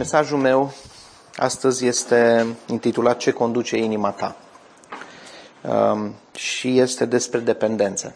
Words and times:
Mesajul 0.00 0.38
meu 0.38 0.72
astăzi 1.36 1.86
este 1.86 2.46
intitulat 2.66 3.16
Ce 3.16 3.30
conduce 3.30 3.76
inima 3.76 4.10
ta? 4.10 4.36
Um, 5.62 6.14
și 6.34 6.78
este 6.78 7.04
despre 7.04 7.38
dependență, 7.38 8.14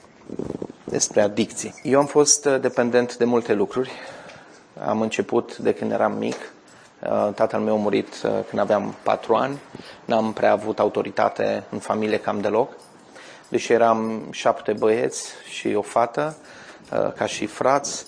despre 0.84 1.20
adicții. 1.20 1.74
Eu 1.82 1.98
am 1.98 2.06
fost 2.06 2.44
uh, 2.44 2.60
dependent 2.60 3.16
de 3.16 3.24
multe 3.24 3.54
lucruri. 3.54 3.90
Am 4.86 5.00
început 5.00 5.56
de 5.56 5.74
când 5.74 5.92
eram 5.92 6.12
mic. 6.12 6.36
Uh, 6.36 7.28
tatăl 7.34 7.60
meu 7.60 7.74
a 7.74 7.78
murit 7.78 8.22
uh, 8.24 8.30
când 8.48 8.60
aveam 8.60 8.94
patru 9.02 9.34
ani. 9.34 9.58
N-am 10.04 10.32
prea 10.32 10.52
avut 10.52 10.78
autoritate 10.78 11.64
în 11.70 11.78
familie 11.78 12.18
cam 12.18 12.40
deloc. 12.40 12.72
Deși 13.48 13.72
eram 13.72 14.22
șapte 14.30 14.72
băieți 14.72 15.32
și 15.48 15.74
o 15.74 15.82
fată, 15.82 16.36
ca 17.16 17.26
și 17.26 17.46
frați, 17.46 18.06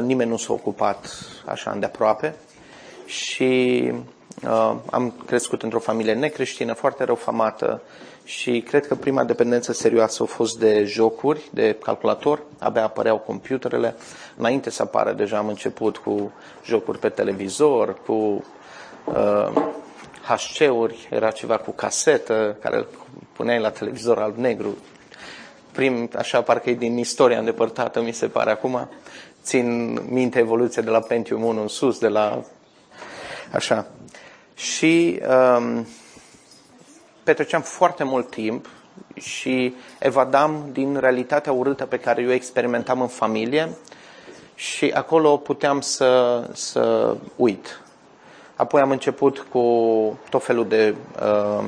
nimeni 0.00 0.30
nu 0.30 0.36
s-a 0.36 0.52
ocupat 0.52 1.06
așa 1.44 1.70
îndeaproape 1.70 2.34
și 3.06 3.82
uh, 4.44 4.74
am 4.90 5.12
crescut 5.26 5.62
într-o 5.62 5.78
familie 5.78 6.14
necreștină, 6.14 6.72
foarte 6.72 7.04
răufamată 7.04 7.82
și 8.24 8.60
cred 8.60 8.86
că 8.86 8.94
prima 8.94 9.24
dependență 9.24 9.72
serioasă 9.72 10.22
a 10.22 10.26
fost 10.26 10.58
de 10.58 10.84
jocuri, 10.84 11.48
de 11.50 11.76
calculator, 11.82 12.42
abia 12.58 12.84
apăreau 12.84 13.18
computerele. 13.18 13.94
Înainte 14.36 14.70
să 14.70 14.82
apară 14.82 15.12
deja 15.12 15.36
am 15.36 15.48
început 15.48 15.96
cu 15.96 16.32
jocuri 16.64 16.98
pe 16.98 17.08
televizor, 17.08 17.98
cu 18.06 18.44
uh, 19.04 19.52
HC-uri, 20.22 21.08
era 21.10 21.30
ceva 21.30 21.56
cu 21.56 21.70
casetă 21.70 22.56
care 22.60 22.76
îl 22.76 22.86
puneai 23.32 23.60
la 23.60 23.70
televizor 23.70 24.18
alb-negru. 24.18 24.76
Prim, 25.72 26.10
așa 26.16 26.42
parcă 26.42 26.70
e 26.70 26.74
din 26.74 26.96
istoria 26.96 27.38
îndepărtată, 27.38 28.00
mi 28.02 28.12
se 28.12 28.26
pare 28.26 28.50
acum. 28.50 28.88
Țin 29.42 29.98
minte 30.08 30.38
evoluția 30.38 30.82
de 30.82 30.90
la 30.90 31.00
Pentium 31.00 31.42
1 31.42 31.60
în 31.60 31.68
sus, 31.68 31.98
de 31.98 32.08
la 32.08 32.42
Așa. 33.56 33.86
Și 34.54 35.20
um, 35.58 35.86
petreceam 37.22 37.62
foarte 37.62 38.04
mult 38.04 38.30
timp 38.30 38.68
și 39.14 39.74
evadam 39.98 40.68
din 40.72 40.96
realitatea 40.96 41.52
urâtă 41.52 41.86
pe 41.86 41.98
care 41.98 42.22
eu 42.22 42.32
experimentam 42.32 43.00
în 43.00 43.08
familie 43.08 43.68
și 44.54 44.90
acolo 44.94 45.36
puteam 45.36 45.80
să, 45.80 46.42
să 46.52 47.16
uit. 47.36 47.80
Apoi 48.56 48.80
am 48.80 48.90
început 48.90 49.46
cu 49.50 49.62
tot 50.30 50.44
felul 50.44 50.68
de 50.68 50.94
uh, 51.22 51.64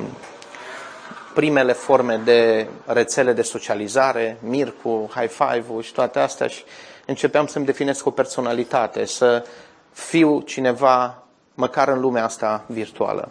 primele 1.33 1.73
forme 1.73 2.21
de 2.23 2.67
rețele 2.85 3.33
de 3.33 3.41
socializare, 3.41 4.37
Mircu, 4.41 5.09
High 5.15 5.29
Five-ul 5.29 5.81
și 5.81 5.93
toate 5.93 6.19
astea 6.19 6.47
și 6.47 6.63
începeam 7.05 7.47
să-mi 7.47 7.65
definesc 7.65 8.05
o 8.05 8.11
personalitate, 8.11 9.05
să 9.05 9.45
fiu 9.91 10.41
cineva 10.41 11.23
măcar 11.59 11.87
în 11.87 11.99
lumea 11.99 12.23
asta 12.23 12.63
virtuală. 12.67 13.29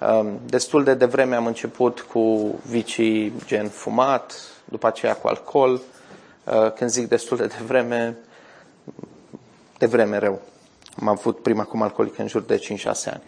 Um, 0.00 0.40
destul 0.46 0.84
de 0.84 0.94
devreme 0.94 1.34
am 1.34 1.46
început 1.46 2.00
cu 2.00 2.54
vicii 2.66 3.32
gen 3.46 3.68
fumat, 3.68 4.34
după 4.64 4.86
aceea 4.86 5.16
cu 5.16 5.28
alcool. 5.28 5.80
Uh, 6.44 6.72
când 6.72 6.90
zic 6.90 7.08
destul 7.08 7.36
de 7.36 7.46
devreme, 7.46 8.16
de 9.78 9.86
vreme 9.86 10.18
rău. 10.18 10.40
Am 11.00 11.08
avut 11.08 11.42
prima 11.42 11.64
cum 11.64 11.82
alcoolic 11.82 12.18
în 12.18 12.28
jur 12.28 12.42
de 12.42 12.58
5-6 12.58 12.84
ani. 12.84 13.22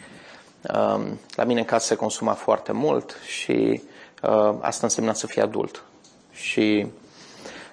Um, 0.74 1.18
la 1.34 1.44
mine 1.44 1.60
în 1.60 1.66
casă 1.66 1.86
se 1.86 1.94
consuma 1.94 2.32
foarte 2.32 2.72
mult 2.72 3.16
și 3.26 3.82
uh, 4.22 4.54
asta 4.60 4.80
însemna 4.82 5.12
să 5.12 5.26
fii 5.26 5.42
adult. 5.42 5.82
Și 6.32 6.86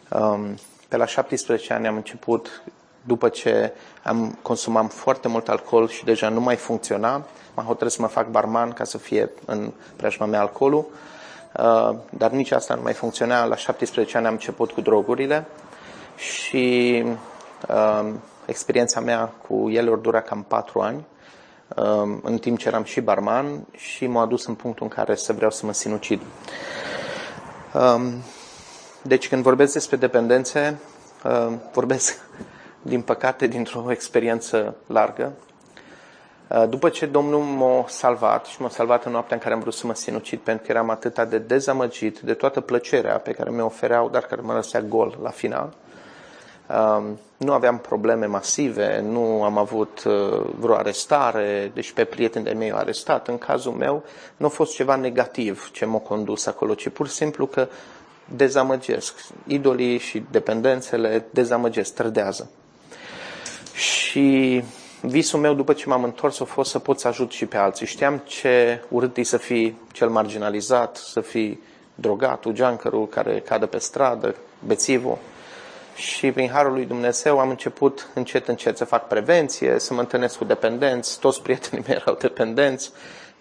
um, 0.09 0.57
pe 0.87 0.97
la 0.97 1.05
17 1.05 1.73
ani 1.73 1.87
am 1.87 1.95
început 1.95 2.63
după 3.07 3.29
ce 3.29 3.73
am 4.03 4.37
consumat 4.41 4.93
foarte 4.93 5.27
mult 5.27 5.49
alcool 5.49 5.87
și 5.87 6.03
deja 6.03 6.29
nu 6.29 6.39
mai 6.39 6.55
funcționa, 6.55 7.23
m-am 7.55 7.65
hotărât 7.65 7.91
să 7.91 8.01
mă 8.01 8.07
fac 8.07 8.29
barman 8.29 8.71
ca 8.71 8.83
să 8.83 8.97
fie 8.97 9.29
în 9.45 9.71
preajma 9.95 10.25
mea 10.25 10.39
alcoolul, 10.39 10.85
uh, 11.57 11.95
dar 12.09 12.31
nici 12.31 12.51
asta 12.51 12.75
nu 12.75 12.81
mai 12.81 12.93
funcționa. 12.93 13.45
La 13.45 13.55
17 13.55 14.17
ani 14.17 14.25
am 14.25 14.31
început 14.31 14.71
cu 14.71 14.81
drogurile 14.81 15.45
și 16.17 17.03
uh, 17.69 18.13
experiența 18.45 18.99
mea 18.99 19.33
cu 19.47 19.69
ele 19.69 19.89
ori 19.89 20.01
dura 20.01 20.21
cam 20.21 20.45
4 20.47 20.79
ani, 20.79 21.05
uh, 21.75 22.17
în 22.21 22.37
timp 22.37 22.57
ce 22.57 22.67
eram 22.67 22.83
și 22.83 23.01
barman 23.01 23.65
și 23.71 24.07
m-a 24.07 24.21
adus 24.21 24.45
în 24.45 24.53
punctul 24.55 24.85
în 24.85 24.91
care 24.91 25.15
să 25.15 25.33
vreau 25.33 25.51
să 25.51 25.65
mă 25.65 25.73
sinucid. 25.73 26.21
Deci 29.01 29.27
când 29.27 29.43
vorbesc 29.43 29.73
despre 29.73 29.97
dependențe, 29.97 30.79
vorbesc 31.73 32.19
din 32.87 33.01
păcate, 33.01 33.47
dintr-o 33.47 33.91
experiență 33.91 34.75
largă. 34.87 35.31
Uh, 36.47 36.63
după 36.69 36.89
ce 36.89 37.05
Domnul 37.05 37.39
m-a 37.39 37.85
salvat 37.87 38.45
și 38.45 38.61
m-a 38.61 38.69
salvat 38.69 39.05
în 39.05 39.11
noaptea 39.11 39.35
în 39.35 39.41
care 39.41 39.53
am 39.53 39.59
vrut 39.59 39.73
să 39.73 39.87
mă 39.87 39.93
sinucid, 39.93 40.39
pentru 40.39 40.65
că 40.65 40.71
eram 40.71 40.89
atât 40.89 41.19
de 41.29 41.37
dezamăgit 41.37 42.19
de 42.19 42.33
toată 42.33 42.61
plăcerea 42.61 43.17
pe 43.17 43.31
care 43.31 43.49
mi-o 43.49 43.65
ofereau, 43.65 44.09
dar 44.09 44.21
care 44.21 44.41
mă 44.41 44.53
lăsea 44.53 44.81
gol 44.81 45.17
la 45.21 45.29
final. 45.29 45.73
Um, 46.69 47.19
nu 47.37 47.53
aveam 47.53 47.77
probleme 47.77 48.25
masive, 48.25 49.01
nu 49.01 49.43
am 49.43 49.57
avut 49.57 50.03
uh, 50.03 50.45
vreo 50.59 50.75
arestare, 50.75 51.71
deci 51.73 51.91
pe 51.91 52.03
prieteni 52.03 52.45
de 52.45 52.51
mei 52.51 52.71
au 52.71 52.77
arestat. 52.77 53.27
În 53.27 53.37
cazul 53.37 53.71
meu 53.71 54.03
nu 54.37 54.45
a 54.45 54.49
fost 54.49 54.73
ceva 54.73 54.95
negativ 54.95 55.69
ce 55.71 55.85
m-a 55.85 55.97
condus 55.97 56.45
acolo, 56.45 56.73
ci 56.73 56.89
pur 56.89 57.07
și 57.07 57.13
simplu 57.13 57.45
că 57.45 57.67
dezamăgesc. 58.35 59.13
Idolii 59.47 59.97
și 59.97 60.23
dependențele 60.31 61.25
dezamăgesc, 61.31 61.93
trădează. 61.93 62.49
Și 63.75 64.63
visul 65.01 65.39
meu 65.39 65.53
după 65.53 65.73
ce 65.73 65.87
m-am 65.87 66.03
întors 66.03 66.39
a 66.39 66.45
fost 66.45 66.71
să 66.71 66.79
pot 66.79 66.99
să 66.99 67.07
ajut 67.07 67.31
și 67.31 67.45
pe 67.45 67.57
alții. 67.57 67.85
Știam 67.85 68.21
ce 68.25 68.83
urât 68.89 69.17
e 69.17 69.23
să 69.23 69.37
fii 69.37 69.77
cel 69.91 70.09
marginalizat, 70.09 70.95
să 70.95 71.21
fii 71.21 71.59
drogatul, 71.95 72.53
geancărul 72.53 73.07
care 73.07 73.39
cadă 73.39 73.65
pe 73.65 73.77
stradă, 73.77 74.35
bețivul. 74.65 75.17
Și 75.95 76.31
prin 76.31 76.49
Harul 76.49 76.73
lui 76.73 76.85
Dumnezeu 76.85 77.39
am 77.39 77.49
început 77.49 78.09
încet, 78.13 78.47
încet 78.47 78.77
să 78.77 78.85
fac 78.85 79.07
prevenție, 79.07 79.79
să 79.79 79.93
mă 79.93 79.99
întâlnesc 79.99 80.37
cu 80.37 80.43
dependenți, 80.43 81.19
toți 81.19 81.41
prietenii 81.41 81.85
mei 81.87 81.95
erau 81.95 82.15
dependenți. 82.19 82.91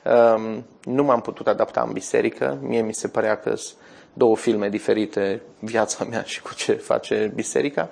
Um, 0.02 0.64
nu 0.84 1.02
m-am 1.02 1.20
putut 1.20 1.46
adapta 1.46 1.84
în 1.86 1.92
biserică, 1.92 2.58
mie 2.60 2.82
mi 2.82 2.94
se 2.94 3.08
părea 3.08 3.36
că 3.36 3.54
sunt 3.54 3.78
două 4.12 4.36
filme 4.36 4.68
diferite, 4.68 5.42
viața 5.58 6.04
mea 6.04 6.22
și 6.22 6.42
cu 6.42 6.54
ce 6.54 6.72
face 6.72 7.32
biserica. 7.34 7.88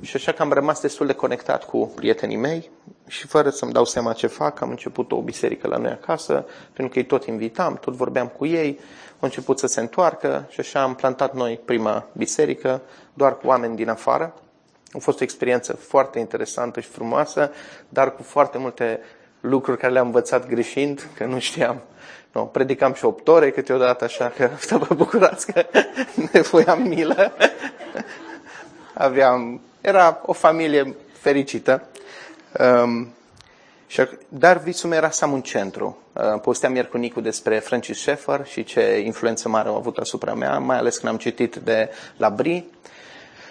Și 0.00 0.16
așa 0.16 0.32
că 0.32 0.42
am 0.42 0.52
rămas 0.52 0.80
destul 0.80 1.06
de 1.06 1.12
conectat 1.12 1.64
cu 1.64 1.92
prietenii 1.94 2.36
mei 2.36 2.70
și 3.06 3.26
fără 3.26 3.50
să-mi 3.50 3.72
dau 3.72 3.84
seama 3.84 4.12
ce 4.12 4.26
fac, 4.26 4.60
am 4.60 4.70
început 4.70 5.12
o 5.12 5.20
biserică 5.20 5.68
la 5.68 5.76
noi 5.76 5.90
acasă, 5.90 6.46
pentru 6.72 6.92
că 6.92 6.98
îi 6.98 7.06
tot 7.06 7.24
invitam, 7.24 7.76
tot 7.76 7.94
vorbeam 7.94 8.26
cu 8.28 8.46
ei, 8.46 8.78
au 9.10 9.28
început 9.28 9.58
să 9.58 9.66
se 9.66 9.80
întoarcă 9.80 10.46
și 10.48 10.60
așa 10.60 10.82
am 10.82 10.94
plantat 10.94 11.34
noi 11.34 11.60
prima 11.64 12.06
biserică, 12.12 12.82
doar 13.14 13.38
cu 13.38 13.46
oameni 13.46 13.76
din 13.76 13.88
afară. 13.88 14.34
A 14.92 14.98
fost 14.98 15.20
o 15.20 15.22
experiență 15.22 15.72
foarte 15.72 16.18
interesantă 16.18 16.80
și 16.80 16.88
frumoasă, 16.88 17.50
dar 17.88 18.14
cu 18.14 18.22
foarte 18.22 18.58
multe 18.58 19.00
lucruri 19.40 19.78
care 19.78 19.92
le-am 19.92 20.06
învățat 20.06 20.48
greșind, 20.48 21.08
că 21.16 21.24
nu 21.24 21.38
știam. 21.38 21.82
No, 22.32 22.44
predicam 22.44 22.92
și 22.92 23.04
opt 23.04 23.28
ore 23.28 23.50
câteodată, 23.50 24.04
așa 24.04 24.32
că 24.36 24.50
să 24.58 24.76
vă 24.88 24.94
bucurați 24.94 25.52
că 25.52 25.64
ne 26.32 26.40
voiam 26.40 26.82
milă. 26.82 27.32
Aveam 28.94 29.60
era 29.82 30.20
o 30.26 30.32
familie 30.32 30.94
fericită. 31.12 31.82
Um, 32.86 33.14
dar 34.28 34.58
visul 34.58 34.88
meu 34.88 34.98
era 34.98 35.10
să 35.10 35.24
am 35.24 35.32
un 35.32 35.40
centru. 35.40 35.98
Uh, 36.12 36.40
posteam 36.40 36.74
ieri 36.74 36.88
cu 36.88 36.96
Nicu 36.96 37.20
despre 37.20 37.58
Francis 37.58 37.98
Schaeffer 37.98 38.46
și 38.46 38.64
ce 38.64 39.02
influență 39.04 39.48
mare 39.48 39.68
au 39.68 39.76
avut 39.76 39.96
asupra 39.96 40.34
mea, 40.34 40.58
mai 40.58 40.76
ales 40.76 40.98
când 40.98 41.12
am 41.12 41.18
citit 41.18 41.56
de 41.56 41.90
la 42.16 42.28
Bri. 42.30 42.64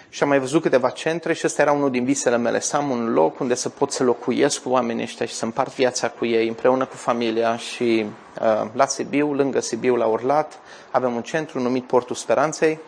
Și 0.08 0.22
am 0.22 0.28
mai 0.28 0.38
văzut 0.38 0.62
câteva 0.62 0.90
centre 0.90 1.32
și 1.32 1.42
ăsta 1.46 1.62
era 1.62 1.72
unul 1.72 1.90
din 1.90 2.04
visele 2.04 2.36
mele, 2.36 2.60
să 2.60 2.76
am 2.76 2.90
un 2.90 3.12
loc 3.12 3.40
unde 3.40 3.54
să 3.54 3.68
pot 3.68 3.92
să 3.92 4.02
locuiesc 4.02 4.62
cu 4.62 4.68
oamenii 4.68 5.02
ăștia 5.02 5.26
și 5.26 5.34
să 5.34 5.44
împart 5.44 5.74
viața 5.74 6.08
cu 6.08 6.26
ei 6.26 6.48
împreună 6.48 6.84
cu 6.84 6.96
familia 6.96 7.56
și 7.56 8.06
uh, 8.40 8.68
la 8.72 8.86
Sibiu, 8.86 9.32
lângă 9.32 9.60
Sibiu, 9.60 9.96
la 9.96 10.06
Urlat, 10.06 10.58
avem 10.90 11.14
un 11.14 11.22
centru 11.22 11.60
numit 11.60 11.84
Portul 11.84 12.16
Speranței, 12.16 12.78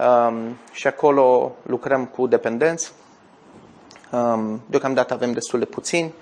um, 0.00 0.56
și 0.72 0.86
acolo 0.86 1.56
lucrăm 1.62 2.04
cu 2.04 2.26
dependenți. 2.26 2.92
Um, 4.10 4.60
deocamdată 4.66 5.14
avem 5.14 5.32
destul 5.32 5.58
de 5.58 5.64
puțini, 5.64 6.14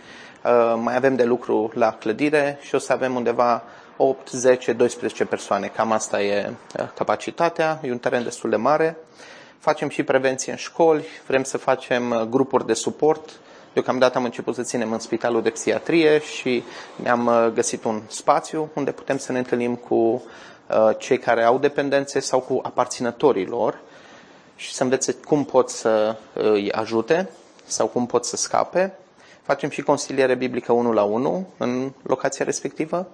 uh, 0.45 0.75
mai 0.83 0.97
avem 0.97 1.17
de 1.17 1.25
lucru 1.25 1.71
la 1.75 1.93
clădire 1.93 2.59
și 2.61 2.75
o 2.75 2.79
să 2.79 2.93
avem 2.93 3.15
undeva 3.15 3.63
8, 3.97 4.29
10, 4.31 4.73
12 4.73 5.25
persoane. 5.25 5.67
Cam 5.67 5.93
asta 5.93 6.23
e 6.23 6.51
uh, 6.79 6.89
capacitatea, 6.95 7.81
e 7.83 7.91
un 7.91 7.99
teren 7.99 8.23
destul 8.23 8.51
de 8.51 8.57
mare. 8.57 8.97
Facem 9.59 9.89
și 9.89 10.03
prevenție 10.03 10.53
în 10.53 10.59
școli, 10.59 11.05
vrem 11.27 11.43
să 11.43 11.59
facem 11.59 12.11
uh, 12.11 12.21
grupuri 12.21 12.67
de 12.67 12.73
suport. 12.73 13.31
Deocamdată 13.73 14.19
am 14.19 14.25
început 14.25 14.55
să 14.55 14.63
ținem 14.63 14.93
în 14.93 14.99
spitalul 14.99 15.43
de 15.43 15.51
psihiatrie 15.51 16.21
și 16.21 16.63
ne-am 17.03 17.27
uh, 17.27 17.51
găsit 17.55 17.85
un 17.85 18.03
spațiu 18.07 18.71
unde 18.75 18.91
putem 18.91 19.19
să 19.19 19.33
ne 19.33 19.39
întâlnim 19.39 19.75
cu 19.75 19.95
Uh, 19.95 20.48
cei 20.99 21.19
care 21.19 21.45
au 21.45 21.59
dependențe 21.59 22.21
sau 22.21 22.41
cu 22.41 22.61
aparținătorii 22.63 23.47
lor 23.47 23.81
și 24.57 24.73
să 24.75 24.83
învețe 24.83 25.13
cum 25.13 25.45
pot 25.45 25.69
să 25.69 26.17
îi 26.33 26.73
ajute 26.73 27.29
sau 27.65 27.87
cum 27.87 28.07
pot 28.07 28.25
să 28.25 28.37
scape. 28.37 28.93
facem 29.43 29.71
și 29.71 29.83
consiliere 29.83 30.35
biblică 30.35 30.73
1 30.73 30.93
la 30.93 31.03
1 31.03 31.47
în 31.57 31.93
locația 32.03 32.45
respectivă 32.45 33.09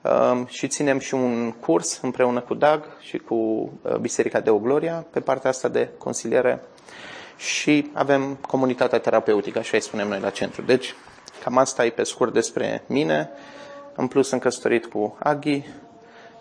uh, 0.00 0.40
și 0.46 0.68
ținem 0.68 0.98
și 0.98 1.14
un 1.14 1.52
curs 1.52 1.98
împreună 2.02 2.40
cu 2.40 2.54
Dag 2.54 2.84
și 3.00 3.18
cu 3.18 3.34
uh, 3.34 3.96
Biserica 3.96 4.40
de 4.40 4.50
Ogloria 4.50 5.06
pe 5.10 5.20
partea 5.20 5.50
asta 5.50 5.68
de 5.68 5.88
consiliere 5.98 6.62
și 7.36 7.90
avem 7.92 8.34
comunitatea 8.34 8.98
terapeutică, 8.98 9.58
așa 9.58 9.70
îi 9.76 9.82
spunem 9.82 10.08
noi 10.08 10.20
la 10.20 10.30
centru. 10.30 10.62
Deci, 10.62 10.94
cam 11.44 11.56
asta 11.56 11.84
e 11.84 11.90
pe 11.90 12.02
scurt 12.02 12.32
despre 12.32 12.82
mine. 12.86 13.30
În 13.94 14.06
plus, 14.06 14.28
sunt 14.28 14.40
căsătorit 14.40 14.86
cu 14.86 15.16
Aghi 15.18 15.64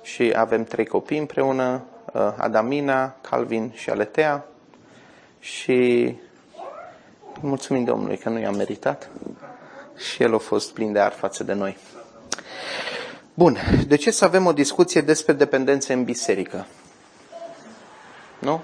și 0.01 0.33
avem 0.35 0.63
trei 0.63 0.85
copii 0.85 1.17
împreună, 1.17 1.83
uh, 2.13 2.33
Adamina, 2.37 3.15
Calvin 3.21 3.71
și 3.75 3.89
Aletea. 3.89 4.45
Și 5.39 6.15
mulțumim 7.41 7.83
Domnului 7.83 8.17
că 8.17 8.29
nu 8.29 8.39
i-am 8.39 8.55
meritat 8.55 9.09
și 9.97 10.23
El 10.23 10.33
a 10.33 10.37
fost 10.37 10.73
plin 10.73 10.91
de 10.91 10.99
ar 10.99 11.11
față 11.11 11.43
de 11.43 11.53
noi. 11.53 11.77
Bun, 13.33 13.57
de 13.87 13.95
ce 13.95 14.11
să 14.11 14.25
avem 14.25 14.45
o 14.45 14.53
discuție 14.53 15.01
despre 15.01 15.33
dependențe 15.33 15.93
în 15.93 16.03
biserică? 16.03 16.65
Nu? 18.39 18.61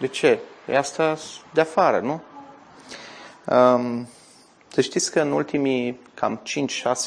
De 0.00 0.06
ce? 0.06 0.38
E 0.68 0.76
asta 0.76 1.16
de 1.52 1.60
afară, 1.60 2.00
nu? 2.00 2.22
Um, 3.54 4.08
să 4.68 4.80
știți 4.80 5.10
că 5.12 5.20
în 5.20 5.32
ultimii 5.32 6.00
cam 6.14 6.42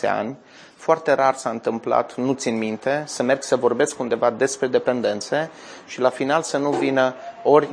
5-6 0.06 0.10
ani, 0.10 0.36
foarte 0.83 1.13
rar 1.13 1.35
s-a 1.35 1.50
întâmplat, 1.50 2.15
nu 2.15 2.33
țin 2.33 2.57
minte, 2.57 3.03
să 3.07 3.24
merg 3.24 3.44
să 3.44 3.56
vorbesc 3.56 4.00
undeva 4.00 4.30
despre 4.30 4.68
dependențe 4.68 5.50
și 5.85 6.00
la 6.00 6.09
final 6.09 6.41
să 6.41 6.57
nu 6.57 6.69
vină 6.69 7.15
ori 7.44 7.69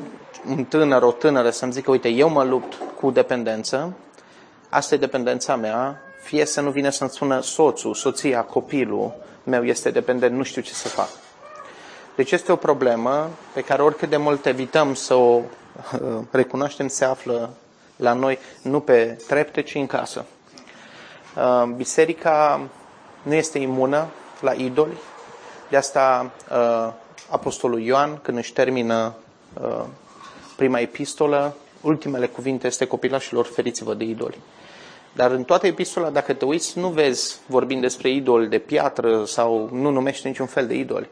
un 0.49 0.65
tânăr, 0.65 1.03
o 1.03 1.13
tânără 1.13 1.51
să-mi 1.51 1.73
zică, 1.73 1.91
uite, 1.91 2.09
eu 2.09 2.29
mă 2.29 2.45
lupt 2.45 2.79
cu 3.01 3.11
dependență, 3.11 3.93
asta 4.69 4.95
e 4.95 4.99
dependența 4.99 5.57
mea, 5.57 6.01
fie 6.23 6.45
să 6.45 6.61
nu 6.61 6.71
vină 6.71 6.89
să-mi 6.89 7.11
spună 7.11 7.41
soțul, 7.41 7.95
soția, 7.95 8.43
copilul 8.43 9.15
meu 9.45 9.65
este 9.65 9.91
dependent, 9.91 10.37
nu 10.37 10.43
știu 10.43 10.63
ce 10.63 10.73
să 10.73 10.89
fac. 10.89 11.09
Deci 12.17 12.31
este 12.31 12.53
o 12.53 12.57
problemă 12.57 13.29
pe 13.53 13.61
care 13.61 13.83
oricât 13.83 14.09
de 14.09 14.17
mult 14.17 14.47
evităm 14.47 14.95
să 14.95 15.15
o 15.15 15.41
recunoaștem, 16.31 16.89
se 16.89 17.05
află 17.05 17.51
la 17.97 18.13
noi, 18.13 18.39
nu 18.63 18.81
pe 18.81 19.19
trepte, 19.27 19.63
ci 19.63 19.75
în 19.75 19.87
casă. 19.87 20.25
Uh, 21.37 21.63
biserica 21.77 22.61
nu 23.23 23.35
este 23.35 23.59
imună 23.59 24.07
la 24.41 24.53
idoli, 24.53 24.97
de 25.69 25.77
asta 25.77 26.31
uh, 26.51 26.93
Apostolul 27.31 27.81
Ioan, 27.81 28.19
când 28.23 28.39
își 28.39 28.53
termină 28.53 29.15
uh, 29.63 29.85
prima 30.57 30.79
epistolă, 30.79 31.55
ultimele 31.81 32.27
cuvinte 32.27 32.67
este 32.67 32.87
copilașilor, 32.87 33.45
feriți-vă 33.45 33.95
de 33.95 34.05
idoli. 34.05 34.39
Dar 35.13 35.31
în 35.31 35.45
toată 35.45 35.67
epistola, 35.67 36.11
dacă 36.11 36.33
te 36.33 36.45
uiți, 36.45 36.79
nu 36.79 36.89
vezi 36.89 37.37
vorbind 37.47 37.81
despre 37.81 38.11
idoli 38.11 38.49
de 38.49 38.59
piatră 38.59 39.25
sau 39.25 39.69
nu 39.73 39.91
numește 39.91 40.29
niciun 40.29 40.47
fel 40.47 40.67
de 40.67 40.75
idoli. 40.75 41.09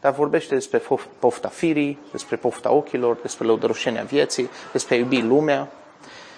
Dar 0.00 0.12
vorbește 0.12 0.54
despre 0.54 0.82
pofta 1.18 1.48
firii, 1.48 1.98
despre 2.12 2.36
pofta 2.36 2.72
ochilor, 2.72 3.16
despre 3.22 3.46
lăudăroșenia 3.46 4.02
vieții, 4.02 4.48
despre 4.72 4.94
a 4.94 4.98
iubi 4.98 5.20
lumea. 5.20 5.68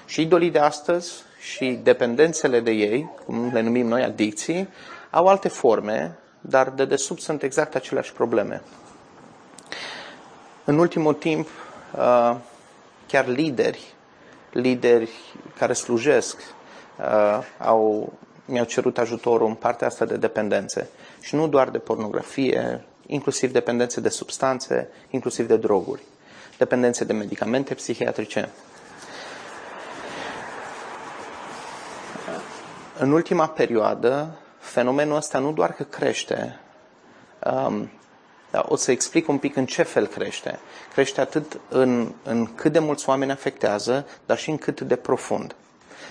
Și 0.07 0.21
idolii 0.21 0.51
de 0.51 0.59
astăzi 0.59 1.13
și 1.41 1.79
dependențele 1.83 2.61
de 2.61 2.71
ei, 2.71 3.11
cum 3.25 3.51
le 3.53 3.61
numim 3.61 3.87
noi 3.87 4.03
adicții, 4.03 4.69
au 5.11 5.27
alte 5.27 5.49
forme, 5.49 6.19
dar 6.41 6.71
de 6.71 6.85
desubt 6.85 7.21
sunt 7.21 7.43
exact 7.43 7.75
aceleași 7.75 8.13
probleme. 8.13 8.63
În 10.65 10.79
ultimul 10.79 11.15
timp, 11.15 11.49
uh, 11.97 12.37
chiar 13.07 13.27
lideri, 13.27 13.95
lideri 14.53 15.11
care 15.59 15.73
slujesc, 15.73 16.37
uh, 16.99 17.39
au, 17.59 18.13
mi-au 18.45 18.65
cerut 18.65 18.99
ajutorul 18.99 19.47
în 19.47 19.55
partea 19.55 19.87
asta 19.87 20.05
de 20.05 20.17
dependențe. 20.17 20.89
Și 21.21 21.35
nu 21.35 21.49
doar 21.49 21.69
de 21.69 21.79
pornografie, 21.79 22.85
inclusiv 23.07 23.53
dependențe 23.53 24.01
de 24.01 24.09
substanțe, 24.09 24.89
inclusiv 25.11 25.47
de 25.47 25.57
droguri, 25.57 26.03
dependențe 26.59 27.05
de 27.05 27.13
medicamente 27.13 27.75
psihiatrice. 27.75 28.49
În 32.99 33.13
ultima 33.13 33.49
perioadă, 33.49 34.39
fenomenul 34.69 35.17
ăsta 35.17 35.39
nu 35.39 35.53
doar 35.53 35.73
că 35.73 35.83
crește, 35.83 36.59
um, 37.45 37.91
dar 38.51 38.65
o 38.69 38.77
să 38.77 38.91
explic 38.91 39.29
un 39.29 39.39
pic 39.39 39.57
în 39.57 39.67
ce 39.67 39.83
fel 39.83 40.07
crește. 40.07 40.59
Crește 40.93 41.21
atât 41.21 41.61
în, 41.69 42.13
în 42.23 42.55
cât 42.55 42.73
de 42.73 42.79
mulți 42.79 43.09
oameni 43.09 43.31
afectează, 43.31 44.07
dar 44.27 44.39
și 44.39 44.51
în 44.51 44.59
cât 44.59 44.81
de 44.81 44.97
profund. 44.97 45.55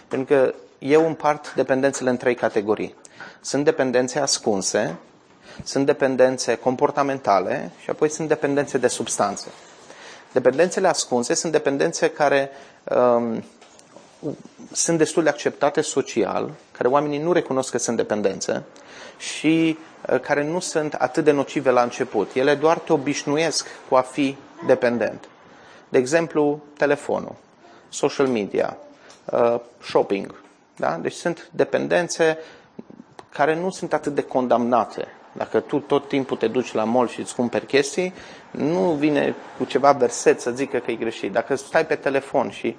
Pentru 0.08 0.36
că 0.36 0.54
eu 0.80 1.06
împart 1.08 1.54
dependențele 1.54 2.10
în 2.10 2.18
trei 2.18 2.36
categorii. 2.36 2.96
Sunt 3.42 3.64
dependențe 3.64 4.20
ascunse, 4.20 4.96
sunt 5.64 5.86
dependențe 5.86 6.56
comportamentale 6.56 7.72
și 7.84 7.90
apoi 7.90 8.10
sunt 8.10 8.28
dependențe 8.28 8.78
de 8.78 8.88
substanțe. 8.88 9.48
Dependențele 10.32 10.88
ascunse 10.88 11.34
sunt 11.34 11.52
dependențe 11.52 12.10
care 12.10 12.50
um, 12.84 13.44
sunt 14.72 14.98
destul 14.98 15.24
de 15.24 15.30
acceptate 15.30 15.82
social, 15.82 16.52
care 16.78 16.90
oamenii 16.90 17.20
nu 17.20 17.32
recunosc 17.32 17.72
că 17.72 17.78
sunt 17.78 17.98
dependențe 17.98 18.64
și 19.18 19.78
uh, 20.10 20.20
care 20.20 20.44
nu 20.44 20.60
sunt 20.60 20.94
atât 20.94 21.24
de 21.24 21.32
nocive 21.32 21.70
la 21.70 21.82
început. 21.82 22.34
Ele 22.34 22.56
doar 22.56 22.78
te 22.78 22.94
obișnuiesc 22.94 23.68
cu 23.90 23.96
a 23.96 24.02
fi 24.02 24.36
dependent. 24.66 25.28
De 25.90 25.98
exemplu, 25.98 26.64
telefonul, 26.78 27.36
social 27.90 28.28
media, 28.28 28.78
uh, 29.26 29.60
shopping. 29.82 30.36
Da? 30.76 30.98
Deci 31.02 31.14
sunt 31.14 31.50
dependențe 31.52 32.38
care 33.30 33.56
nu 33.56 33.70
sunt 33.70 33.94
atât 33.94 34.16
de 34.16 34.22
condamnate. 34.22 35.08
Dacă 35.32 35.60
tu 35.60 35.80
tot 35.80 36.08
timpul 36.08 36.38
te 36.38 36.48
duci 36.48 36.74
la 36.74 36.84
mall 36.84 37.08
și 37.08 37.20
îți 37.20 37.36
cumperi 37.36 37.66
chestii, 37.66 38.14
nu 38.52 38.92
vine 38.92 39.36
cu 39.58 39.64
ceva 39.64 39.92
verset 39.92 40.42
să 40.42 40.52
zică 40.52 40.78
că 40.78 40.92
e 40.92 40.96
greșit. 40.96 41.32
Dacă 41.32 41.56
stai 41.56 41.86
pe 41.86 41.96
telefon 41.96 42.50
și 42.50 42.76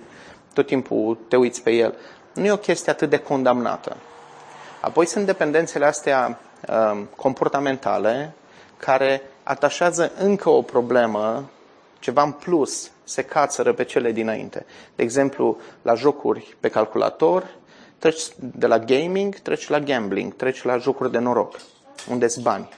tot 0.53 0.67
timpul 0.67 1.19
te 1.29 1.37
uiți 1.37 1.63
pe 1.63 1.71
el, 1.71 1.95
nu 2.39 2.47
e 2.47 2.53
o 2.53 2.57
chestie 2.57 2.93
atât 2.93 3.11
de 3.11 3.19
condamnată. 3.19 3.97
Apoi 4.81 5.07
sunt 5.07 5.27
dependențele 5.27 5.85
astea 5.85 6.39
um, 6.69 7.09
comportamentale 7.17 8.33
care 8.77 9.23
atașează 9.43 10.13
încă 10.19 10.49
o 10.49 10.63
problemă, 10.63 11.51
ceva 11.99 12.23
în 12.23 12.33
plus, 12.33 12.91
se 13.05 13.23
cațără 13.23 13.73
pe 13.73 13.85
cele 13.85 14.13
dinainte. 14.13 14.67
De 14.97 15.03
exemplu, 15.03 15.59
la 15.83 15.95
jocuri 15.95 16.57
pe 16.61 16.69
calculator, 16.69 17.55
treci 17.99 18.23
de 18.37 18.67
la 18.67 18.79
gaming, 18.79 19.35
treci 19.35 19.69
la 19.69 19.81
gambling, 19.81 20.37
treci 20.37 20.63
la 20.63 20.77
jocuri 20.77 21.11
de 21.11 21.19
noroc 21.19 21.61
unde 22.11 22.29
sunt 22.29 22.45
bani. 22.45 22.69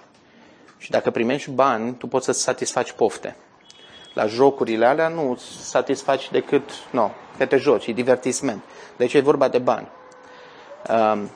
Și 0.78 0.90
dacă 0.90 1.10
primești 1.10 1.50
bani, 1.50 1.94
tu 1.94 2.06
poți 2.06 2.24
să-ți 2.24 2.40
satisfaci 2.40 2.92
pofte. 2.92 3.36
La 4.12 4.26
jocurile 4.26 4.86
alea 4.86 5.08
nu 5.08 5.38
satisfaci 5.60 6.30
decât, 6.30 6.70
nu, 6.90 7.10
că 7.38 7.46
te 7.46 7.56
joci, 7.56 7.86
e 7.86 7.92
divertisment. 7.92 8.62
Deci 8.96 9.14
e 9.14 9.20
vorba 9.20 9.48
de 9.48 9.58
bani. 9.58 9.88
Um, 10.88 11.30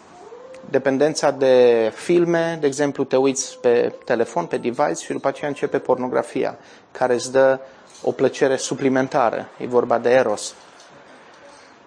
dependența 0.71 1.31
de 1.31 1.93
filme, 1.95 2.57
de 2.61 2.67
exemplu, 2.67 3.05
te 3.05 3.17
uiți 3.17 3.59
pe 3.61 3.93
telefon, 4.05 4.47
pe 4.47 4.57
device 4.57 5.05
și 5.05 5.13
după 5.13 5.29
aceea 5.29 5.49
începe 5.49 5.79
pornografia, 5.79 6.59
care 6.93 7.15
îți 7.15 7.33
dă 7.33 7.59
o 8.03 8.13
plăcere 8.13 8.57
suplimentară. 8.57 9.49
E 9.59 9.67
vorba 9.67 9.99
de 9.99 10.11
eros. 10.11 10.55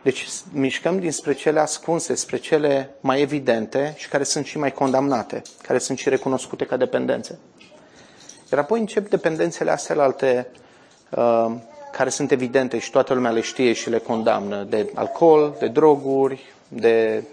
Deci 0.01 0.27
mișcăm 0.51 1.00
dinspre 1.00 1.34
cele 1.34 1.60
ascunse, 1.60 2.15
spre 2.15 2.38
cele 2.38 2.96
mai 3.00 3.22
evidente 3.22 3.94
și 3.98 4.10
care 4.10 4.24
sunt 4.24 4.46
și 4.46 4.58
mai 4.58 4.72
condamnate, 4.72 5.41
care 5.62 5.77
sunt 5.77 5.98
și 5.98 6.10
recunoscute 6.10 6.65
ca 6.65 6.77
dependențe. 6.77 7.39
Iar 8.51 8.62
apoi 8.62 8.79
încep 8.79 9.10
dependențele 9.10 9.72
astea 9.72 10.01
alte 10.01 10.48
uh, 11.10 11.52
care 11.92 12.10
sunt 12.10 12.32
evidente 12.32 12.80
și 12.80 12.92
toată 12.92 13.14
lumea 13.14 13.32
le 13.32 13.42
știe 13.42 13.74
și 13.74 13.90
le 13.90 13.98
condamnă, 13.98 14.64
de 14.64 14.92
alcool, 14.94 15.56
de 15.60 15.68
droguri, 15.68 16.54
de 16.68 17.24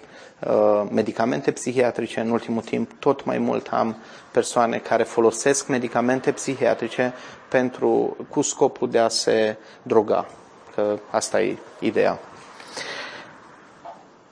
uh, 0.47 0.83
medicamente 0.90 1.50
psihiatrice. 1.50 2.21
În 2.21 2.31
ultimul 2.31 2.62
timp, 2.62 2.90
tot 2.99 3.25
mai 3.25 3.38
mult 3.38 3.69
am 3.71 3.97
persoane 4.31 4.78
care 4.78 5.02
folosesc 5.02 5.66
medicamente 5.69 6.33
psihiatrice 6.33 7.12
pentru, 7.49 8.16
cu 8.28 8.43
scopul 8.43 8.90
de 8.90 8.99
a 8.99 9.09
se 9.09 9.57
droga. 9.83 10.26
Că 10.75 10.99
asta 11.11 11.43
e 11.43 11.57
ideea. 11.78 12.19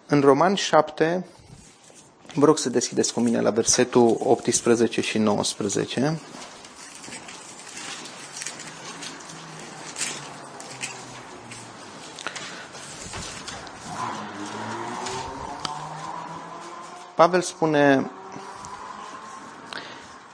În 0.06 0.20
Roman 0.20 0.54
7, 0.54 1.26
vă 2.34 2.44
rog 2.44 2.58
să 2.58 2.70
deschideți 2.70 3.12
cu 3.12 3.20
mine 3.20 3.40
la 3.40 3.50
versetul 3.50 4.16
18 4.24 5.00
și 5.00 5.18
19. 5.18 6.20
Pavel 17.14 17.40
spune, 17.40 18.10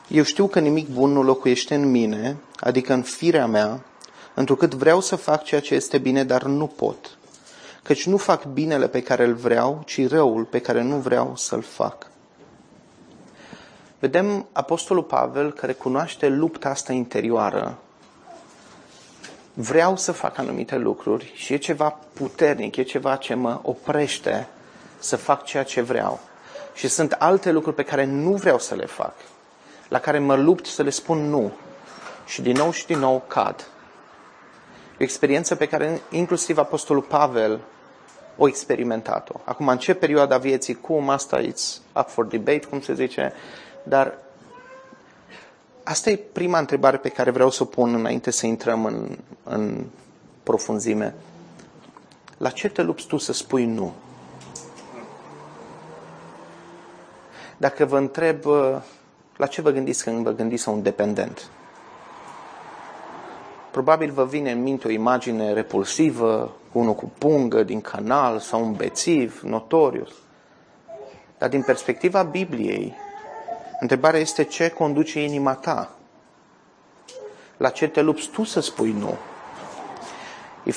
eu 0.09 0.23
știu 0.23 0.47
că 0.47 0.61
nimic 0.61 0.89
bun 0.89 1.11
nu 1.11 1.23
locuiește 1.23 1.75
în 1.75 1.91
mine, 1.91 2.37
adică 2.57 2.93
în 2.93 3.03
firea 3.03 3.47
mea, 3.47 3.81
întrucât 4.35 4.75
vreau 4.75 5.01
să 5.01 5.17
fac 5.17 5.45
ceea 5.45 5.61
ce 5.61 5.75
este 5.75 5.99
bine, 5.99 6.25
dar 6.25 6.43
nu 6.43 6.67
pot 6.67 7.19
căci 7.89 8.07
nu 8.07 8.17
fac 8.17 8.45
binele 8.45 8.89
pe 8.89 9.03
care 9.03 9.25
îl 9.25 9.35
vreau, 9.35 9.83
ci 9.87 10.09
răul 10.09 10.45
pe 10.45 10.61
care 10.61 10.83
nu 10.83 10.97
vreau 10.97 11.37
să-l 11.37 11.63
fac. 11.63 12.11
Vedem 13.99 14.47
Apostolul 14.53 15.03
Pavel 15.03 15.53
care 15.53 15.73
cunoaște 15.73 16.29
lupta 16.29 16.69
asta 16.69 16.93
interioară. 16.93 17.79
Vreau 19.55 19.97
să 19.97 20.13
fac 20.13 20.39
anumite 20.39 20.77
lucruri 20.77 21.33
și 21.35 21.53
e 21.53 21.57
ceva 21.57 21.99
puternic, 22.13 22.77
e 22.77 22.83
ceva 22.83 23.17
ce 23.17 23.35
mă 23.35 23.61
oprește 23.63 24.49
să 24.99 25.17
fac 25.17 25.45
ceea 25.45 25.63
ce 25.63 25.81
vreau. 25.81 26.21
Și 26.79 26.89
sunt 26.89 27.13
alte 27.13 27.51
lucruri 27.51 27.77
pe 27.77 27.83
care 27.83 28.05
nu 28.05 28.31
vreau 28.31 28.59
să 28.59 28.75
le 28.75 28.87
fac, 28.87 29.15
la 29.89 29.99
care 29.99 30.19
mă 30.19 30.37
lupt 30.37 30.67
să 30.67 30.83
le 30.83 30.91
spun 30.91 31.29
nu. 31.29 31.53
Și 32.27 32.43
din 32.43 32.57
nou 32.57 32.71
și 32.71 32.87
din 32.87 32.99
nou 32.99 33.25
cad. 33.27 33.69
O 35.01 35.03
experiență 35.03 35.55
pe 35.55 35.67
care 35.67 36.01
inclusiv 36.11 36.59
Apostolul 36.59 37.03
Pavel 37.03 37.61
o 38.37 38.49
experimentat-o. 38.49 39.41
Acum 39.45 39.69
încep 39.69 40.01
perioada 40.01 40.39
vieții, 40.39 40.75
cum 40.75 41.09
asta 41.09 41.41
it's 41.41 41.79
up 41.97 42.09
for 42.09 42.25
debate, 42.25 42.67
cum 42.71 42.81
se 42.81 42.95
zice, 42.95 43.33
dar 43.83 44.19
asta 45.83 46.11
e 46.11 46.17
prima 46.17 46.59
întrebare 46.59 46.97
pe 46.97 47.09
care 47.09 47.31
vreau 47.31 47.51
să 47.51 47.63
o 47.63 47.67
pun 47.67 47.95
înainte 47.95 48.31
să 48.31 48.47
intrăm 48.47 48.85
în, 48.85 49.19
în 49.43 49.85
profunzime. 50.43 51.15
La 52.37 52.51
ce 52.51 52.69
te 52.69 52.83
lupți 52.83 53.07
tu 53.07 53.17
să 53.17 53.33
spui 53.33 53.65
nu? 53.65 53.95
Dacă 57.61 57.85
vă 57.85 57.97
întreb, 57.97 58.45
la 59.37 59.47
ce 59.47 59.61
vă 59.61 59.71
gândiți 59.71 60.05
când 60.05 60.23
vă 60.25 60.31
gândiți 60.31 60.67
la 60.67 60.73
un 60.73 60.83
dependent? 60.83 61.51
Probabil 63.71 64.11
vă 64.11 64.25
vine 64.25 64.51
în 64.51 64.63
minte 64.63 64.87
o 64.87 64.91
imagine 64.91 65.53
repulsivă, 65.53 66.57
unul 66.73 66.95
cu 66.95 67.13
pungă 67.19 67.63
din 67.63 67.81
canal 67.81 68.39
sau 68.39 68.65
un 68.65 68.73
bețiv 68.73 69.41
notoriu. 69.45 70.07
Dar 71.39 71.49
din 71.49 71.63
perspectiva 71.63 72.23
Bibliei, 72.23 72.95
întrebarea 73.81 74.21
este 74.21 74.43
ce 74.43 74.69
conduce 74.69 75.23
inima 75.23 75.55
ta? 75.55 75.91
La 77.57 77.69
ce 77.69 77.89
te 77.89 78.01
lupți 78.01 78.29
tu 78.29 78.45
să 78.45 78.61
spui 78.61 78.93
nu? 78.93 79.15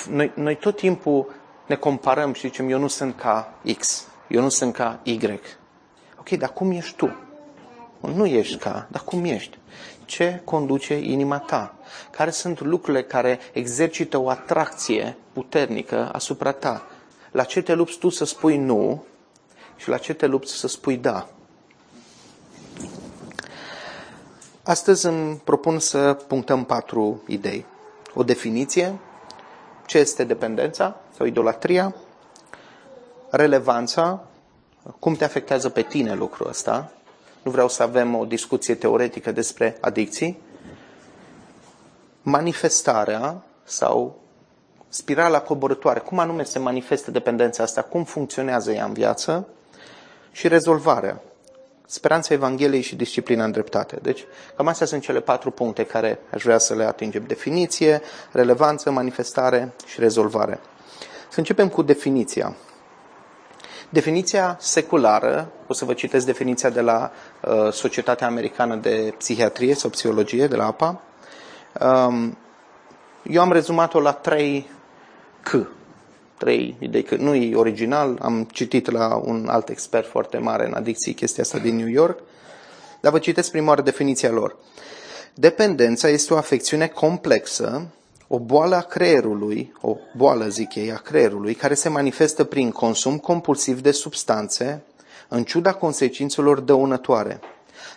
Noi, 0.10 0.32
noi 0.36 0.56
tot 0.56 0.76
timpul 0.76 1.34
ne 1.66 1.76
comparăm 1.76 2.34
și 2.34 2.48
zicem, 2.48 2.70
eu 2.70 2.80
nu 2.80 2.88
sunt 2.88 3.16
ca 3.16 3.54
X, 3.78 4.08
eu 4.28 4.42
nu 4.42 4.50
sunt 4.50 4.74
ca 4.74 5.00
Y. 5.04 5.40
Ok, 6.22 6.30
dar 6.30 6.54
cum 6.54 6.72
ești 6.72 6.96
tu? 6.96 7.16
Nu 8.00 8.26
ești 8.26 8.58
ca, 8.58 8.88
dar 8.92 9.02
cum 9.02 9.26
ești? 9.26 9.58
Ce 10.06 10.42
conduce 10.44 10.94
inima 10.94 11.40
ta? 11.40 11.76
Care 12.12 12.30
sunt 12.30 12.60
lucrurile 12.60 13.04
care 13.04 13.40
exercită 13.54 14.18
o 14.18 14.30
atracție 14.30 15.18
puternică 15.34 16.10
asupra 16.14 16.52
ta? 16.52 16.86
La 17.32 17.44
ce 17.44 17.62
te 17.62 17.74
lupți 17.74 17.98
tu 17.98 18.10
să 18.10 18.26
spui 18.26 18.58
nu 18.58 19.04
și 19.78 19.90
la 19.90 19.98
ce 19.98 20.14
te 20.14 20.26
lupți 20.26 20.54
să 20.54 20.68
spui 20.68 20.98
da? 20.98 21.28
Astăzi 24.64 25.06
îmi 25.06 25.36
propun 25.36 25.80
să 25.80 26.14
punctăm 26.28 26.64
patru 26.64 27.24
idei. 27.28 27.66
O 28.14 28.24
definiție, 28.24 29.00
ce 29.86 29.98
este 29.98 30.24
dependența 30.24 30.96
sau 31.18 31.26
idolatria, 31.26 31.96
relevanța, 33.30 34.26
cum 35.00 35.16
te 35.16 35.24
afectează 35.24 35.70
pe 35.70 35.82
tine 35.82 36.14
lucrul 36.14 36.48
ăsta, 36.48 36.92
nu 37.42 37.52
vreau 37.52 37.70
să 37.70 37.84
avem 37.84 38.16
o 38.16 38.26
discuție 38.26 38.76
teoretică 38.76 39.32
despre 39.32 39.78
adicții, 39.82 40.42
manifestarea 42.22 43.44
sau 43.64 44.20
spirala 44.88 45.42
coborătoare, 45.42 46.00
cum 46.00 46.20
anume 46.20 46.44
se 46.44 46.60
manifestă 46.60 47.12
dependența 47.12 47.64
asta, 47.64 47.82
cum 47.82 48.04
funcționează 48.04 48.72
ea 48.72 48.86
în 48.86 48.94
viață 48.94 49.48
și 50.32 50.48
rezolvarea, 50.48 51.22
speranța 51.86 52.34
Evangheliei 52.34 52.82
și 52.82 52.96
disciplina 52.96 53.44
în 53.44 53.52
dreptate. 53.52 54.00
Deci, 54.02 54.26
cam 54.56 54.68
astea 54.68 54.86
sunt 54.86 55.02
cele 55.02 55.20
patru 55.20 55.52
puncte 55.52 55.86
care 55.86 56.20
aș 56.32 56.44
vrea 56.44 56.58
să 56.58 56.76
le 56.76 56.84
atingem. 56.84 57.24
Definiție, 57.28 58.02
relevanță, 58.32 58.92
manifestare 58.92 59.74
și 59.86 60.00
rezolvare. 60.00 60.60
Să 61.30 61.40
începem 61.40 61.70
cu 61.70 61.82
definiția. 61.82 62.56
Definiția 63.94 64.58
seculară, 64.60 65.52
o 65.68 65.74
să 65.74 65.86
vă 65.86 65.94
citesc 65.94 66.26
definiția 66.26 66.70
de 66.70 66.82
la 66.82 67.12
uh, 67.42 67.72
Societatea 67.72 68.28
Americană 68.28 68.76
de 68.76 69.14
Psihiatrie 69.18 69.74
sau 69.74 69.90
Psihologie, 69.90 70.48
de 70.48 70.56
la 70.56 70.66
APA. 70.66 71.02
Um, 71.80 72.38
eu 73.24 73.42
am 73.42 73.52
rezumat-o 73.52 74.00
la 74.00 74.12
trei 74.12 74.70
C. 75.42 75.68
Trei 76.38 76.76
idei 76.80 77.04
că 77.04 77.16
nu 77.16 77.36
e 77.36 77.56
original, 77.56 78.18
am 78.22 78.48
citit 78.52 78.92
la 78.92 79.16
un 79.16 79.48
alt 79.50 79.70
expert 79.70 80.08
foarte 80.08 80.38
mare 80.38 80.66
în 80.66 80.74
adicții 80.74 81.14
chestia 81.14 81.44
asta 81.44 81.58
din 81.58 81.76
New 81.76 81.88
York, 81.88 82.20
dar 83.02 83.12
vă 83.12 83.20
citesc 83.20 83.52
prima 83.52 83.68
oară 83.68 83.82
definiția 83.82 84.30
lor. 84.32 84.56
Dependența 85.34 86.08
este 86.08 86.34
o 86.34 86.38
afecțiune 86.38 86.88
complexă 86.88 87.88
o 88.34 88.40
boală 88.40 88.76
a 88.76 88.82
creierului, 88.82 89.74
o 89.82 89.98
boală, 90.16 90.48
zic 90.48 90.76
ei, 90.76 90.92
a 90.92 90.96
creierului, 90.96 91.54
care 91.54 91.74
se 91.74 91.90
manifestă 91.90 92.44
prin 92.44 92.72
consum 92.72 93.18
compulsiv 93.18 93.82
de 93.82 93.92
substanțe, 93.92 94.84
în 95.28 95.44
ciuda 95.44 95.74
consecințelor 95.74 96.60
dăunătoare. 96.60 97.40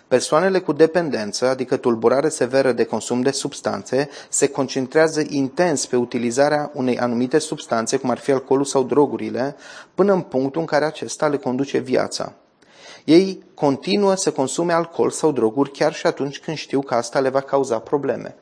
Persoanele 0.07 0.59
cu 0.59 0.73
dependență, 0.73 1.47
adică 1.47 1.77
tulburare 1.77 2.29
severă 2.29 2.71
de 2.71 2.83
consum 2.83 3.21
de 3.21 3.31
substanțe, 3.31 4.09
se 4.29 4.47
concentrează 4.47 5.23
intens 5.29 5.85
pe 5.85 5.95
utilizarea 5.95 6.71
unei 6.73 6.99
anumite 6.99 7.39
substanțe, 7.39 7.97
cum 7.97 8.09
ar 8.09 8.17
fi 8.17 8.31
alcoolul 8.31 8.65
sau 8.65 8.83
drogurile, 8.83 9.55
până 9.93 10.13
în 10.13 10.21
punctul 10.21 10.61
în 10.61 10.67
care 10.67 10.85
acesta 10.85 11.27
le 11.27 11.37
conduce 11.37 11.77
viața. 11.77 12.33
Ei 13.03 13.43
continuă 13.53 14.15
să 14.15 14.31
consume 14.31 14.73
alcool 14.73 15.09
sau 15.09 15.31
droguri 15.31 15.71
chiar 15.71 15.93
și 15.93 16.07
atunci 16.07 16.39
când 16.39 16.57
știu 16.57 16.81
că 16.81 16.93
asta 16.93 17.19
le 17.19 17.29
va 17.29 17.41
cauza 17.41 17.79
probleme. 17.79 18.35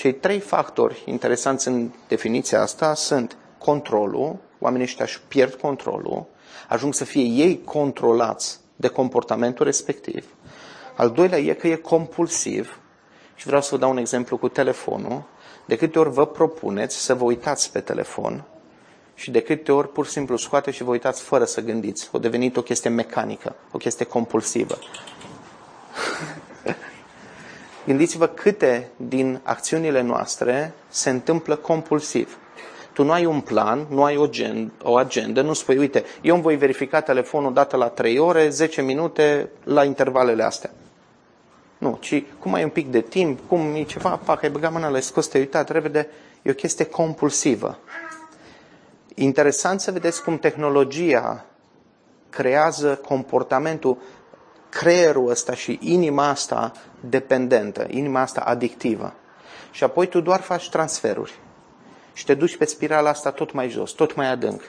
Cei 0.00 0.14
trei 0.14 0.40
factori 0.40 1.02
interesanți 1.06 1.68
în 1.68 1.90
definiția 2.08 2.60
asta 2.60 2.94
sunt 2.94 3.36
controlul, 3.58 4.36
oamenii 4.58 4.84
ăștia 4.86 5.04
își 5.04 5.20
pierd 5.28 5.54
controlul, 5.54 6.26
ajung 6.68 6.94
să 6.94 7.04
fie 7.04 7.22
ei 7.22 7.60
controlați 7.64 8.60
de 8.76 8.88
comportamentul 8.88 9.64
respectiv. 9.64 10.26
Al 10.96 11.10
doilea 11.10 11.38
e 11.38 11.52
că 11.52 11.68
e 11.68 11.74
compulsiv 11.74 12.78
și 13.34 13.46
vreau 13.46 13.62
să 13.62 13.68
vă 13.70 13.80
dau 13.80 13.90
un 13.90 13.96
exemplu 13.96 14.36
cu 14.36 14.48
telefonul. 14.48 15.22
De 15.66 15.76
câte 15.76 15.98
ori 15.98 16.10
vă 16.10 16.26
propuneți 16.26 16.96
să 16.96 17.14
vă 17.14 17.24
uitați 17.24 17.72
pe 17.72 17.80
telefon 17.80 18.44
și 19.14 19.30
de 19.30 19.40
câte 19.40 19.72
ori 19.72 19.92
pur 19.92 20.04
și 20.06 20.12
simplu 20.12 20.36
scoate 20.36 20.70
și 20.70 20.82
vă 20.82 20.90
uitați 20.90 21.22
fără 21.22 21.44
să 21.44 21.60
gândiți. 21.60 22.08
O 22.12 22.18
devenit 22.18 22.56
o 22.56 22.62
chestie 22.62 22.90
mecanică, 22.90 23.56
o 23.72 23.78
chestie 23.78 24.04
compulsivă. 24.04 24.78
Gândiți-vă 27.86 28.26
câte 28.26 28.88
din 28.96 29.40
acțiunile 29.42 30.00
noastre 30.00 30.72
se 30.88 31.10
întâmplă 31.10 31.56
compulsiv. 31.56 32.38
Tu 32.92 33.04
nu 33.04 33.12
ai 33.12 33.24
un 33.24 33.40
plan, 33.40 33.86
nu 33.88 34.04
ai 34.04 34.16
o, 34.16 34.26
gen, 34.26 34.72
o 34.82 34.96
agendă, 34.96 35.42
nu 35.42 35.52
spui, 35.52 35.76
uite, 35.76 36.04
eu 36.20 36.34
îmi 36.34 36.42
voi 36.42 36.56
verifica 36.56 37.00
telefonul 37.00 37.52
dată 37.52 37.76
la 37.76 37.88
3 37.88 38.18
ore, 38.18 38.48
10 38.48 38.82
minute 38.82 39.50
la 39.64 39.84
intervalele 39.84 40.42
astea. 40.42 40.70
Nu, 41.78 41.98
ci 42.00 42.22
cum 42.38 42.54
ai 42.54 42.62
un 42.62 42.68
pic 42.68 42.90
de 42.90 43.00
timp, 43.00 43.40
cum 43.48 43.74
e 43.74 43.82
ceva, 43.82 44.20
pac, 44.24 44.42
ai 44.42 44.50
băgat 44.50 44.72
mâna, 44.72 44.88
l-ai 44.88 45.02
scos, 45.02 45.26
te-ai 45.26 45.42
uitat 45.42 45.70
repede, 45.70 46.08
e 46.42 46.50
o 46.50 46.54
chestie 46.54 46.84
compulsivă. 46.84 47.78
Interesant 49.14 49.80
să 49.80 49.90
vedeți 49.90 50.22
cum 50.22 50.38
tehnologia 50.38 51.44
creează 52.30 53.00
comportamentul 53.06 53.98
creierul 54.70 55.30
ăsta 55.30 55.54
și 55.54 55.78
inima 55.82 56.28
asta 56.28 56.72
dependentă, 57.00 57.86
inima 57.90 58.20
asta 58.20 58.40
adictivă. 58.40 59.14
Și 59.70 59.84
apoi 59.84 60.06
tu 60.06 60.20
doar 60.20 60.40
faci 60.40 60.68
transferuri 60.68 61.38
și 62.12 62.24
te 62.24 62.34
duci 62.34 62.56
pe 62.56 62.64
spirala 62.64 63.08
asta 63.08 63.30
tot 63.30 63.52
mai 63.52 63.68
jos, 63.68 63.90
tot 63.90 64.14
mai 64.14 64.30
adânc, 64.30 64.62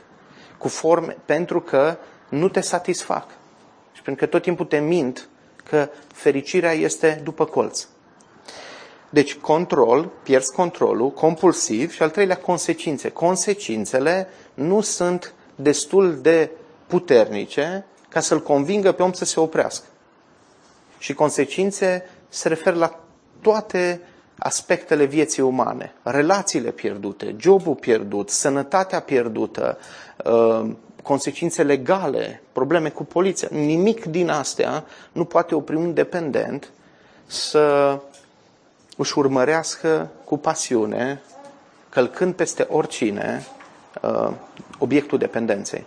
cu 0.58 0.68
forme, 0.68 1.18
pentru 1.26 1.62
că 1.62 1.98
nu 2.30 2.50
te 2.50 2.62
satisfac. 2.62 3.28
Și 3.94 4.02
pentru 4.02 4.26
că 4.26 4.32
tot 4.32 4.42
timpul 4.42 4.66
te 4.66 4.80
mint 4.80 5.30
că 5.64 5.90
fericirea 6.14 6.72
este 6.72 7.22
după 7.24 7.46
colț. 7.46 7.88
Deci 9.10 9.36
control, 9.36 10.12
pierzi 10.24 10.52
controlul, 10.52 11.12
compulsiv 11.12 11.92
și 11.92 12.02
al 12.02 12.10
treilea 12.10 12.38
consecințe. 12.38 13.10
Consecințele 13.10 14.28
nu 14.54 14.82
sunt 14.82 15.34
destul 15.56 16.22
de 16.22 16.52
puternice 16.88 17.86
ca 18.10 18.20
să-l 18.20 18.42
convingă 18.42 18.92
pe 18.92 19.04
om 19.04 19.12
să 19.12 19.26
se 19.26 19.40
oprească. 19.40 19.86
Și 21.02 21.14
consecințe 21.14 22.04
se 22.30 22.48
referă 22.48 22.76
la 22.76 23.00
toate 23.42 24.02
aspectele 24.38 25.04
vieții 25.04 25.42
umane. 25.42 25.94
Relațiile 26.04 26.72
pierdute, 26.72 27.36
jobul 27.40 27.76
pierdut, 27.76 28.30
sănătatea 28.30 29.00
pierdută, 29.00 29.78
uh, 30.26 30.70
consecințe 31.04 31.64
legale, 31.64 32.42
probleme 32.52 32.90
cu 32.90 33.04
poliția. 33.04 33.48
Nimic 33.52 34.06
din 34.06 34.30
astea 34.30 34.84
nu 35.12 35.26
poate 35.26 35.56
opri 35.56 35.76
un 35.76 35.94
dependent 35.94 36.72
să 37.26 37.98
își 38.98 39.18
urmărească 39.18 40.10
cu 40.26 40.38
pasiune, 40.38 41.22
călcând 41.90 42.34
peste 42.34 42.68
oricine, 42.70 43.46
uh, 44.02 44.32
obiectul 44.78 45.18
dependenței. 45.18 45.86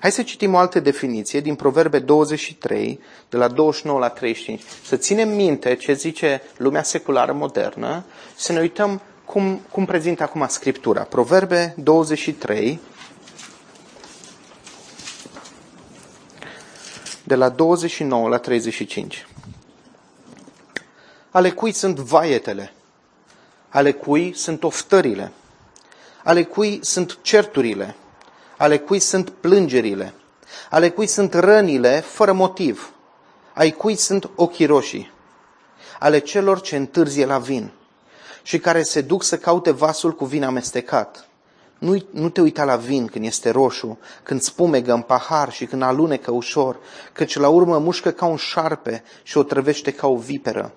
Hai 0.00 0.12
să 0.12 0.22
citim 0.22 0.54
o 0.54 0.58
altă 0.58 0.80
definiție 0.80 1.40
din 1.40 1.54
Proverbe 1.54 1.98
23, 1.98 3.00
de 3.28 3.36
la 3.36 3.48
29 3.48 3.98
la 3.98 4.08
35. 4.08 4.62
Să 4.84 4.96
ținem 4.96 5.28
minte 5.28 5.74
ce 5.74 5.92
zice 5.92 6.42
lumea 6.56 6.82
seculară 6.82 7.32
modernă, 7.32 8.04
să 8.36 8.52
ne 8.52 8.60
uităm 8.60 9.00
cum, 9.24 9.60
cum 9.70 9.84
prezintă 9.84 10.22
acum 10.22 10.46
Scriptura. 10.48 11.02
Proverbe 11.02 11.74
23, 11.76 12.80
de 17.24 17.34
la 17.34 17.48
29 17.48 18.28
la 18.28 18.38
35. 18.38 19.26
Ale 21.30 21.50
cui 21.50 21.72
sunt 21.72 21.98
vaietele? 21.98 22.72
Ale 23.68 23.92
cui 23.92 24.32
sunt 24.34 24.62
oftările? 24.62 25.32
Ale 26.24 26.42
cui 26.42 26.78
sunt 26.82 27.18
certurile? 27.22 27.96
Ale 28.60 28.78
cui 28.78 28.98
sunt 28.98 29.30
plângerile? 29.30 30.14
Ale 30.70 30.90
cui 30.90 31.06
sunt 31.06 31.34
rănile 31.34 32.00
fără 32.00 32.32
motiv? 32.32 32.92
Ai 33.54 33.70
cui 33.70 33.94
sunt 33.94 34.30
ochii 34.34 34.66
roșii? 34.66 35.10
Ale 35.98 36.18
celor 36.18 36.60
ce 36.60 36.76
întârzie 36.76 37.26
la 37.26 37.38
vin 37.38 37.70
și 38.42 38.58
care 38.58 38.82
se 38.82 39.00
duc 39.00 39.22
să 39.22 39.38
caute 39.38 39.70
vasul 39.70 40.14
cu 40.14 40.24
vin 40.24 40.44
amestecat. 40.44 41.28
Nu, 41.78 42.04
nu 42.10 42.28
te 42.28 42.40
uita 42.40 42.64
la 42.64 42.76
vin 42.76 43.06
când 43.06 43.24
este 43.24 43.50
roșu, 43.50 43.98
când 44.22 44.40
spumegă 44.40 44.92
în 44.92 45.02
pahar 45.02 45.52
și 45.52 45.66
când 45.66 45.82
alunecă 45.82 46.30
ușor, 46.30 46.78
căci 47.12 47.36
la 47.36 47.48
urmă 47.48 47.78
mușcă 47.78 48.10
ca 48.10 48.24
un 48.24 48.36
șarpe 48.36 49.02
și 49.22 49.38
o 49.38 49.42
trăvește 49.42 49.92
ca 49.92 50.06
o 50.06 50.16
viperă. 50.16 50.72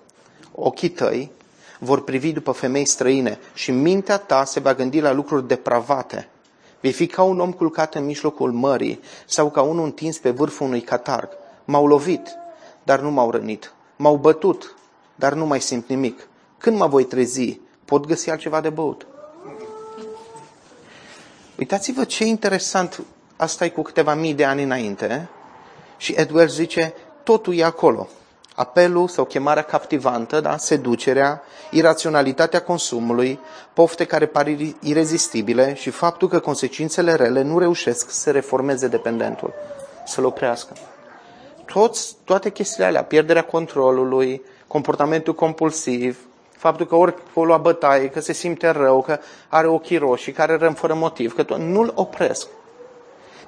Ochii 0.52 0.90
tăi 0.90 1.32
vor 1.80 2.04
privi 2.04 2.32
după 2.32 2.52
femei 2.52 2.86
străine 2.86 3.40
și 3.54 3.72
mintea 3.72 4.18
ta 4.18 4.44
se 4.44 4.60
va 4.60 4.74
gândi 4.74 5.00
la 5.00 5.12
lucruri 5.12 5.48
depravate. 5.48 6.28
Vei 6.84 6.92
fi 6.92 7.08
ca 7.08 7.24
un 7.24 7.40
om 7.40 7.52
culcat 7.52 7.96
în 7.96 8.06
mijlocul 8.06 8.52
mării 8.52 9.00
sau 9.26 9.50
ca 9.52 9.62
unul 9.62 9.84
întins 9.84 10.18
pe 10.18 10.30
vârful 10.30 10.68
unui 10.68 10.82
catarg. 10.82 11.30
M-au 11.66 11.88
lovit, 11.88 12.28
dar 12.84 13.00
nu 13.00 13.12
m-au 13.12 13.32
rănit. 13.32 13.74
M-au 13.96 14.16
bătut, 14.16 14.76
dar 15.16 15.34
nu 15.34 15.46
mai 15.46 15.62
simt 15.62 15.90
nimic. 15.90 16.28
Când 16.58 16.78
mă 16.78 16.88
voi 16.88 17.04
trezi, 17.04 17.60
pot 17.86 18.06
găsi 18.06 18.30
altceva 18.30 18.62
de 18.62 18.70
băut. 18.70 19.08
Uitați-vă 21.58 22.04
ce 22.04 22.26
interesant, 22.26 23.04
asta 23.36 23.66
e 23.66 23.70
cu 23.70 23.82
câteva 23.82 24.14
mii 24.14 24.34
de 24.34 24.46
ani 24.46 24.64
înainte, 24.64 25.30
și 25.98 26.14
Edward 26.18 26.50
zice, 26.50 26.94
totul 27.24 27.56
e 27.56 27.64
acolo. 27.64 28.08
Apelul 28.56 29.08
sau 29.08 29.26
chemarea 29.26 29.64
captivantă, 29.64 30.40
da? 30.40 30.58
seducerea, 30.58 31.42
iraționalitatea 31.72 32.62
consumului, 32.62 33.40
pofte 33.74 34.06
care 34.06 34.26
par 34.26 34.48
irezistibile 34.80 35.74
și 35.74 35.90
faptul 35.90 36.28
că 36.28 36.40
consecințele 36.40 37.14
rele 37.14 37.42
nu 37.42 37.60
reușesc 37.60 38.10
să 38.10 38.32
reformeze 38.32 38.88
dependentul, 38.88 39.54
să-l 40.06 40.26
oprească. 40.26 40.74
Toți, 41.66 42.16
toate 42.24 42.50
chestiile 42.50 42.86
alea, 42.86 43.04
pierderea 43.04 43.44
controlului, 43.44 44.42
comportamentul 44.68 45.34
compulsiv, 45.36 46.20
faptul 46.58 46.86
că 46.86 46.96
ori 46.96 47.16
o 47.34 47.46
lua 47.46 47.58
bătaie, 47.58 48.10
că 48.10 48.20
se 48.20 48.34
simte 48.34 48.70
rău, 48.70 49.02
că 49.02 49.20
are 49.48 49.68
ochii 49.68 49.98
roșii, 49.98 50.32
că 50.32 50.42
are 50.42 50.56
răm 50.56 50.74
fără 50.74 50.94
motiv, 50.94 51.36
că 51.36 51.56
nu-l 51.56 51.92
opresc. 51.96 52.48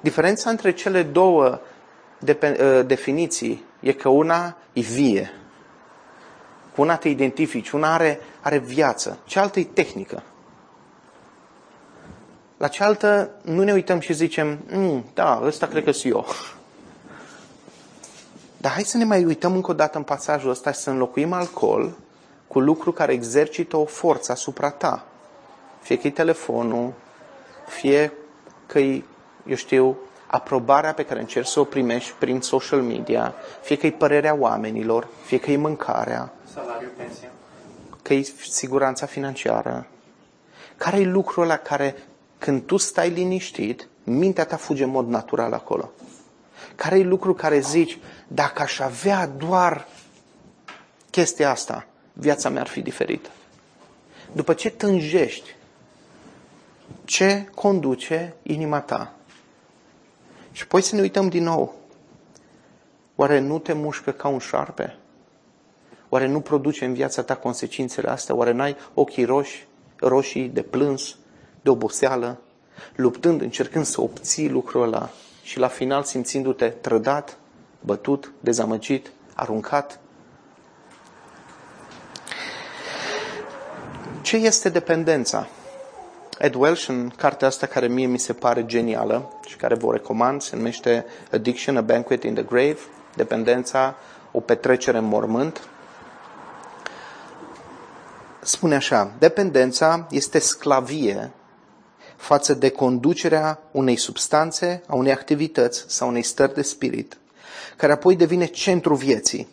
Diferența 0.01 0.49
între 0.49 0.73
cele 0.73 1.03
două 1.03 1.59
ă, 2.59 2.81
definiții 2.81 3.63
e 3.79 3.91
că 3.91 4.09
una 4.09 4.57
e 4.73 4.81
vie, 4.81 5.31
cu 6.75 6.81
una 6.81 6.95
te 6.95 7.09
identifici, 7.09 7.71
una 7.71 7.93
are, 7.93 8.19
are 8.41 8.57
viață, 8.57 9.17
cealaltă 9.25 9.59
e 9.59 9.63
tehnică. 9.63 10.23
La 12.57 12.67
cealaltă 12.67 13.31
nu 13.41 13.63
ne 13.63 13.73
uităm 13.73 13.99
și 13.99 14.13
zicem, 14.13 14.59
mm, 14.71 15.05
da, 15.13 15.41
ăsta 15.43 15.67
cred 15.67 15.83
că 15.83 15.91
sunt 15.91 16.13
eu. 16.13 16.25
Dar 18.57 18.71
hai 18.71 18.83
să 18.83 18.97
ne 18.97 19.03
mai 19.03 19.25
uităm 19.25 19.53
încă 19.53 19.71
o 19.71 19.73
dată 19.73 19.97
în 19.97 20.03
pasajul 20.03 20.49
ăsta 20.49 20.71
și 20.71 20.79
să 20.79 20.89
înlocuim 20.89 21.33
alcool 21.33 21.97
cu 22.47 22.59
lucru 22.59 22.91
care 22.91 23.13
exercită 23.13 23.77
o 23.77 23.85
forță 23.85 24.31
asupra 24.31 24.69
ta. 24.69 25.05
Fie 25.81 25.97
că 25.97 26.07
e 26.07 26.11
telefonul, 26.11 26.93
fie 27.67 28.13
că 28.65 28.79
e, 28.79 29.03
eu 29.45 29.55
știu, 29.55 29.97
aprobarea 30.27 30.93
pe 30.93 31.05
care 31.05 31.19
încerci 31.19 31.47
să 31.47 31.59
o 31.59 31.63
primești 31.63 32.13
prin 32.19 32.41
social 32.41 32.81
media, 32.81 33.33
fie 33.61 33.77
că 33.77 33.85
e 33.85 33.91
părerea 33.91 34.35
oamenilor, 34.35 35.07
fie 35.25 35.39
că 35.39 35.51
e 35.51 35.57
mâncarea, 35.57 36.33
salariul, 36.53 36.91
pensia, 36.97 37.29
că 38.01 38.13
e 38.13 38.21
siguranța 38.49 39.05
financiară. 39.05 39.87
Care 40.77 40.99
e 40.99 41.05
lucrul 41.05 41.43
ăla 41.43 41.57
care, 41.57 41.95
când 42.37 42.65
tu 42.65 42.77
stai 42.77 43.09
liniștit, 43.09 43.87
mintea 44.03 44.45
ta 44.45 44.55
fuge 44.55 44.83
în 44.83 44.89
mod 44.89 45.07
natural 45.07 45.53
acolo? 45.53 45.91
Care 46.75 46.99
e 46.99 47.03
lucru 47.03 47.33
care 47.33 47.59
zici, 47.59 47.97
dacă 48.27 48.61
aș 48.61 48.79
avea 48.79 49.27
doar 49.27 49.87
chestia 51.09 51.49
asta, 51.51 51.87
viața 52.13 52.49
mea 52.49 52.61
ar 52.61 52.67
fi 52.67 52.81
diferită. 52.81 53.29
După 54.31 54.53
ce 54.53 54.69
tânjești, 54.69 55.55
ce 57.05 57.49
conduce 57.55 58.35
inima 58.43 58.79
ta? 58.79 59.13
Și 60.55 60.63
apoi 60.63 60.81
să 60.81 60.95
ne 60.95 61.01
uităm 61.01 61.29
din 61.29 61.43
nou. 61.43 61.75
Oare 63.15 63.39
nu 63.39 63.59
te 63.59 63.73
mușcă 63.73 64.11
ca 64.11 64.27
un 64.27 64.39
șarpe? 64.39 64.97
Oare 66.09 66.27
nu 66.27 66.39
produce 66.39 66.85
în 66.85 66.93
viața 66.93 67.21
ta 67.21 67.35
consecințele 67.35 68.09
astea? 68.09 68.35
Oare 68.35 68.51
n-ai 68.51 68.75
ochii 68.93 69.25
roși, 69.25 69.67
roșii 69.95 70.47
de 70.47 70.61
plâns, 70.61 71.17
de 71.61 71.69
oboseală, 71.69 72.41
luptând, 72.95 73.41
încercând 73.41 73.85
să 73.85 74.01
obții 74.01 74.49
lucrul 74.49 74.83
ăla 74.83 75.09
și 75.43 75.59
la 75.59 75.67
final 75.67 76.03
simțindu-te 76.03 76.67
trădat, 76.69 77.37
bătut, 77.79 78.31
dezamăgit, 78.39 79.11
aruncat, 79.33 79.99
Ce 84.21 84.35
este 84.35 84.69
dependența? 84.69 85.47
Ed 86.39 86.55
Welsh, 86.55 86.87
în 86.87 87.09
cartea 87.09 87.47
asta 87.47 87.65
care 87.65 87.87
mie 87.87 88.05
mi 88.05 88.19
se 88.19 88.33
pare 88.33 88.65
genială 88.65 89.33
și 89.45 89.55
care 89.55 89.75
vă 89.75 89.91
recomand, 89.91 90.41
se 90.41 90.55
numește 90.55 91.05
Addiction, 91.31 91.77
a 91.77 91.81
Banquet 91.81 92.23
in 92.23 92.33
the 92.33 92.43
Grave, 92.43 92.77
dependența, 93.15 93.95
o 94.31 94.39
petrecere 94.39 94.97
în 94.97 95.03
mormânt. 95.03 95.67
Spune 98.41 98.75
așa, 98.75 99.11
dependența 99.19 100.07
este 100.09 100.39
sclavie 100.39 101.31
față 102.15 102.53
de 102.53 102.69
conducerea 102.69 103.59
unei 103.71 103.95
substanțe, 103.95 104.83
a 104.87 104.95
unei 104.95 105.11
activități 105.11 105.85
sau 105.87 106.07
unei 106.07 106.23
stări 106.23 106.53
de 106.53 106.61
spirit, 106.61 107.17
care 107.77 107.91
apoi 107.91 108.15
devine 108.15 108.45
centru 108.45 108.95
vieții, 108.95 109.47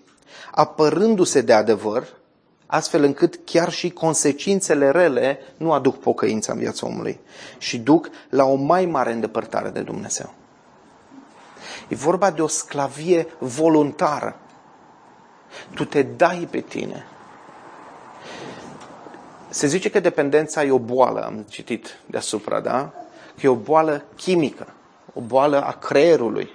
apărându-se 0.51 1.40
de 1.40 1.53
adevăr 1.53 2.09
astfel 2.73 3.03
încât 3.03 3.41
chiar 3.45 3.71
și 3.71 3.91
consecințele 3.91 4.91
rele 4.91 5.39
nu 5.57 5.73
aduc 5.73 5.99
pocăința 5.99 6.53
în 6.53 6.59
viața 6.59 6.87
omului 6.87 7.21
și 7.59 7.79
duc 7.79 8.11
la 8.29 8.45
o 8.45 8.55
mai 8.55 8.87
mare 8.87 9.13
îndepărtare 9.13 9.69
de 9.69 9.81
Dumnezeu. 9.81 10.35
E 11.89 11.95
vorba 11.95 12.31
de 12.31 12.43
o 12.43 12.47
sclavie 12.47 13.27
voluntară. 13.39 14.37
Tu 15.75 15.85
te 15.85 16.03
dai 16.03 16.49
pe 16.51 16.61
tine. 16.61 17.07
Se 19.49 19.67
zice 19.67 19.91
că 19.91 20.01
dependența 20.01 20.65
e 20.65 20.71
o 20.71 20.79
boală, 20.79 21.25
am 21.25 21.45
citit 21.49 21.99
deasupra, 22.07 22.61
da? 22.61 22.93
Că 23.35 23.41
e 23.41 23.49
o 23.49 23.55
boală 23.55 24.05
chimică, 24.17 24.67
o 25.15 25.21
boală 25.21 25.65
a 25.65 25.73
creierului. 25.73 26.51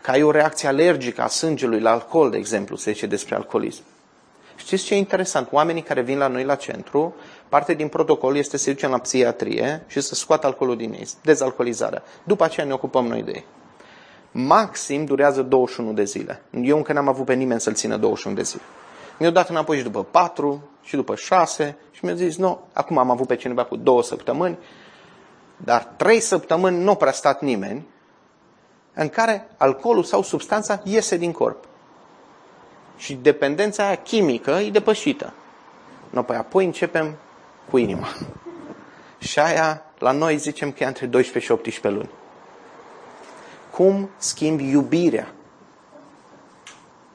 Că 0.00 0.10
ai 0.10 0.22
o 0.22 0.30
reacție 0.30 0.68
alergică 0.68 1.22
a 1.22 1.28
sângelui 1.28 1.80
la 1.80 1.90
alcool, 1.90 2.30
de 2.30 2.36
exemplu, 2.36 2.76
se 2.76 2.92
zice 2.92 3.06
despre 3.06 3.34
alcoolism. 3.34 3.82
Știți 4.56 4.84
ce 4.84 4.94
e 4.94 4.96
interesant? 4.96 5.48
Oamenii 5.50 5.82
care 5.82 6.00
vin 6.00 6.18
la 6.18 6.26
noi 6.26 6.44
la 6.44 6.54
centru, 6.54 7.14
parte 7.48 7.74
din 7.74 7.88
protocol 7.88 8.36
este 8.36 8.56
să 8.56 8.70
ducem 8.70 8.90
la 8.90 8.98
psihiatrie 8.98 9.84
și 9.86 10.00
să 10.00 10.14
scoată 10.14 10.46
alcoolul 10.46 10.76
din 10.76 10.92
ei, 10.92 11.08
dezalcoolizarea. 11.22 12.02
După 12.24 12.44
aceea 12.44 12.66
ne 12.66 12.72
ocupăm 12.72 13.06
noi 13.06 13.22
de 13.22 13.30
ei. 13.34 13.44
Maxim 14.32 15.04
durează 15.04 15.42
21 15.42 15.92
de 15.92 16.04
zile. 16.04 16.42
Eu 16.62 16.76
încă 16.76 16.92
n-am 16.92 17.08
avut 17.08 17.24
pe 17.24 17.34
nimeni 17.34 17.60
să-l 17.60 17.74
țină 17.74 17.96
21 17.96 18.36
de 18.36 18.42
zile. 18.42 18.62
Mi-au 19.18 19.32
dat 19.32 19.48
înapoi 19.48 19.76
și 19.76 19.82
după 19.82 20.02
4 20.02 20.68
și 20.82 20.96
după 20.96 21.14
6 21.14 21.76
și 21.90 22.04
mi-au 22.04 22.16
zis, 22.16 22.36
nu, 22.36 22.60
acum 22.72 22.98
am 22.98 23.10
avut 23.10 23.26
pe 23.26 23.36
cineva 23.36 23.64
cu 23.64 23.76
2 23.76 24.04
săptămâni, 24.04 24.58
dar 25.56 25.82
3 25.96 26.20
săptămâni 26.20 26.82
nu 26.82 26.94
prea 26.94 27.12
stat 27.12 27.42
nimeni 27.42 27.86
în 28.94 29.08
care 29.08 29.48
alcoolul 29.56 30.02
sau 30.02 30.22
substanța 30.22 30.80
iese 30.84 31.16
din 31.16 31.32
corp. 31.32 31.64
Și 32.96 33.14
dependența 33.14 33.86
aia 33.86 33.94
chimică 33.94 34.50
e 34.50 34.70
depășită. 34.70 35.32
No, 36.10 36.22
păi 36.22 36.36
apoi 36.36 36.64
începem 36.64 37.16
cu 37.70 37.76
inima. 37.76 38.08
Și 39.18 39.38
aia, 39.38 39.82
la 39.98 40.10
noi 40.10 40.36
zicem 40.36 40.72
că 40.72 40.82
e 40.82 40.86
între 40.86 41.06
12 41.06 41.52
și 41.52 41.58
18 41.58 41.88
luni. 41.88 42.10
Cum 43.70 44.10
schimbi 44.16 44.68
iubirea? 44.68 45.32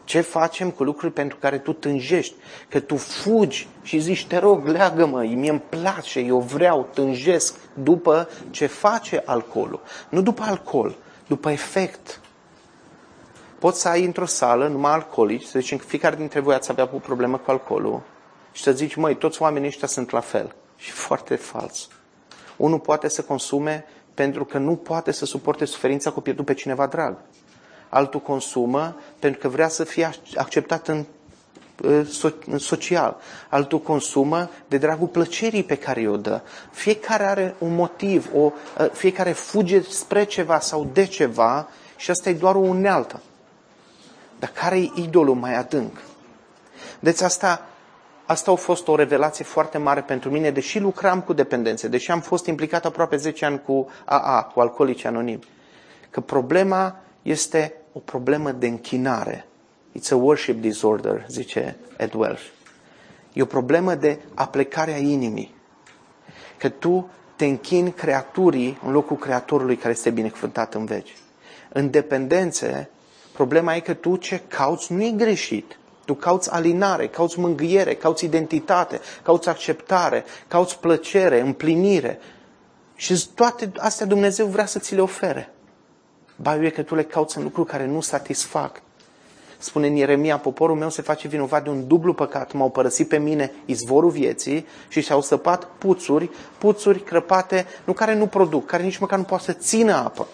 Ce 0.03 0.21
facem 0.21 0.71
cu 0.71 0.83
lucruri 0.83 1.13
pentru 1.13 1.37
care 1.37 1.57
tu 1.57 1.73
tânjești? 1.73 2.33
Că 2.69 2.79
tu 2.79 2.95
fugi 2.95 3.67
și 3.81 3.99
zici, 3.99 4.25
te 4.25 4.37
rog, 4.37 4.67
leagă-mă, 4.67 5.21
mie 5.21 5.49
îmi 5.49 5.63
place, 5.69 6.19
eu 6.19 6.39
vreau, 6.39 6.89
tânjesc 6.93 7.55
după 7.73 8.29
ce 8.49 8.65
face 8.65 9.23
alcoolul. 9.25 9.81
Nu 10.09 10.21
după 10.21 10.43
alcool, 10.43 10.95
după 11.27 11.49
efect. 11.49 12.21
Poți 13.59 13.81
să 13.81 13.87
ai 13.87 14.05
într-o 14.05 14.25
sală 14.25 14.67
numai 14.67 14.91
alcoolici, 14.91 15.43
să 15.43 15.59
zicem 15.59 15.77
că 15.77 15.83
fiecare 15.87 16.15
dintre 16.15 16.39
voi 16.39 16.55
ați 16.55 16.71
avea 16.71 16.89
o 16.93 16.97
problemă 16.97 17.37
cu 17.37 17.51
alcoolul 17.51 18.01
și 18.51 18.63
să 18.63 18.71
zici, 18.71 18.95
măi, 18.95 19.15
toți 19.15 19.41
oamenii 19.41 19.67
ăștia 19.67 19.87
sunt 19.87 20.09
la 20.11 20.19
fel. 20.19 20.55
Și 20.75 20.91
foarte 20.91 21.35
fals. 21.35 21.87
Unul 22.57 22.79
poate 22.79 23.07
să 23.07 23.21
consume 23.21 23.85
pentru 24.13 24.45
că 24.45 24.57
nu 24.57 24.75
poate 24.75 25.11
să 25.11 25.25
suporte 25.25 25.65
suferința 25.65 26.11
cu 26.11 26.21
pierdut 26.21 26.45
pe 26.45 26.53
cineva 26.53 26.85
drag. 26.85 27.17
Altul 27.89 28.19
consumă 28.19 28.95
pentru 29.19 29.39
că 29.39 29.47
vrea 29.47 29.67
să 29.67 29.83
fie 29.83 30.09
acceptat 30.35 30.87
în, 30.87 31.05
în 32.45 32.57
social. 32.57 33.17
Altul 33.49 33.79
consumă 33.79 34.49
de 34.67 34.77
dragul 34.77 35.07
plăcerii 35.07 35.63
pe 35.63 35.75
care 35.75 36.07
o 36.07 36.17
dă. 36.17 36.41
Fiecare 36.71 37.23
are 37.23 37.55
un 37.57 37.75
motiv, 37.75 38.29
o, 38.35 38.51
fiecare 38.91 39.31
fuge 39.31 39.81
spre 39.81 40.23
ceva 40.23 40.59
sau 40.59 40.89
de 40.93 41.05
ceva 41.05 41.69
și 41.95 42.11
asta 42.11 42.29
e 42.29 42.33
doar 42.33 42.55
o 42.55 42.59
unealtă. 42.59 43.21
Dar 44.39 44.49
care 44.49 44.79
e 44.79 44.91
idolul 44.95 45.35
mai 45.35 45.55
adânc? 45.55 46.01
Deci 46.99 47.21
asta 47.21 47.69
Asta 48.29 48.51
a 48.51 48.55
fost 48.55 48.87
o 48.87 48.95
revelație 48.95 49.45
foarte 49.45 49.77
mare 49.77 50.01
pentru 50.01 50.29
mine, 50.29 50.51
deși 50.51 50.79
lucram 50.79 51.21
cu 51.21 51.33
dependențe, 51.33 51.87
deși 51.87 52.11
am 52.11 52.21
fost 52.21 52.45
implicat 52.45 52.85
aproape 52.85 53.15
10 53.15 53.45
ani 53.45 53.61
cu 53.61 53.87
AA, 54.05 54.43
cu 54.43 54.59
alcoolici 54.59 55.05
anonimi. 55.05 55.39
Că 56.09 56.21
problema 56.21 56.99
este 57.21 57.73
o 57.93 57.99
problemă 57.99 58.51
de 58.51 58.67
închinare. 58.67 59.47
It's 59.99 60.11
a 60.11 60.15
worship 60.15 60.61
disorder, 60.61 61.25
zice 61.29 61.77
Ed 61.97 62.13
Welsh. 62.13 62.43
E 63.33 63.41
o 63.41 63.45
problemă 63.45 63.95
de 63.95 64.19
aplecare 64.33 64.93
a 64.93 64.97
inimii. 64.97 65.55
Că 66.57 66.69
tu 66.69 67.09
te 67.35 67.45
închini 67.45 67.91
creaturii 67.91 68.79
în 68.85 68.91
locul 68.91 69.17
creatorului 69.17 69.75
care 69.75 69.93
este 69.93 70.09
binecuvântat 70.09 70.73
în 70.73 70.85
veci. 70.85 71.15
În 71.69 71.89
dependențe, 71.89 72.89
problema 73.39 73.75
e 73.75 73.79
că 73.79 73.93
tu 73.93 74.15
ce 74.15 74.41
cauți 74.47 74.93
nu 74.93 75.03
e 75.03 75.11
greșit. 75.11 75.77
Tu 76.05 76.13
cauți 76.13 76.51
alinare, 76.51 77.07
cauți 77.07 77.39
mângâiere, 77.39 77.93
cauți 77.93 78.25
identitate, 78.25 78.99
cauți 79.23 79.49
acceptare, 79.49 80.23
cauți 80.47 80.79
plăcere, 80.79 81.39
împlinire. 81.39 82.19
Și 82.95 83.27
toate 83.35 83.71
astea 83.77 84.05
Dumnezeu 84.05 84.45
vrea 84.45 84.65
să 84.65 84.79
ți 84.79 84.95
le 84.95 85.01
ofere. 85.01 85.53
Ba 86.35 86.55
e 86.55 86.69
că 86.69 86.81
tu 86.81 86.95
le 86.95 87.03
cauți 87.03 87.37
în 87.37 87.43
lucruri 87.43 87.69
care 87.69 87.85
nu 87.85 88.01
satisfac. 88.01 88.81
Spune 89.57 89.87
în 89.87 89.95
Ieremia, 89.95 90.37
poporul 90.37 90.75
meu 90.75 90.89
se 90.89 91.01
face 91.01 91.27
vinovat 91.27 91.63
de 91.63 91.69
un 91.69 91.87
dublu 91.87 92.13
păcat. 92.13 92.53
M-au 92.53 92.69
părăsit 92.69 93.07
pe 93.07 93.17
mine 93.17 93.51
izvorul 93.65 94.09
vieții 94.09 94.65
și 94.87 95.01
și-au 95.01 95.21
săpat 95.21 95.67
puțuri, 95.77 96.29
puțuri 96.57 96.99
crăpate, 96.99 97.65
nu 97.83 97.93
care 97.93 98.15
nu 98.15 98.27
produc, 98.27 98.65
care 98.65 98.83
nici 98.83 98.97
măcar 98.97 99.17
nu 99.17 99.23
poate 99.23 99.43
să 99.43 99.53
țină 99.53 99.93
apă. 99.93 100.27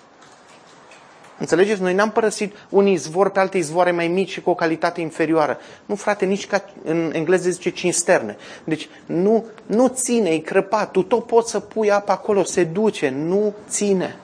Înțelegeți? 1.37 1.81
Noi 1.81 1.93
n-am 1.93 2.11
părăsit 2.11 2.55
un 2.69 2.87
izvor 2.87 3.29
pe 3.29 3.39
alte 3.39 3.57
izvoare 3.57 3.91
mai 3.91 4.07
mici 4.07 4.29
și 4.29 4.41
cu 4.41 4.49
o 4.49 4.55
calitate 4.55 5.01
inferioară. 5.01 5.57
Nu, 5.85 5.95
frate, 5.95 6.25
nici 6.25 6.47
ca 6.47 6.65
în 6.83 7.11
engleză 7.13 7.49
zice 7.49 7.69
cinsterne. 7.69 8.37
Deci 8.63 8.89
nu, 9.05 9.45
nu 9.65 9.87
ține, 9.87 10.29
e 10.29 10.37
crăpat. 10.37 10.91
Tu 10.91 11.03
tot 11.03 11.25
poți 11.25 11.51
să 11.51 11.59
pui 11.59 11.91
apă 11.91 12.11
acolo, 12.11 12.43
se 12.43 12.63
duce, 12.63 13.09
nu 13.09 13.53
ține. 13.69 14.15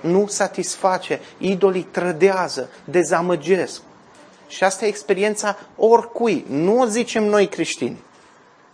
Nu 0.00 0.26
satisface. 0.26 1.20
Idolii 1.38 1.86
trădează, 1.90 2.70
dezamăgesc. 2.84 3.82
Și 4.48 4.64
asta 4.64 4.84
e 4.84 4.88
experiența 4.88 5.56
oricui. 5.76 6.44
Nu 6.48 6.80
o 6.80 6.86
zicem 6.86 7.24
noi 7.24 7.46
creștini. 7.46 7.96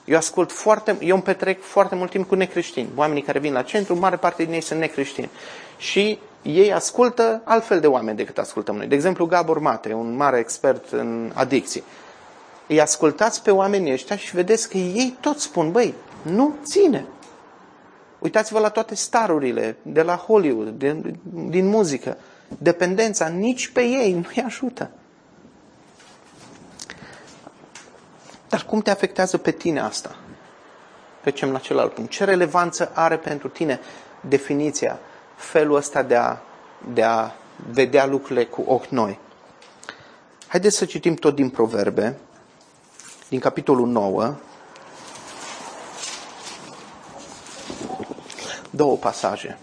Eu 0.04 0.16
ascult 0.16 0.52
foarte, 0.52 0.96
eu 1.00 1.14
îmi 1.14 1.24
petrec 1.24 1.62
foarte 1.62 1.94
mult 1.94 2.10
timp 2.10 2.28
cu 2.28 2.34
necreștini. 2.34 2.88
Oamenii 2.96 3.22
care 3.22 3.38
vin 3.38 3.52
la 3.52 3.62
centru, 3.62 3.98
mare 3.98 4.16
parte 4.16 4.44
din 4.44 4.52
ei 4.52 4.60
sunt 4.60 4.80
necreștini. 4.80 5.30
Și 5.78 6.18
ei 6.48 6.72
ascultă 6.72 7.40
altfel 7.44 7.80
de 7.80 7.86
oameni 7.86 8.16
decât 8.16 8.38
ascultăm 8.38 8.76
noi. 8.76 8.86
De 8.86 8.94
exemplu, 8.94 9.26
Gabor 9.26 9.58
Mate, 9.58 9.92
un 9.92 10.16
mare 10.16 10.38
expert 10.38 10.88
în 10.90 11.32
adicții. 11.34 11.82
Îi 12.66 12.80
ascultați 12.80 13.42
pe 13.42 13.50
oamenii 13.50 13.92
ăștia 13.92 14.16
și 14.16 14.34
vedeți 14.34 14.68
că 14.68 14.76
ei 14.76 15.16
tot 15.20 15.38
spun, 15.38 15.70
băi, 15.70 15.94
nu 16.22 16.54
ține. 16.64 17.04
Uitați-vă 18.18 18.58
la 18.58 18.68
toate 18.68 18.94
starurile 18.94 19.76
de 19.82 20.02
la 20.02 20.16
Hollywood, 20.16 20.68
din, 20.68 21.18
din 21.48 21.66
muzică. 21.66 22.16
Dependența 22.58 23.26
nici 23.26 23.68
pe 23.68 23.80
ei 23.80 24.12
nu-i 24.12 24.42
ajută. 24.44 24.90
Dar 28.48 28.64
cum 28.64 28.80
te 28.80 28.90
afectează 28.90 29.38
pe 29.38 29.50
tine 29.50 29.80
asta? 29.80 30.16
Trecem 31.20 31.50
la 31.50 31.58
celălalt 31.58 31.94
punct. 31.94 32.10
Ce 32.10 32.24
relevanță 32.24 32.90
are 32.94 33.16
pentru 33.16 33.48
tine 33.48 33.80
definiția 34.20 34.98
felul 35.38 35.76
ăsta 35.76 36.02
de 36.02 36.16
a, 36.16 36.36
de 36.92 37.02
a 37.02 37.30
vedea 37.70 38.06
lucrurile 38.06 38.44
cu 38.44 38.64
ochi 38.66 38.86
noi. 38.86 39.18
Haideți 40.46 40.76
să 40.76 40.84
citim 40.84 41.14
tot 41.14 41.34
din 41.34 41.50
Proverbe, 41.50 42.16
din 43.28 43.38
capitolul 43.38 43.86
9, 43.86 44.34
două 48.70 48.96
pasaje. 48.96 49.58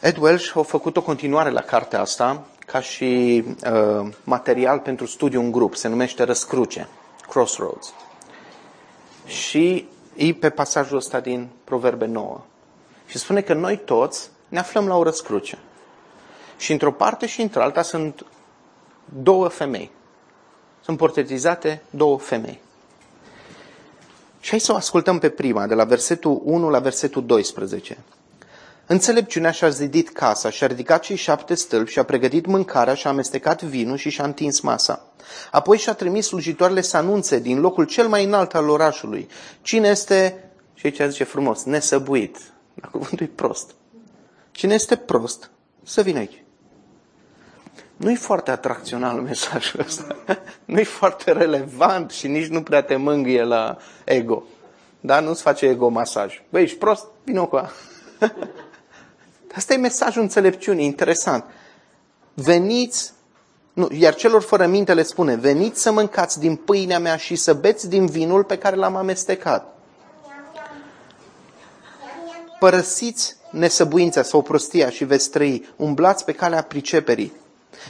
Ed 0.00 0.16
Welsh 0.16 0.56
a 0.56 0.62
făcut 0.62 0.96
o 0.96 1.02
continuare 1.02 1.50
la 1.50 1.60
cartea 1.60 2.00
asta 2.00 2.46
ca 2.66 2.80
și 2.80 3.44
uh, 3.72 4.08
material 4.24 4.78
pentru 4.78 5.06
studiu 5.06 5.40
în 5.40 5.50
grup. 5.50 5.74
Se 5.74 5.88
numește 5.88 6.22
Răscruce, 6.22 6.88
Crossroads. 7.28 7.92
Și 9.26 9.88
e 10.16 10.32
pe 10.32 10.50
pasajul 10.50 10.96
ăsta 10.96 11.20
din 11.20 11.48
Proverbe 11.64 12.06
9. 12.06 12.40
Și 13.06 13.18
spune 13.18 13.40
că 13.40 13.54
noi 13.54 13.76
toți 13.84 14.30
ne 14.48 14.58
aflăm 14.58 14.86
la 14.86 14.96
o 14.96 15.02
răscruce. 15.02 15.58
Și 16.56 16.72
într-o 16.72 16.92
parte 16.92 17.26
și 17.26 17.40
într-alta 17.40 17.82
sunt 17.82 18.26
două 19.22 19.48
femei. 19.48 19.90
Sunt 20.84 20.96
portretizate 20.96 21.82
două 21.90 22.18
femei. 22.18 22.60
Și 24.40 24.50
hai 24.50 24.60
să 24.60 24.72
o 24.72 24.76
ascultăm 24.76 25.18
pe 25.18 25.28
prima, 25.28 25.66
de 25.66 25.74
la 25.74 25.84
versetul 25.84 26.40
1 26.44 26.68
la 26.68 26.78
versetul 26.78 27.26
12. 27.26 27.98
Înțelepciunea 28.86 29.50
și-a 29.50 29.68
zidit 29.68 30.08
casa, 30.08 30.50
și-a 30.50 30.66
ridicat 30.66 31.02
cei 31.02 31.16
șapte 31.16 31.54
stâlpi, 31.54 31.90
și-a 31.90 32.02
pregătit 32.02 32.46
mâncarea, 32.46 32.94
și-a 32.94 33.10
amestecat 33.10 33.62
vinul 33.62 33.96
și 33.96 34.10
și-a 34.10 34.24
întins 34.24 34.60
masa. 34.60 35.06
Apoi 35.50 35.78
și-a 35.78 35.92
trimis 35.92 36.26
slujitoarele 36.26 36.80
să 36.80 36.96
anunțe 36.96 37.38
din 37.38 37.60
locul 37.60 37.84
cel 37.84 38.08
mai 38.08 38.24
înalt 38.24 38.54
al 38.54 38.68
orașului 38.68 39.28
cine 39.62 39.88
este, 39.88 40.50
și 40.74 40.86
aici 40.86 41.10
zice 41.10 41.24
frumos, 41.24 41.62
nesăbuit, 41.62 42.38
dar 42.80 42.90
cuvântul 42.90 43.26
e 43.26 43.30
prost. 43.34 43.74
Cine 44.52 44.74
este 44.74 44.96
prost, 44.96 45.50
să 45.82 46.02
vină 46.02 46.18
aici. 46.18 46.44
Nu-i 47.96 48.16
foarte 48.16 48.50
atracțional 48.50 49.20
mesajul 49.20 49.80
ăsta. 49.80 50.16
Nu-i 50.64 50.84
foarte 50.84 51.32
relevant 51.32 52.10
și 52.10 52.28
nici 52.28 52.46
nu 52.46 52.62
prea 52.62 52.82
te 52.82 52.96
mângâie 52.96 53.42
la 53.42 53.76
ego. 54.04 54.42
Da? 55.00 55.20
Nu-ți 55.20 55.42
face 55.42 55.66
ego 55.66 55.88
masaj. 55.88 56.42
Băi, 56.48 56.62
ești 56.62 56.78
prost? 56.78 57.06
Vino 57.24 57.46
cu 57.46 57.56
Asta 59.56 59.74
e 59.74 59.76
mesajul 59.76 60.22
înțelepciunii, 60.22 60.84
interesant. 60.84 61.44
Veniți, 62.34 63.12
nu, 63.72 63.88
iar 63.92 64.14
celor 64.14 64.42
fără 64.42 64.66
minte 64.66 64.94
le 64.94 65.02
spune, 65.02 65.36
veniți 65.36 65.82
să 65.82 65.92
mâncați 65.92 66.40
din 66.40 66.56
pâinea 66.56 66.98
mea 66.98 67.16
și 67.16 67.36
să 67.36 67.54
beți 67.54 67.88
din 67.88 68.06
vinul 68.06 68.44
pe 68.44 68.58
care 68.58 68.76
l-am 68.76 68.96
amestecat 68.96 69.75
părăsiți 72.58 73.36
nesăbuința 73.50 74.22
sau 74.22 74.42
prostia 74.42 74.90
și 74.90 75.04
veți 75.04 75.30
trăi, 75.30 75.68
umblați 75.76 76.24
pe 76.24 76.32
calea 76.32 76.62
priceperii. 76.62 77.32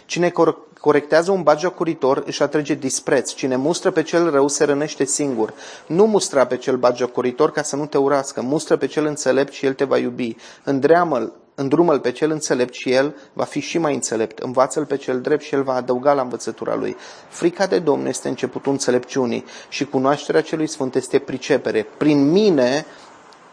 Cine 0.07 0.33
corectează 0.81 1.31
un 1.31 1.43
bagiocoritor 1.43 2.23
își 2.27 2.43
atrage 2.43 2.75
dispreț. 2.75 3.33
Cine 3.33 3.57
mustră 3.57 3.91
pe 3.91 4.03
cel 4.03 4.31
rău 4.31 4.49
se 4.49 4.65
rănește 4.65 5.05
singur. 5.05 5.55
Nu 5.87 6.07
mustra 6.07 6.47
pe 6.47 6.57
cel 6.57 6.77
bagiocoritor 6.77 7.51
ca 7.51 7.63
să 7.63 7.77
nu 7.77 7.87
te 7.87 7.99
urască. 7.99 8.43
Mustră 8.43 8.77
pe 8.77 8.87
cel 8.87 9.07
înțelept 9.07 9.53
și 9.53 9.67
el 9.67 9.75
te 9.75 9.85
va 9.85 9.99
iubi. 9.99 10.37
Îndreamă-l, 10.65 11.33
îndrumă-l 11.55 12.01
pe 12.01 12.13
cel 12.13 12.31
înțelept 12.31 12.75
și 12.75 12.91
el 12.93 13.15
va 13.33 13.45
fi 13.45 13.61
și 13.61 13.79
mai 13.79 13.95
înțelept. 13.95 14.39
Învață-l 14.39 14.85
pe 14.85 14.97
cel 14.97 15.21
drept 15.21 15.43
și 15.43 15.55
el 15.55 15.63
va 15.63 15.75
adăuga 15.75 16.13
la 16.13 16.23
învățătura 16.23 16.75
lui. 16.75 16.97
Frica 17.29 17.67
de 17.67 17.79
Domn 17.79 18.07
este 18.07 18.29
începutul 18.29 18.73
înțelepciunii 18.73 19.45
și 19.69 19.85
cunoașterea 19.85 20.41
celui 20.41 20.67
sfânt 20.67 20.95
este 20.95 21.19
pricepere. 21.19 21.87
Prin 21.97 22.31
mine 22.31 22.87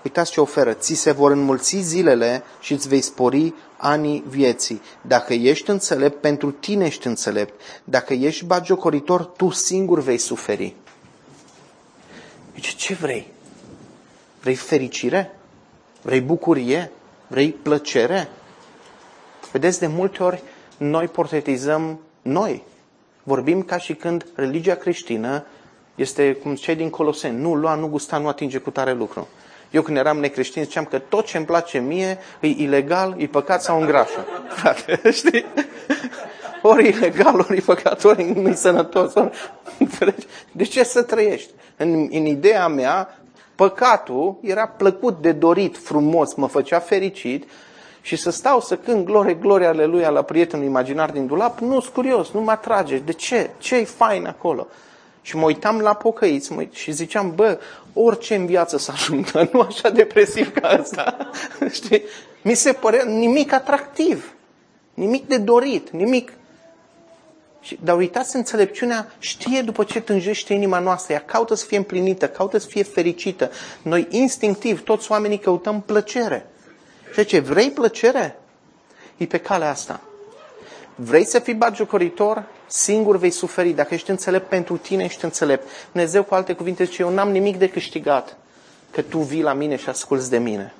Uitați 0.03 0.31
ce 0.31 0.41
oferă. 0.41 0.73
Ți 0.73 0.93
se 0.93 1.11
vor 1.11 1.31
înmulți 1.31 1.77
zilele 1.77 2.43
și 2.59 2.73
îți 2.73 2.87
vei 2.87 3.01
spori 3.01 3.53
anii 3.77 4.23
vieții. 4.27 4.81
Dacă 5.01 5.33
ești 5.33 5.69
înțelept, 5.69 6.21
pentru 6.21 6.51
tine 6.51 6.85
ești 6.85 7.07
înțelept. 7.07 7.61
Dacă 7.83 8.13
ești 8.13 8.45
bagiocoritor, 8.45 9.23
tu 9.23 9.49
singur 9.49 9.99
vei 9.99 10.17
suferi. 10.17 10.75
Deci 12.53 12.75
ce 12.75 12.93
vrei? 12.93 13.27
Vrei 14.41 14.55
fericire? 14.55 15.35
Vrei 16.01 16.21
bucurie? 16.21 16.91
Vrei 17.27 17.51
plăcere? 17.51 18.29
Vedeți, 19.51 19.79
de 19.79 19.87
multe 19.87 20.23
ori 20.23 20.43
noi 20.77 21.07
portretizăm 21.07 21.99
Noi 22.23 22.63
vorbim 23.23 23.61
ca 23.61 23.77
și 23.77 23.93
când 23.93 24.25
religia 24.35 24.75
creștină 24.75 25.45
este 25.95 26.33
cum 26.33 26.55
cei 26.55 26.75
din 26.75 26.89
Coloseni. 26.89 27.39
Nu 27.39 27.55
lua, 27.55 27.75
nu 27.75 27.87
gusta, 27.87 28.17
nu 28.17 28.27
atinge 28.27 28.57
cu 28.57 28.69
tare 28.69 28.93
lucru. 28.93 29.27
Eu 29.73 29.81
când 29.81 29.97
eram 29.97 30.17
necreștin 30.17 30.63
ziceam 30.63 30.85
că 30.85 30.99
tot 30.99 31.25
ce 31.25 31.37
îmi 31.37 31.45
place 31.45 31.79
mie 31.79 32.17
e 32.39 32.47
ilegal, 32.47 33.15
e 33.17 33.27
păcat 33.27 33.61
sau 33.61 33.79
îngrașă. 33.79 34.25
Frate, 34.49 35.01
știi? 35.11 35.45
Ori 36.61 36.87
ilegal, 36.87 37.39
ori 37.39 37.61
păcat, 37.61 38.03
ori 38.03 38.23
nu-i 38.23 38.55
sănătos. 38.55 39.13
Ori... 39.13 39.31
De 40.51 40.63
ce 40.63 40.83
să 40.83 41.01
trăiești? 41.03 41.51
În, 41.77 42.07
în 42.11 42.25
ideea 42.25 42.67
mea, 42.67 43.19
păcatul 43.55 44.37
era 44.41 44.67
plăcut 44.67 45.21
de 45.21 45.31
dorit, 45.31 45.77
frumos, 45.77 46.33
mă 46.33 46.47
făcea 46.47 46.79
fericit 46.79 47.49
și 48.01 48.15
să 48.15 48.29
stau 48.29 48.59
să 48.59 48.77
cânt 48.77 49.05
glorie, 49.05 49.33
gloria 49.33 49.69
aleluia 49.69 50.09
la 50.09 50.21
prietenul 50.21 50.65
imaginar 50.65 51.11
din 51.11 51.27
dulap, 51.27 51.59
nu 51.59 51.79
sunt 51.79 51.93
curios, 51.93 52.31
nu 52.31 52.41
mă 52.41 52.51
atrage. 52.51 52.97
De 52.97 53.11
ce? 53.11 53.49
Ce 53.57 53.75
e 53.75 53.83
fain 53.83 54.25
acolo? 54.27 54.67
Și 55.21 55.35
mă 55.35 55.45
uitam 55.45 55.79
la 55.79 55.93
pocăiți 55.93 56.53
mă, 56.53 56.65
și 56.71 56.91
ziceam, 56.91 57.35
bă, 57.35 57.59
orice 57.93 58.35
în 58.35 58.45
viață 58.45 58.77
să 58.77 58.91
ajungă, 58.93 59.49
nu 59.51 59.59
așa 59.59 59.89
depresiv 59.89 60.53
ca 60.53 60.67
asta. 60.67 61.17
Știi? 61.71 62.03
Mi 62.41 62.53
se 62.53 62.73
părea 62.73 63.03
nimic 63.03 63.53
atractiv, 63.53 64.33
nimic 64.93 65.27
de 65.27 65.37
dorit, 65.37 65.89
nimic... 65.89 66.33
Dar 67.83 67.97
uitați, 67.97 68.35
înțelepciunea 68.35 69.11
știe 69.19 69.61
după 69.61 69.83
ce 69.83 70.01
tânjește 70.01 70.53
inima 70.53 70.79
noastră, 70.79 71.13
ea 71.13 71.21
caută 71.21 71.55
să 71.55 71.65
fie 71.65 71.77
împlinită, 71.77 72.27
caută 72.27 72.57
să 72.57 72.67
fie 72.67 72.83
fericită. 72.83 73.51
Noi 73.81 74.07
instinctiv, 74.09 74.83
toți 74.83 75.11
oamenii 75.11 75.39
căutăm 75.39 75.81
plăcere. 75.81 76.45
Și 77.13 77.25
ce, 77.25 77.39
vrei 77.39 77.71
plăcere? 77.71 78.39
E 79.17 79.25
pe 79.25 79.37
calea 79.37 79.69
asta. 79.69 80.01
Vrei 80.95 81.25
să 81.25 81.39
fii 81.39 81.53
bagiocoritor? 81.53 82.43
Singur 82.67 83.17
vei 83.17 83.29
suferi. 83.29 83.69
Dacă 83.69 83.93
ești 83.93 84.09
înțelept 84.09 84.49
pentru 84.49 84.77
tine, 84.77 85.03
ești 85.03 85.23
înțelept. 85.23 85.67
Dumnezeu, 85.91 86.23
cu 86.23 86.33
alte 86.33 86.53
cuvinte, 86.53 86.83
zice, 86.83 87.01
eu 87.01 87.09
n-am 87.09 87.31
nimic 87.31 87.57
de 87.57 87.69
câștigat 87.69 88.37
că 88.91 89.01
tu 89.01 89.17
vii 89.17 89.41
la 89.41 89.53
mine 89.53 89.75
și 89.75 89.89
asculți 89.89 90.29
de 90.29 90.37
mine. 90.37 90.73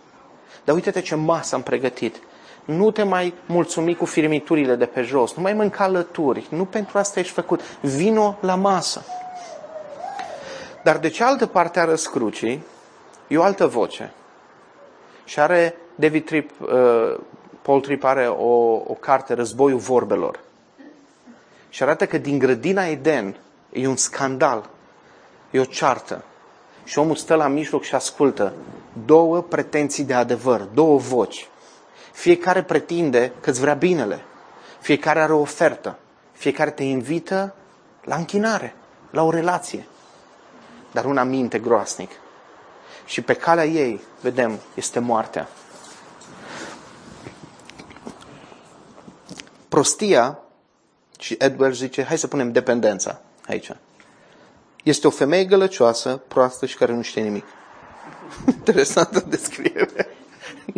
Dar 0.63 0.75
uite-te 0.75 1.01
ce 1.01 1.15
masă 1.15 1.55
am 1.55 1.61
pregătit. 1.61 2.15
Nu 2.65 2.91
te 2.91 3.03
mai 3.03 3.33
mulțumi 3.45 3.95
cu 3.95 4.05
firmiturile 4.05 4.75
de 4.75 4.85
pe 4.85 5.01
jos, 5.01 5.33
nu 5.33 5.41
mai 5.41 5.53
mânca 5.53 5.87
lături, 5.87 6.47
nu 6.49 6.65
pentru 6.65 6.97
asta 6.97 7.19
ești 7.19 7.33
făcut. 7.33 7.61
Vino 7.81 8.37
la 8.41 8.55
masă. 8.55 9.05
Dar 10.83 10.97
de 10.97 11.09
cealaltă 11.09 11.45
parte 11.45 11.79
a 11.79 11.85
răscrucii 11.85 12.63
e 13.27 13.37
o 13.37 13.43
altă 13.43 13.67
voce. 13.67 14.13
Și 15.25 15.39
are 15.39 15.75
David 15.95 16.25
Tripp, 16.25 16.51
uh, 16.61 17.19
Paul 17.63 17.81
Tripp 17.81 18.03
are 18.03 18.27
o, 18.27 18.73
o 18.73 18.93
carte, 18.99 19.33
Războiul 19.33 19.79
Vorbelor. 19.79 20.39
Și 21.69 21.83
arată 21.83 22.05
că 22.05 22.17
din 22.17 22.39
grădina 22.39 22.85
Eden 22.85 23.35
e 23.71 23.87
un 23.87 23.95
scandal, 23.95 24.69
e 25.51 25.59
o 25.59 25.65
ceartă. 25.65 26.23
Și 26.83 26.99
omul 26.99 27.15
stă 27.15 27.35
la 27.35 27.47
mijloc 27.47 27.83
și 27.83 27.95
ascultă 27.95 28.53
două 29.05 29.41
pretenții 29.41 30.03
de 30.03 30.13
adevăr, 30.13 30.61
două 30.61 30.97
voci. 30.97 31.47
Fiecare 32.11 32.63
pretinde 32.63 33.31
că 33.41 33.49
îți 33.49 33.59
vrea 33.59 33.73
binele. 33.73 34.19
Fiecare 34.79 35.21
are 35.21 35.33
o 35.33 35.39
ofertă. 35.39 35.97
Fiecare 36.31 36.71
te 36.71 36.83
invită 36.83 37.55
la 38.03 38.15
închinare, 38.15 38.75
la 39.09 39.23
o 39.23 39.29
relație. 39.29 39.87
Dar 40.91 41.05
una 41.05 41.23
minte 41.23 41.59
groasnic. 41.59 42.11
Și 43.05 43.21
pe 43.21 43.33
calea 43.33 43.65
ei, 43.65 44.01
vedem, 44.21 44.59
este 44.75 44.99
moartea. 44.99 45.47
Prostia, 49.73 50.39
și 51.19 51.35
Edward 51.39 51.73
zice, 51.73 52.03
hai 52.03 52.17
să 52.17 52.27
punem 52.27 52.51
dependența 52.51 53.21
aici. 53.47 53.69
Este 54.83 55.07
o 55.07 55.09
femeie 55.09 55.45
gălăcioasă, 55.45 56.21
proastă 56.27 56.65
și 56.65 56.77
care 56.77 56.93
nu 56.93 57.01
știe 57.01 57.21
nimic. 57.21 57.45
Interesantă 58.57 59.25
descriere. 59.27 60.07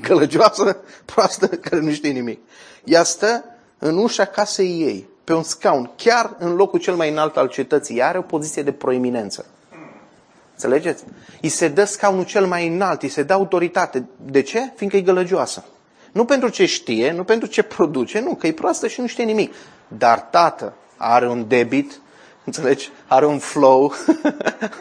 Gălăcioasă, 0.02 0.78
proastă, 1.06 1.48
care 1.48 1.82
nu 1.82 1.92
știe 1.92 2.12
nimic. 2.12 2.40
Ea 2.84 3.04
stă 3.04 3.44
în 3.78 3.98
ușa 3.98 4.26
casei 4.26 4.82
ei, 4.82 5.10
pe 5.24 5.34
un 5.34 5.44
scaun, 5.44 5.92
chiar 5.96 6.36
în 6.40 6.56
locul 6.56 6.80
cel 6.80 6.96
mai 6.96 7.10
înalt 7.10 7.38
al 7.38 7.48
cetății. 7.48 7.98
Ea 7.98 8.08
are 8.08 8.18
o 8.18 8.22
poziție 8.22 8.64
de 8.64 8.72
proeminență. 8.72 9.46
Înțelegeți? 10.52 11.04
I 11.42 11.48
se 11.48 11.68
dă 11.68 11.84
scaunul 11.84 12.26
cel 12.26 12.46
mai 12.46 12.68
înalt, 12.68 13.02
îi 13.02 13.10
se 13.10 13.24
dă 13.24 13.34
autoritate. 13.34 14.06
De 14.26 14.42
ce? 14.42 14.72
Fiindcă 14.76 14.98
e 14.98 15.02
gălăgioasă. 15.02 15.64
Nu 16.16 16.26
pentru 16.26 16.50
ce 16.50 16.66
știe, 16.66 17.12
nu 17.12 17.24
pentru 17.24 17.48
ce 17.48 17.62
produce, 17.62 18.20
nu, 18.20 18.36
că 18.36 18.48
e 18.48 18.54
proastă 18.54 18.88
și 18.88 19.02
nu 19.02 19.08
știe 19.08 19.24
nimic. 19.24 19.54
Dar 19.88 20.20
tată 20.20 20.74
are 20.98 21.30
un 21.30 21.48
debit, 21.48 22.00
înțelegi? 22.44 22.92
Are 23.08 23.26
un 23.26 23.40
flow. 23.40 23.94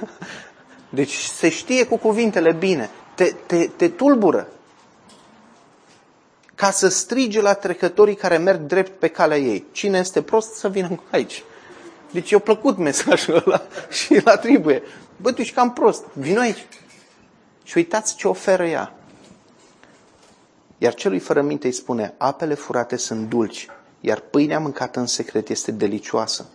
deci 0.99 1.15
se 1.15 1.49
știe 1.49 1.87
cu 1.87 1.97
cuvintele 1.97 2.53
bine. 2.53 2.91
Te, 3.15 3.35
te, 3.47 3.67
te 3.77 3.89
tulbură. 3.89 4.49
Ca 6.55 6.71
să 6.71 6.89
strige 6.89 7.41
la 7.41 7.55
trecătorii 7.55 8.17
care 8.17 8.37
merg 8.37 8.61
drept 8.61 8.99
pe 8.99 9.09
calea 9.09 9.39
ei. 9.39 9.65
Cine 9.73 9.99
este 9.99 10.23
prost 10.23 10.55
să 10.55 10.69
vină 10.69 11.03
aici. 11.11 11.43
Deci 12.11 12.31
i-a 12.31 12.39
plăcut 12.39 12.79
mesajul 12.79 13.43
ăla 13.47 13.63
și 14.03 14.13
îl 14.13 14.23
atribuie. 14.25 14.83
Bă, 15.17 15.33
tu 15.33 15.41
ești 15.41 15.55
cam 15.55 15.73
prost, 15.73 16.05
vino 16.13 16.41
aici. 16.41 16.67
Și 17.63 17.77
uitați 17.77 18.17
ce 18.17 18.29
oferă 18.29 18.67
ea. 18.67 18.95
Iar 20.79 20.95
celui 20.95 21.19
fără 21.19 21.43
minte 21.43 21.67
îi 21.67 21.73
spune, 21.73 22.15
apele 22.17 22.55
furate 22.55 22.97
sunt 22.97 23.29
dulci, 23.29 23.69
iar 24.01 24.21
pâinea 24.21 24.59
mâncată 24.59 25.01
în 25.01 25.07
secret 25.07 25.49
este 25.49 25.71
delicioasă. 25.71 26.47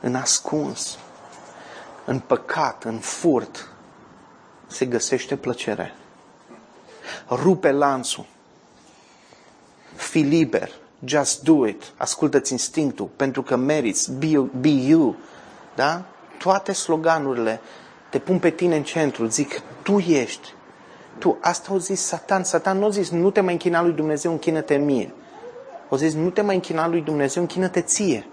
În 0.00 0.14
ascuns, 0.14 0.98
în 2.04 2.18
păcat, 2.18 2.84
în 2.84 2.98
furt, 2.98 3.68
se 4.66 4.84
găsește 4.84 5.36
plăcere. 5.36 5.94
Rupe 7.28 7.70
lanțul. 7.70 8.26
Fi 9.94 10.18
liber. 10.18 10.70
Just 11.04 11.42
do 11.42 11.66
it. 11.66 11.92
Ascultă-ți 11.96 12.52
instinctul, 12.52 13.06
pentru 13.16 13.42
că 13.42 13.56
meriți. 13.56 14.12
Be, 14.12 14.38
be 14.38 14.68
you. 14.68 15.16
Da? 15.74 16.04
Toate 16.38 16.72
sloganurile 16.72 17.60
te 18.10 18.18
pun 18.18 18.38
pe 18.38 18.50
tine 18.50 18.76
în 18.76 18.82
centru. 18.82 19.26
Zic, 19.26 19.60
tu 19.82 19.98
ești 19.98 20.54
tu, 21.18 21.38
asta 21.40 21.70
au 21.70 21.78
zis 21.78 22.00
Satan. 22.00 22.44
Satan 22.44 22.78
nu 22.78 22.84
a 22.84 22.88
zis, 22.88 23.10
nu 23.10 23.30
te 23.30 23.40
mai 23.40 23.52
închina 23.52 23.82
lui 23.82 23.92
Dumnezeu, 23.92 24.30
închină-te 24.30 24.76
mie. 24.76 25.12
Au 25.88 25.96
zis, 25.96 26.14
nu 26.14 26.30
te 26.30 26.40
mai 26.40 26.54
închina 26.54 26.88
lui 26.88 27.00
Dumnezeu, 27.00 27.42
închină-te 27.42 27.80
ție. 27.80 28.26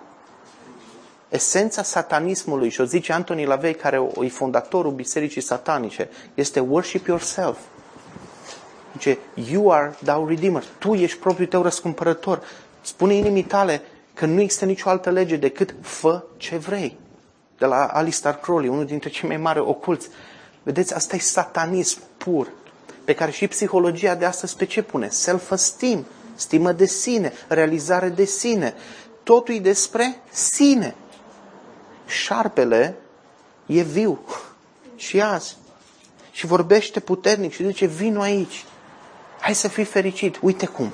Esența 1.29 1.83
satanismului, 1.83 2.69
și 2.69 2.81
o 2.81 2.83
zice 2.83 3.13
Anthony 3.13 3.45
Lavey, 3.45 3.73
care 3.73 4.09
e 4.19 4.27
fondatorul 4.27 4.91
bisericii 4.91 5.41
satanice, 5.41 6.09
este 6.33 6.59
worship 6.59 7.07
yourself. 7.07 7.57
Zice, 8.91 9.17
you 9.33 9.71
are 9.71 9.95
thou 10.03 10.27
redeemer. 10.27 10.63
Tu 10.77 10.93
ești 10.93 11.17
propriul 11.17 11.47
tău 11.47 11.61
răscumpărător. 11.61 12.41
Spune 12.81 13.13
inimii 13.13 13.43
tale 13.43 13.81
că 14.13 14.25
nu 14.25 14.41
există 14.41 14.65
nicio 14.65 14.89
altă 14.89 15.09
lege 15.09 15.35
decât 15.35 15.75
fă 15.81 16.23
ce 16.37 16.57
vrei. 16.57 16.97
De 17.57 17.65
la 17.65 17.85
Alistair 17.85 18.35
Crowley, 18.35 18.69
unul 18.69 18.85
dintre 18.85 19.09
cei 19.09 19.27
mai 19.27 19.37
mari 19.37 19.59
oculți. 19.59 20.07
Vedeți, 20.63 20.93
asta 20.93 21.15
e 21.15 21.19
satanism 21.19 21.99
pur 22.17 22.47
pe 23.03 23.13
care 23.13 23.31
și 23.31 23.47
psihologia 23.47 24.15
de 24.15 24.25
astăzi 24.25 24.55
pe 24.55 24.65
ce 24.65 24.81
pune? 24.81 25.09
Self-esteem, 25.09 26.05
stimă 26.35 26.71
de 26.71 26.85
sine, 26.85 27.33
realizare 27.47 28.09
de 28.09 28.25
sine. 28.25 28.73
Totul 29.23 29.53
e 29.55 29.59
despre 29.59 30.21
sine. 30.31 30.95
Șarpele 32.05 32.95
e 33.65 33.81
viu 33.81 34.19
și 34.95 35.21
azi. 35.21 35.57
Și 36.31 36.45
vorbește 36.45 36.99
puternic 36.99 37.53
și 37.53 37.65
zice, 37.65 37.85
vino 37.85 38.21
aici. 38.21 38.65
Hai 39.39 39.55
să 39.55 39.67
fii 39.67 39.83
fericit. 39.83 40.39
Uite 40.41 40.65
cum. 40.65 40.93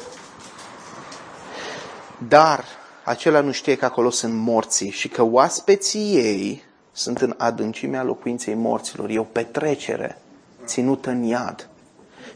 Dar 2.28 2.66
acela 3.04 3.40
nu 3.40 3.52
știe 3.52 3.76
că 3.76 3.86
acolo 3.86 4.10
sunt 4.10 4.34
morții 4.34 4.90
și 4.90 5.08
că 5.08 5.22
oaspeții 5.24 6.16
ei 6.16 6.64
sunt 6.92 7.22
în 7.22 7.34
adâncimea 7.38 8.04
locuinței 8.04 8.54
morților. 8.54 9.10
E 9.10 9.20
o 9.20 9.24
petrecere 9.24 10.18
ținută 10.66 11.10
în 11.10 11.24
iad 11.24 11.70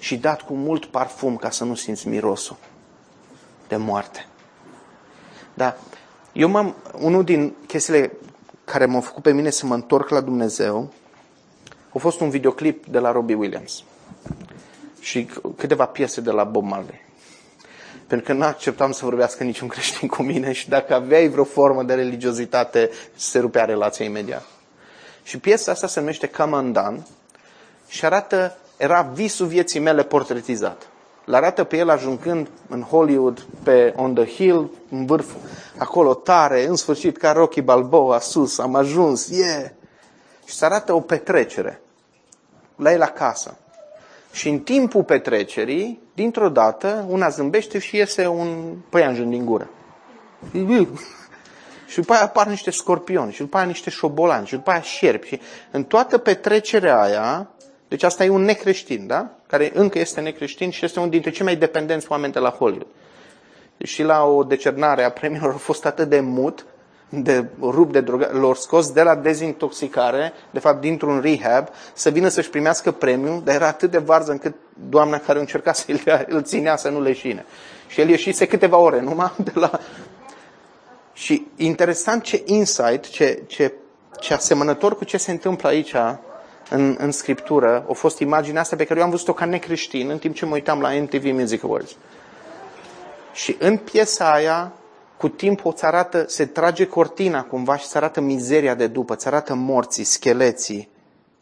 și 0.01 0.17
dat 0.17 0.41
cu 0.41 0.53
mult 0.53 0.85
parfum 0.85 1.37
ca 1.37 1.49
să 1.49 1.63
nu 1.63 1.75
simți 1.75 2.07
mirosul 2.07 2.57
de 3.67 3.75
moarte. 3.75 4.25
Da. 5.53 5.77
Eu 6.33 6.49
m-am, 6.49 6.75
unul 6.99 7.23
din 7.23 7.53
chestiile 7.67 8.11
care 8.65 8.85
m-au 8.85 9.01
făcut 9.01 9.23
pe 9.23 9.31
mine 9.31 9.49
să 9.49 9.65
mă 9.65 9.73
întorc 9.73 10.09
la 10.09 10.21
Dumnezeu 10.21 10.93
a 11.93 11.97
fost 11.97 12.19
un 12.19 12.29
videoclip 12.29 12.85
de 12.85 12.99
la 12.99 13.11
Robbie 13.11 13.35
Williams 13.35 13.83
și 14.99 15.29
câteva 15.57 15.85
piese 15.85 16.21
de 16.21 16.31
la 16.31 16.43
Bob 16.43 16.63
Marley. 16.63 17.01
Pentru 18.07 18.25
că 18.27 18.33
nu 18.33 18.43
acceptam 18.43 18.91
să 18.91 19.05
vorbească 19.05 19.43
niciun 19.43 19.67
creștin 19.67 20.07
cu 20.07 20.21
mine 20.21 20.51
și 20.51 20.69
dacă 20.69 20.93
aveai 20.93 21.27
vreo 21.27 21.43
formă 21.43 21.83
de 21.83 21.93
religiozitate, 21.93 22.89
se 23.15 23.39
rupea 23.39 23.65
relația 23.65 24.05
imediat. 24.05 24.45
Și 25.23 25.37
piesa 25.37 25.71
asta 25.71 25.87
se 25.87 25.99
numește 25.99 26.27
Come 26.27 26.55
Undone 26.55 27.05
și 27.87 28.05
arată 28.05 28.57
era 28.81 29.01
visul 29.01 29.47
vieții 29.47 29.79
mele 29.79 30.03
portretizat. 30.03 30.89
L 31.25 31.33
arată 31.33 31.63
pe 31.63 31.77
el 31.77 31.89
ajungând 31.89 32.47
în 32.69 32.81
Hollywood, 32.81 33.45
pe 33.63 33.93
On 33.95 34.13
the 34.13 34.25
Hill, 34.25 34.69
în 34.89 35.05
vârf, 35.05 35.31
acolo 35.77 36.13
tare, 36.13 36.65
în 36.65 36.75
sfârșit, 36.75 37.17
ca 37.17 37.31
Rocky 37.31 37.61
Balboa, 37.61 38.19
sus, 38.19 38.59
am 38.59 38.75
ajuns, 38.75 39.27
yeah! 39.27 39.69
Și 40.45 40.55
se 40.55 40.65
arată 40.65 40.93
o 40.93 40.99
petrecere 40.99 41.81
la 42.75 42.91
el 42.91 43.01
acasă. 43.01 43.57
Și 44.31 44.49
în 44.49 44.59
timpul 44.59 45.03
petrecerii, 45.03 46.01
dintr-o 46.13 46.49
dată, 46.49 47.05
una 47.09 47.29
zâmbește 47.29 47.79
și 47.79 47.95
iese 47.95 48.27
un 48.27 48.75
păianjen 48.89 49.29
din 49.29 49.45
gură. 49.45 49.69
Și 51.87 51.99
după 51.99 52.13
aia 52.13 52.23
apar 52.23 52.47
niște 52.47 52.71
scorpioni, 52.71 53.31
și 53.31 53.39
după 53.39 53.57
aia 53.57 53.65
niște 53.65 53.89
șobolani, 53.89 54.47
și 54.47 54.55
după 54.55 54.71
aia 54.71 54.81
șerpi. 54.81 55.27
Și 55.27 55.41
în 55.71 55.83
toată 55.83 56.17
petrecerea 56.17 57.01
aia, 57.01 57.50
deci 57.91 58.03
asta 58.03 58.23
e 58.23 58.29
un 58.29 58.41
necreștin, 58.41 59.07
da? 59.07 59.29
Care 59.47 59.71
încă 59.73 59.99
este 59.99 60.21
necreștin 60.21 60.69
și 60.69 60.85
este 60.85 60.99
unul 60.99 61.11
dintre 61.11 61.29
cei 61.29 61.45
mai 61.45 61.55
dependenți 61.55 62.05
oameni 62.09 62.33
de 62.33 62.39
la 62.39 62.49
Hollywood. 62.49 62.87
Și 63.77 64.03
la 64.03 64.23
o 64.23 64.43
decernare 64.43 65.03
a 65.03 65.11
premiilor 65.11 65.53
a 65.53 65.57
fost 65.57 65.85
atât 65.85 66.09
de 66.09 66.19
mut, 66.19 66.65
de 67.09 67.45
rup 67.61 67.91
de 67.91 68.01
drogă, 68.01 68.29
lor 68.33 68.55
scos 68.55 68.91
de 68.91 69.01
la 69.01 69.15
dezintoxicare, 69.15 70.33
de 70.51 70.59
fapt 70.59 70.81
dintr-un 70.81 71.19
rehab, 71.19 71.67
să 71.93 72.09
vină 72.09 72.27
să-și 72.27 72.49
primească 72.49 72.91
premiul, 72.91 73.41
dar 73.43 73.55
era 73.55 73.67
atât 73.67 73.91
de 73.91 73.97
varză 73.97 74.31
încât 74.31 74.55
doamna 74.89 75.17
care 75.17 75.39
încerca 75.39 75.73
să 75.73 75.85
îl 76.27 76.43
ținea 76.43 76.75
să 76.75 76.89
nu 76.89 77.01
leșine. 77.01 77.45
Și 77.87 78.01
el 78.01 78.09
ieșise 78.09 78.45
câteva 78.47 78.77
ore 78.77 79.01
numai 79.01 79.31
de 79.37 79.51
la... 79.53 79.79
Și 81.13 81.47
interesant 81.55 82.23
ce 82.23 82.43
insight, 82.45 83.09
ce, 83.09 83.43
ce, 83.47 83.73
ce 84.19 84.33
asemănător 84.33 84.95
cu 84.95 85.03
ce 85.03 85.17
se 85.17 85.31
întâmplă 85.31 85.69
aici 85.69 85.93
în, 86.73 86.95
în 86.99 87.11
scriptură, 87.11 87.85
a 87.89 87.93
fost 87.93 88.19
imaginea 88.19 88.61
asta 88.61 88.75
pe 88.75 88.85
care 88.85 88.99
eu 88.99 89.05
am 89.05 89.11
văzut-o 89.11 89.33
ca 89.33 89.45
necreștin 89.45 90.09
în 90.09 90.17
timp 90.17 90.35
ce 90.35 90.45
mă 90.45 90.53
uitam 90.53 90.81
la 90.81 90.89
MTV 90.89 91.23
Music 91.23 91.63
Awards. 91.63 91.95
Și 93.33 93.55
în 93.59 93.77
piesa 93.77 94.33
aia, 94.33 94.73
cu 95.17 95.29
timpul 95.29 95.71
îți 95.71 95.85
arată, 95.85 96.25
se 96.27 96.45
trage 96.45 96.87
cortina 96.87 97.43
cumva 97.43 97.77
și 97.77 97.85
se 97.85 97.97
arată 97.97 98.21
mizeria 98.21 98.75
de 98.75 98.87
după, 98.87 99.13
îți 99.13 99.27
arată 99.27 99.53
morții, 99.53 100.03
scheleții, 100.03 100.89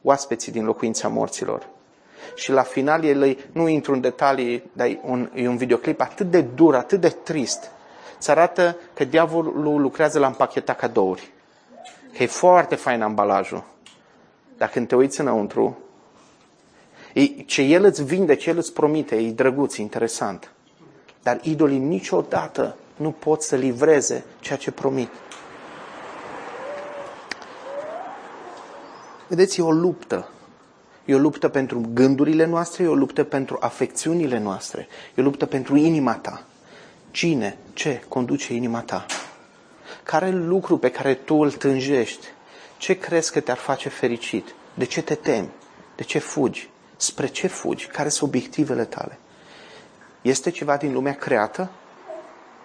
oaspeții 0.02 0.52
din 0.52 0.66
locuința 0.66 1.08
morților. 1.08 1.68
Și 2.36 2.52
la 2.52 2.62
final 2.62 3.04
el, 3.04 3.38
nu 3.52 3.68
intru 3.68 3.94
în 3.94 4.02
detalii, 4.02 4.70
dar 4.74 4.88
e 4.88 5.00
un, 5.04 5.30
e 5.34 5.48
un 5.48 5.58
videoclip 5.58 6.02
atât 6.02 6.32
de 6.32 6.42
dur, 6.42 6.76
atât 6.76 7.02
de 7.02 7.10
trist. 7.10 7.72
Îți 8.18 8.30
arată 8.30 8.78
că 8.94 9.04
diavolul 9.04 9.82
lucrează 9.82 10.20
la 10.20 10.28
împacheta 10.28 10.74
cadouri. 10.74 11.32
Că 12.18 12.24
e 12.24 12.28
foarte 12.28 12.76
fain 12.76 13.02
ambalajul. 13.02 13.64
Dar 14.60 14.70
când 14.70 14.88
te 14.88 14.96
uiți 14.96 15.20
înăuntru, 15.20 15.78
e, 17.14 17.26
ce 17.26 17.62
el 17.62 17.84
îți 17.84 18.04
vinde, 18.04 18.36
ce 18.36 18.50
el 18.50 18.58
îți 18.58 18.74
promite, 18.74 19.16
e 19.16 19.32
drăguț, 19.32 19.78
e 19.78 19.82
interesant. 19.82 20.52
Dar 21.24 21.40
idolii 21.42 21.78
niciodată 21.78 22.76
nu 22.96 23.12
pot 23.12 23.42
să 23.42 23.56
livreze 23.56 24.24
ceea 24.40 24.58
ce 24.58 24.72
promit. 24.72 25.10
Vedeți, 29.28 29.60
e 29.60 29.64
o 29.64 29.72
luptă. 29.72 30.30
E 31.06 31.16
o 31.16 31.18
luptă 31.18 31.50
pentru 31.50 31.90
gândurile 31.94 32.46
noastre, 32.46 32.84
e 32.84 32.88
o 32.88 32.96
luptă 32.96 33.24
pentru 33.24 33.58
afecțiunile 33.60 34.40
noastre, 34.40 34.88
e 35.16 35.22
o 35.22 35.24
luptă 35.24 35.46
pentru 35.46 35.76
inima 35.76 36.16
ta. 36.16 36.44
Cine, 37.12 37.58
ce 37.74 38.04
conduce 38.08 38.54
inima 38.54 38.82
ta? 38.82 39.06
Care 40.04 40.30
lucru 40.30 40.78
pe 40.78 40.92
care 40.92 41.14
tu 41.14 41.36
îl 41.36 41.52
tânjești? 41.52 42.28
Ce 42.80 42.94
crezi 42.94 43.32
că 43.32 43.40
te-ar 43.40 43.58
face 43.58 43.90
fericit? 43.90 44.56
De 44.74 44.86
ce 44.86 45.02
te 45.02 45.16
temi? 45.16 45.50
De 45.96 46.04
ce 46.04 46.20
fugi? 46.20 46.70
Spre 46.96 47.28
ce 47.28 47.48
fugi? 47.48 47.88
Care 47.88 48.10
sunt 48.10 48.30
obiectivele 48.30 48.86
tale? 48.86 49.18
Este 50.22 50.50
ceva 50.50 50.78
din 50.78 50.94
lumea 50.94 51.16
creată? 51.16 51.70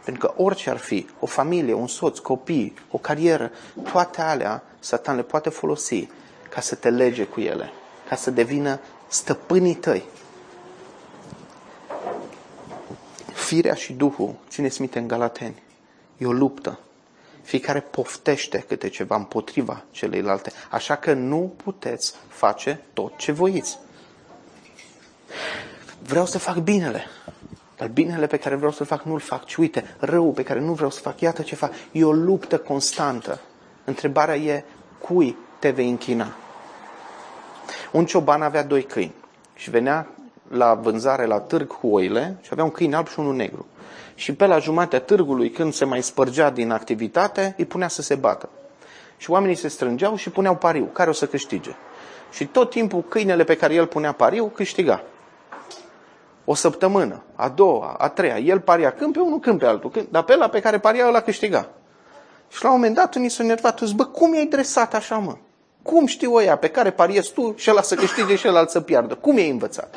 Pentru 0.05 0.27
că 0.27 0.43
orice 0.43 0.71
ar 0.71 0.77
fi, 0.77 1.07
o 1.19 1.27
familie, 1.27 1.73
un 1.73 1.87
soț, 1.87 2.19
copii, 2.19 2.75
o 2.91 2.99
carieră, 2.99 3.51
toate 3.93 4.21
alea, 4.21 4.63
Satan 4.79 5.17
le 5.17 5.23
poate 5.23 5.49
folosi 5.49 6.09
ca 6.49 6.61
să 6.61 6.75
te 6.75 6.91
lege 6.91 7.25
cu 7.25 7.41
ele, 7.41 7.71
ca 8.09 8.17
să 8.17 8.31
devină 8.31 8.81
stăpânii 9.09 9.75
tăi. 9.75 10.05
Firea 13.33 13.75
și 13.75 13.93
Duhul, 13.93 14.35
țineți 14.49 14.81
minte 14.81 14.99
în 14.99 15.09
Galateni, 15.09 15.63
e 16.19 16.27
o 16.27 16.33
luptă. 16.33 16.79
Fiecare 17.45 17.81
poftește 17.81 18.65
câte 18.69 18.89
ceva 18.89 19.17
împotriva 19.17 19.83
celeilalte. 19.91 20.53
Așa 20.71 20.97
că 20.97 21.13
nu 21.13 21.53
puteți 21.65 22.15
face 22.29 22.81
tot 22.93 23.17
ce 23.17 23.33
voiți. 23.33 23.79
Vreau 26.03 26.27
să 26.27 26.39
fac 26.39 26.57
binele. 26.57 27.05
Dar 27.77 27.89
binele 27.89 28.27
pe 28.27 28.37
care 28.37 28.55
vreau 28.55 28.73
să-l 28.73 28.87
fac 28.87 29.03
nu-l 29.03 29.21
fac. 29.21 29.47
Și 29.47 29.61
uite, 29.61 29.97
răul 29.99 30.33
pe 30.33 30.43
care 30.43 30.61
nu 30.61 30.73
vreau 30.73 30.91
să 30.91 31.01
fac, 31.01 31.21
iată 31.21 31.43
ce 31.43 31.55
fac. 31.55 31.73
E 31.93 32.05
o 32.05 32.13
luptă 32.13 32.59
constantă. 32.59 33.41
Întrebarea 33.85 34.37
e, 34.37 34.65
cui 34.99 35.37
te 35.59 35.71
vei 35.71 35.89
închina? 35.89 36.33
Un 37.93 38.07
cioban 38.07 38.43
avea 38.43 38.63
doi 38.63 38.83
câini 38.83 39.15
și 39.55 39.71
venea 39.71 40.09
la 40.49 40.75
vânzare 40.75 41.27
la 41.27 41.41
târg 41.41 41.67
cu 41.67 41.87
oile 41.87 42.37
și 42.41 42.49
avea 42.53 42.65
un 42.65 42.71
câine 42.71 42.97
alb 42.97 43.09
și 43.09 43.19
unul 43.19 43.35
negru. 43.35 43.67
Și 44.15 44.35
pe 44.35 44.47
la 44.47 44.59
jumatea 44.59 45.01
târgului, 45.01 45.51
când 45.51 45.73
se 45.73 45.85
mai 45.85 46.03
spărgea 46.03 46.51
din 46.51 46.71
activitate, 46.71 47.55
îi 47.59 47.65
punea 47.65 47.89
să 47.89 48.03
se 48.03 48.15
bată. 48.15 48.49
Și 49.17 49.31
oamenii 49.31 49.57
se 49.57 49.69
strângeau 49.69 50.17
și 50.17 50.31
puneau 50.31 50.57
pariu, 50.57 50.85
care 50.85 51.11
o 51.11 51.13
să 51.13 51.27
câștige. 51.27 51.71
Și 52.33 52.47
tot 52.47 52.71
timpul 52.71 53.05
câinele 53.09 53.45
pe 53.45 53.57
care 53.57 53.75
el 53.75 53.87
punea 53.87 54.13
pariu 54.13 54.47
câștiga 54.47 55.03
o 56.45 56.55
săptămână, 56.55 57.23
a 57.35 57.49
doua, 57.49 57.95
a 57.99 58.09
treia, 58.09 58.39
el 58.39 58.61
paria 58.61 58.93
când 58.93 59.13
pe 59.13 59.21
unul, 59.21 59.39
când 59.39 59.59
pe 59.59 59.67
altul, 59.67 59.91
când, 59.91 60.07
dar 60.11 60.23
pe 60.23 60.37
la 60.37 60.49
pe 60.49 60.61
care 60.61 60.79
paria 60.79 61.07
ăla 61.07 61.21
câștiga. 61.21 61.69
Și 62.51 62.63
la 62.63 62.69
un 62.69 62.75
moment 62.75 62.95
dat 62.95 63.15
unii 63.15 63.29
s-au 63.29 63.47
nervat, 63.47 63.79
zis, 63.79 63.93
bă, 63.93 64.05
cum 64.05 64.35
i-ai 64.35 64.47
dresat 64.47 64.95
așa, 64.95 65.17
mă? 65.17 65.37
Cum 65.83 66.07
știu 66.07 66.35
ăia 66.35 66.57
pe 66.57 66.69
care 66.69 66.91
pariezi 66.91 67.33
tu 67.33 67.55
și 67.57 67.71
ăla 67.71 67.83
să 67.83 67.95
câștige 67.95 68.37
și 68.37 68.49
ăla 68.49 68.67
să 68.67 68.81
piardă? 68.81 69.15
Cum 69.15 69.39
i-ai 69.39 69.51
învățat? 69.51 69.95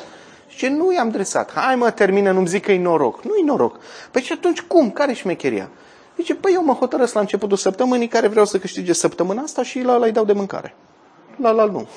Și 0.58 0.66
nu 0.66 0.92
i-am 0.92 1.10
dresat. 1.10 1.52
Hai 1.52 1.76
mă, 1.76 1.90
termină, 1.90 2.32
nu-mi 2.32 2.46
zic 2.46 2.64
că 2.64 2.72
e 2.72 2.78
noroc. 2.78 3.22
Nu-i 3.24 3.42
noroc. 3.42 3.78
Păi 4.10 4.22
și 4.22 4.32
atunci 4.32 4.60
cum? 4.60 4.90
Care 4.90 5.12
șmecheria? 5.12 5.68
Zice, 6.16 6.34
păi 6.34 6.52
eu 6.52 6.64
mă 6.64 6.72
hotărăsc 6.72 7.14
la 7.14 7.20
începutul 7.20 7.56
săptămânii 7.56 8.08
care 8.08 8.26
vreau 8.26 8.44
să 8.44 8.58
câștige 8.58 8.92
săptămâna 8.92 9.42
asta 9.42 9.62
și 9.62 9.80
la 9.80 9.94
ăla 9.94 10.04
îi 10.04 10.12
dau 10.12 10.24
de 10.24 10.32
mâncare. 10.32 10.74
La 11.36 11.50
la 11.50 11.64
nu. 11.64 11.88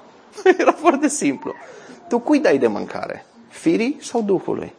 Era 0.58 0.72
foarte 0.72 1.08
simplu. 1.08 1.54
Tu 2.08 2.18
cui 2.18 2.38
dai 2.38 2.58
de 2.58 2.66
mâncare? 2.66 3.26
firii 3.48 3.98
sau 4.00 4.22
Duhului. 4.22 4.74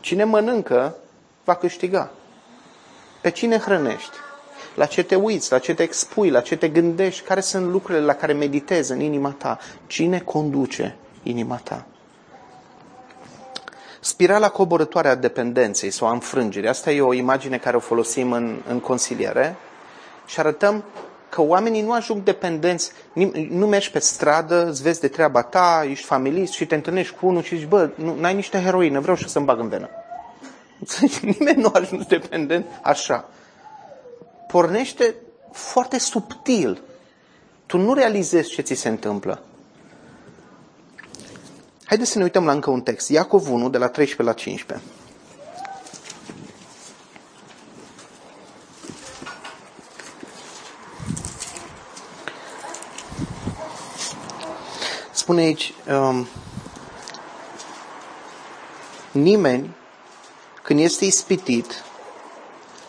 Cine 0.00 0.24
mănâncă, 0.24 0.96
va 1.44 1.54
câștiga. 1.54 2.10
Pe 3.22 3.30
cine 3.30 3.58
hrănești? 3.58 4.16
La 4.74 4.86
ce 4.86 5.02
te 5.02 5.14
uiți, 5.14 5.52
la 5.52 5.58
ce 5.58 5.74
te 5.74 5.82
expui, 5.82 6.30
la 6.30 6.40
ce 6.40 6.56
te 6.56 6.68
gândești, 6.68 7.22
care 7.22 7.40
sunt 7.40 7.66
lucrurile 7.66 8.04
la 8.04 8.14
care 8.14 8.32
meditezi 8.32 8.92
în 8.92 9.00
inima 9.00 9.30
ta? 9.30 9.58
Cine 9.86 10.20
conduce 10.20 10.96
inima 11.22 11.56
ta? 11.56 11.86
Spirala 14.06 14.48
coborătoare 14.48 15.08
a 15.08 15.14
dependenței 15.14 15.90
sau 15.90 16.08
a 16.08 16.12
înfrângerii. 16.12 16.68
Asta 16.68 16.90
e 16.90 17.00
o 17.00 17.12
imagine 17.12 17.58
care 17.58 17.76
o 17.76 17.80
folosim 17.80 18.32
în, 18.32 18.56
în 18.68 18.80
consiliere 18.80 19.56
și 20.26 20.40
arătăm 20.40 20.84
că 21.28 21.42
oamenii 21.42 21.82
nu 21.82 21.92
ajung 21.92 22.22
dependenți, 22.22 22.92
nu 23.50 23.66
mergi 23.66 23.90
pe 23.90 23.98
stradă, 23.98 24.66
îți 24.66 24.82
vezi 24.82 25.00
de 25.00 25.08
treaba 25.08 25.42
ta, 25.42 25.86
ești 25.90 26.06
familist 26.06 26.52
și 26.52 26.66
te 26.66 26.74
întâlnești 26.74 27.14
cu 27.14 27.26
unul 27.26 27.42
și 27.42 27.56
zici, 27.56 27.66
bă, 27.66 27.90
nu 27.96 28.24
ai 28.24 28.34
niște 28.34 28.62
heroină, 28.62 29.00
vreau 29.00 29.16
și 29.16 29.28
să-mi 29.28 29.44
bag 29.44 29.60
în 29.60 29.68
venă. 29.68 29.88
Nimeni 31.38 31.60
nu 31.60 31.70
ajunge 31.72 32.18
dependent 32.18 32.66
așa. 32.82 33.28
Pornește 34.46 35.14
foarte 35.52 35.98
subtil. 35.98 36.82
Tu 37.66 37.78
nu 37.78 37.94
realizezi 37.94 38.50
ce 38.50 38.62
ți 38.62 38.74
se 38.74 38.88
întâmplă. 38.88 39.42
Haideți 41.86 42.10
să 42.10 42.18
ne 42.18 42.24
uităm 42.24 42.44
la 42.44 42.52
încă 42.52 42.70
un 42.70 42.80
text. 42.80 43.08
Iacov 43.08 43.50
1, 43.50 43.68
de 43.68 43.78
la 43.78 43.88
13 43.88 44.22
la 44.22 44.32
15. 44.32 44.86
spune 55.26 55.40
aici, 55.40 55.74
um, 55.88 56.26
nimeni, 59.12 59.74
când 60.62 60.80
este 60.80 61.04
ispitit, 61.04 61.84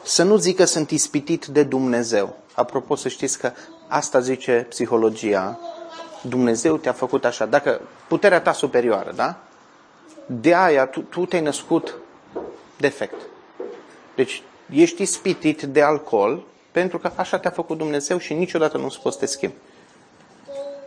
să 0.04 0.24
nu 0.24 0.36
zică 0.36 0.64
sunt 0.66 0.91
ispitit 0.91 1.45
de 1.45 1.64
Dumnezeu. 1.64 2.38
Apropo, 2.54 2.95
să 2.95 3.08
știți 3.08 3.39
că 3.39 3.52
asta 3.88 4.20
zice 4.20 4.66
psihologia. 4.70 5.60
Dumnezeu 6.22 6.78
te-a 6.78 6.91
făcut 6.91 7.26
așa. 7.26 7.45
Dacă 7.45 7.82
puterea 8.07 8.41
ta 8.41 8.51
superioară, 8.51 9.11
da? 9.15 9.36
De 10.26 10.55
aia 10.55 10.86
tu, 10.86 10.99
tu 10.99 11.26
te-ai 11.26 11.41
născut 11.41 11.95
defect. 12.78 13.22
Deci 14.15 14.43
ești 14.70 15.01
ispitit 15.01 15.61
de 15.61 15.82
alcool 15.82 16.43
pentru 16.72 16.97
că 16.97 17.11
așa 17.15 17.39
te-a 17.39 17.51
făcut 17.51 17.78
Dumnezeu 17.78 18.18
și 18.18 18.34
niciodată 18.34 18.78
nu-ți 18.78 19.01
poți 19.01 19.18
te 19.18 19.26
schimbi. 19.26 19.55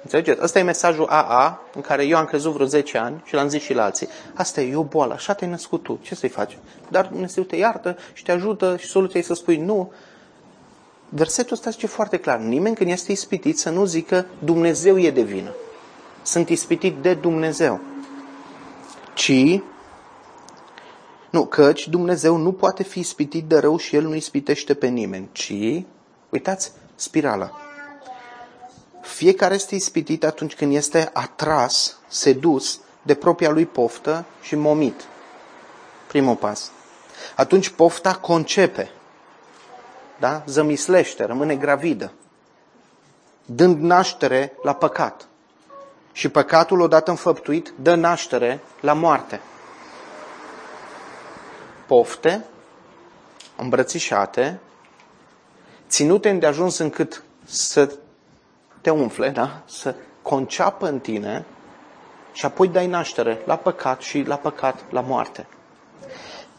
Înțelegeți? 0.03 0.43
Ăsta 0.43 0.59
e 0.59 0.63
mesajul 0.63 1.07
AA 1.09 1.61
în 1.75 1.81
care 1.81 2.05
eu 2.05 2.17
am 2.17 2.25
crezut 2.25 2.53
vreo 2.53 2.67
10 2.67 2.99
ani 2.99 3.23
și 3.25 3.35
l-am 3.35 3.49
zis 3.49 3.63
și 3.63 3.75
la 3.75 3.85
alții. 3.85 4.09
Asta 4.35 4.61
e, 4.61 4.71
e 4.71 4.77
o 4.77 4.83
boală, 4.83 5.13
așa 5.13 5.35
te-ai 5.35 5.51
născut 5.51 5.83
tu. 5.83 5.99
Ce 6.03 6.15
să-i 6.15 6.29
faci? 6.29 6.59
Dar 6.89 7.07
Dumnezeu 7.07 7.43
te 7.43 7.57
iartă 7.57 7.97
și 8.13 8.23
te 8.23 8.33
ajută 8.33 8.77
și 8.77 8.87
soluția 8.87 9.21
e 9.21 9.23
să 9.23 9.35
spui 9.35 9.57
nu. 9.57 9.93
Versetul 11.13 11.53
ăsta 11.53 11.71
zice 11.71 11.87
foarte 11.87 12.17
clar. 12.17 12.39
Nimeni 12.39 12.75
când 12.75 12.91
este 12.91 13.13
ispitit 13.13 13.59
să 13.59 13.71
nu 13.71 13.85
zică 13.85 14.27
Dumnezeu 14.39 14.99
e 14.99 15.11
de 15.11 15.23
vină. 15.23 15.55
Sunt 16.23 16.49
ispitit 16.49 16.97
de 16.97 17.15
Dumnezeu. 17.15 17.81
Ci 19.15 19.61
nu, 21.31 21.47
căci 21.47 21.89
Dumnezeu 21.89 22.37
nu 22.37 22.53
poate 22.53 22.83
fi 22.83 22.99
ispitit 22.99 23.45
de 23.45 23.59
rău 23.59 23.77
și 23.77 23.97
El 23.97 24.03
nu 24.03 24.15
ispitește 24.15 24.75
pe 24.75 24.87
nimeni, 24.87 25.29
ci, 25.33 25.83
uitați, 26.29 26.73
spirala. 26.95 27.51
Fiecare 29.03 29.55
este 29.55 29.75
ispitit 29.75 30.25
atunci 30.25 30.55
când 30.55 30.75
este 30.75 31.11
atras, 31.13 31.99
sedus 32.09 32.81
de 33.03 33.15
propria 33.15 33.51
lui 33.51 33.67
poftă 33.67 34.25
și 34.43 34.55
momit. 34.55 35.01
Primul 36.07 36.37
pas. 36.37 36.71
Atunci 37.37 37.69
pofta 37.69 38.15
concepe, 38.15 38.91
da? 40.21 40.43
zămislește, 40.47 41.25
rămâne 41.25 41.57
gravidă, 41.57 42.13
dând 43.45 43.81
naștere 43.83 44.53
la 44.63 44.75
păcat. 44.75 45.29
Și 46.13 46.29
păcatul, 46.29 46.81
odată 46.81 47.11
înfăptuit, 47.11 47.73
dă 47.83 47.95
naștere 47.95 48.61
la 48.81 48.93
moarte. 48.93 49.41
Pofte, 51.87 52.45
îmbrățișate, 53.57 54.61
ținute 55.89 56.33
de 56.33 56.47
ajuns 56.47 56.79
încât 56.79 57.23
să 57.45 57.95
te 58.81 58.91
umfle, 58.91 59.29
da? 59.29 59.63
să 59.67 59.95
conceapă 60.23 60.89
în 60.89 60.99
tine 60.99 61.45
și 62.33 62.45
apoi 62.45 62.69
dai 62.69 62.87
naștere 62.87 63.43
la 63.45 63.57
păcat 63.57 64.01
și 64.01 64.23
la 64.23 64.37
păcat 64.37 64.85
la 64.91 65.01
moarte. 65.01 65.47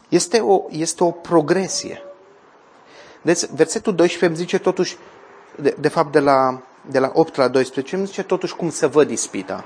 Este 0.08 0.40
o, 0.40 0.62
este 0.68 1.04
o 1.04 1.10
progresie. 1.10 2.02
Deci, 3.22 3.46
versetul 3.46 3.94
12 3.94 4.26
îmi 4.26 4.36
zice 4.36 4.58
totuși, 4.58 4.96
de, 5.56 5.76
de 5.78 5.88
fapt 5.88 6.12
de 6.12 6.20
la, 6.20 6.62
de 6.90 6.98
la 6.98 7.10
8 7.14 7.36
la 7.36 7.48
12, 7.48 7.96
îmi 7.96 8.06
zice 8.06 8.22
totuși 8.22 8.56
cum 8.56 8.70
să 8.70 8.88
văd 8.88 9.10
ispita. 9.10 9.64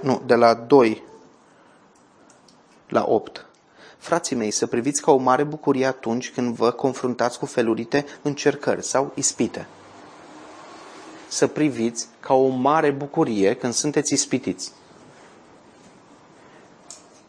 Nu, 0.00 0.22
de 0.26 0.34
la 0.34 0.54
2 0.54 1.02
la 2.88 3.04
8. 3.06 3.46
Frații 3.98 4.36
mei, 4.36 4.50
să 4.50 4.66
priviți 4.66 5.02
ca 5.02 5.10
o 5.10 5.16
mare 5.16 5.44
bucurie 5.44 5.86
atunci 5.86 6.30
când 6.30 6.54
vă 6.54 6.70
confruntați 6.70 7.38
cu 7.38 7.46
felurite 7.46 8.06
încercări 8.22 8.84
sau 8.84 9.12
ispite. 9.14 9.66
Să 11.28 11.46
priviți 11.46 12.08
ca 12.20 12.34
o 12.34 12.46
mare 12.46 12.90
bucurie 12.90 13.54
când 13.54 13.72
sunteți 13.72 14.12
ispitiți. 14.12 14.72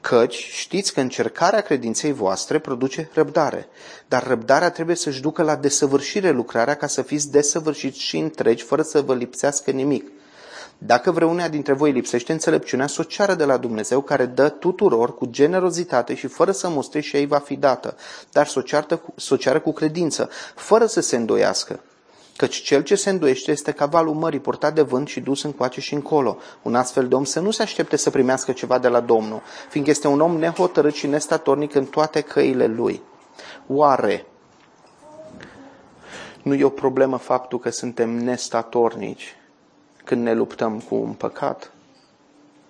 Căci 0.01 0.49
știți 0.51 0.93
că 0.93 0.99
încercarea 0.99 1.61
credinței 1.61 2.11
voastre 2.11 2.59
produce 2.59 3.09
răbdare, 3.13 3.67
dar 4.07 4.27
răbdarea 4.27 4.71
trebuie 4.71 4.95
să-și 4.95 5.21
ducă 5.21 5.43
la 5.43 5.55
desăvârșire 5.55 6.29
lucrarea 6.29 6.75
ca 6.75 6.87
să 6.87 7.01
fiți 7.01 7.31
desăvârșiți 7.31 7.99
și 7.99 8.17
întregi 8.17 8.63
fără 8.63 8.81
să 8.81 9.01
vă 9.01 9.15
lipsească 9.15 9.71
nimic. 9.71 10.11
Dacă 10.77 11.11
vreunea 11.11 11.49
dintre 11.49 11.73
voi 11.73 11.91
lipsește 11.91 12.31
înțelepciunea, 12.31 12.87
să 12.87 13.01
o 13.01 13.03
ceară 13.03 13.33
de 13.33 13.43
la 13.43 13.57
Dumnezeu 13.57 14.01
care 14.01 14.25
dă 14.25 14.49
tuturor 14.49 15.15
cu 15.15 15.25
generozitate 15.25 16.15
și 16.15 16.27
fără 16.27 16.51
să 16.51 16.69
mustre 16.69 16.99
și 16.99 17.15
ei 17.15 17.25
va 17.25 17.39
fi 17.39 17.55
dată, 17.55 17.95
dar 18.31 18.47
să 18.47 18.59
o, 18.59 18.61
ceartă, 18.61 19.01
să 19.15 19.33
o 19.33 19.37
ceară 19.37 19.59
cu 19.59 19.73
credință, 19.73 20.29
fără 20.55 20.85
să 20.85 20.99
se 20.99 21.15
îndoiască. 21.15 21.79
Căci 22.39 22.61
cel 22.61 22.83
ce 22.83 22.95
se 22.95 23.09
îndoiește 23.09 23.51
este 23.51 23.71
cavalul 23.71 24.13
mării 24.13 24.39
purtat 24.39 24.73
de 24.73 24.81
vânt 24.81 25.07
și 25.07 25.19
dus 25.19 25.43
încoace 25.43 25.81
și 25.81 25.93
încolo. 25.93 26.37
Un 26.61 26.75
astfel 26.75 27.07
de 27.07 27.15
om 27.15 27.23
să 27.23 27.39
nu 27.39 27.51
se 27.51 27.61
aștepte 27.61 27.95
să 27.95 28.09
primească 28.09 28.51
ceva 28.51 28.79
de 28.79 28.87
la 28.87 28.99
Domnul, 28.99 29.41
fiindcă 29.69 29.91
este 29.91 30.07
un 30.07 30.19
om 30.19 30.37
nehotărât 30.37 30.93
și 30.93 31.07
nestatornic 31.07 31.75
în 31.75 31.85
toate 31.85 32.21
căile 32.21 32.67
lui. 32.67 33.01
Oare 33.67 34.25
nu 36.43 36.53
e 36.53 36.63
o 36.63 36.69
problemă 36.69 37.17
faptul 37.17 37.59
că 37.59 37.69
suntem 37.69 38.09
nestatornici 38.09 39.35
când 40.03 40.23
ne 40.23 40.33
luptăm 40.33 40.79
cu 40.79 40.95
un 40.95 41.13
păcat. 41.13 41.71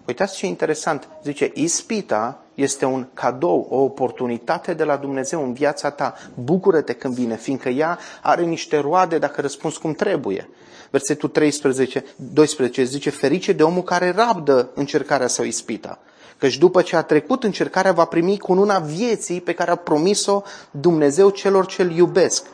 Uitați 0.10 0.36
ce 0.36 0.46
interesant. 0.46 1.08
Zice, 1.24 1.52
ispita 1.54 2.44
este 2.56 2.86
un 2.86 3.08
cadou, 3.14 3.68
o 3.70 3.76
oportunitate 3.76 4.74
de 4.74 4.84
la 4.84 4.96
Dumnezeu 4.96 5.44
în 5.44 5.54
viața 5.54 5.90
ta. 5.90 6.16
Bucură-te 6.44 6.94
când 6.94 7.14
vine, 7.14 7.36
fiindcă 7.36 7.70
ea 7.70 8.00
are 8.22 8.44
niște 8.44 8.78
roade 8.78 9.18
dacă 9.18 9.42
răspunzi 9.42 9.80
cum 9.80 9.94
trebuie. 9.94 10.50
Versetul 10.90 11.30
13, 11.30 12.06
12 12.16 12.84
zice, 12.84 13.10
ferice 13.10 13.52
de 13.52 13.64
omul 13.64 13.84
care 13.84 14.12
rabdă 14.12 14.70
încercarea 14.74 15.28
sau 15.28 15.46
ispita. 15.46 16.00
Căci 16.38 16.58
după 16.58 16.82
ce 16.82 16.96
a 16.96 17.02
trecut 17.02 17.44
încercarea, 17.44 17.92
va 17.92 18.06
primi 18.06 18.38
cununa 18.38 18.80
vieții 18.80 19.42
pe 19.42 19.54
care 19.54 19.72
a 19.72 19.76
promis-o 19.76 20.42
Dumnezeu 20.72 21.30
celor 21.30 21.66
ce-L 21.66 21.92
iubesc. 21.92 22.46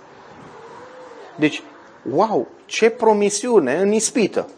Deci, 1.35 1.63
wow, 2.11 2.47
ce 2.65 2.89
promisiune 2.89 3.75
în 3.75 3.91
ispită! 3.91 4.49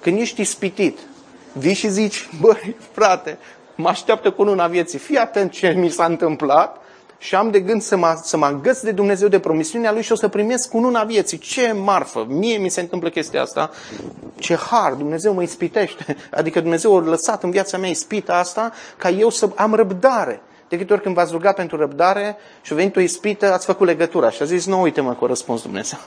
Când 0.00 0.18
ești 0.18 0.40
ispitit, 0.40 0.98
vii 1.58 1.74
și 1.74 1.88
zici, 1.88 2.28
băi, 2.40 2.76
frate, 2.92 3.38
mă 3.74 3.88
așteaptă 3.88 4.30
cu 4.30 4.42
luna 4.42 4.66
vieții, 4.66 4.98
fii 4.98 5.16
atent 5.16 5.50
ce 5.50 5.68
mi 5.68 5.88
s-a 5.88 6.04
întâmplat 6.04 6.82
și 7.18 7.34
am 7.34 7.50
de 7.50 7.60
gând 7.60 7.82
să 7.82 7.96
mă, 7.96 8.20
să 8.22 8.36
mă 8.36 8.46
agăț 8.46 8.80
de 8.80 8.90
Dumnezeu 8.90 9.28
de 9.28 9.38
promisiunea 9.38 9.92
Lui 9.92 10.02
și 10.02 10.12
o 10.12 10.14
să 10.14 10.28
primesc 10.28 10.70
cu 10.70 10.78
luna 10.78 11.04
vieții. 11.04 11.38
Ce 11.38 11.72
marfă! 11.72 12.26
Mie 12.28 12.56
mi 12.56 12.68
se 12.68 12.80
întâmplă 12.80 13.08
chestia 13.08 13.42
asta. 13.42 13.70
Ce 14.36 14.56
har! 14.56 14.92
Dumnezeu 14.92 15.34
mă 15.34 15.42
ispitește. 15.42 16.16
Adică 16.30 16.60
Dumnezeu 16.60 16.96
a 16.96 17.00
lăsat 17.00 17.42
în 17.42 17.50
viața 17.50 17.78
mea 17.78 17.88
ispita 17.88 18.34
asta 18.34 18.72
ca 18.96 19.08
eu 19.08 19.30
să 19.30 19.48
am 19.56 19.74
răbdare. 19.74 20.40
De 20.68 20.76
câte 20.78 20.92
ori 20.92 21.02
când 21.02 21.14
v-ați 21.14 21.32
rugat 21.32 21.54
pentru 21.54 21.76
răbdare 21.76 22.36
și 22.62 22.72
a 22.72 22.76
venit 22.76 22.96
o 22.96 23.00
ispită, 23.00 23.52
ați 23.52 23.66
făcut 23.66 23.86
legătura 23.86 24.30
și 24.30 24.42
a 24.42 24.44
zis, 24.44 24.66
nu, 24.66 24.80
uite 24.80 25.00
mă, 25.00 25.14
că 25.14 25.24
a 25.24 25.26
răspuns 25.26 25.62
Dumnezeu. 25.62 25.98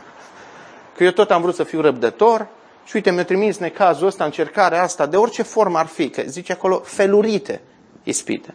Că 0.97 1.03
eu 1.03 1.11
tot 1.11 1.31
am 1.31 1.41
vrut 1.41 1.55
să 1.55 1.63
fiu 1.63 1.81
răbdător, 1.81 2.47
și 2.83 2.95
uite, 2.95 3.11
mi-a 3.11 3.25
trimis 3.25 3.57
necazul 3.57 4.07
ăsta, 4.07 4.23
încercarea 4.23 4.81
asta, 4.81 5.05
de 5.05 5.17
orice 5.17 5.41
formă 5.41 5.77
ar 5.77 5.85
fi, 5.85 6.09
că 6.09 6.21
zice 6.25 6.51
acolo, 6.51 6.79
felurite 6.79 7.61
ispite. 8.03 8.53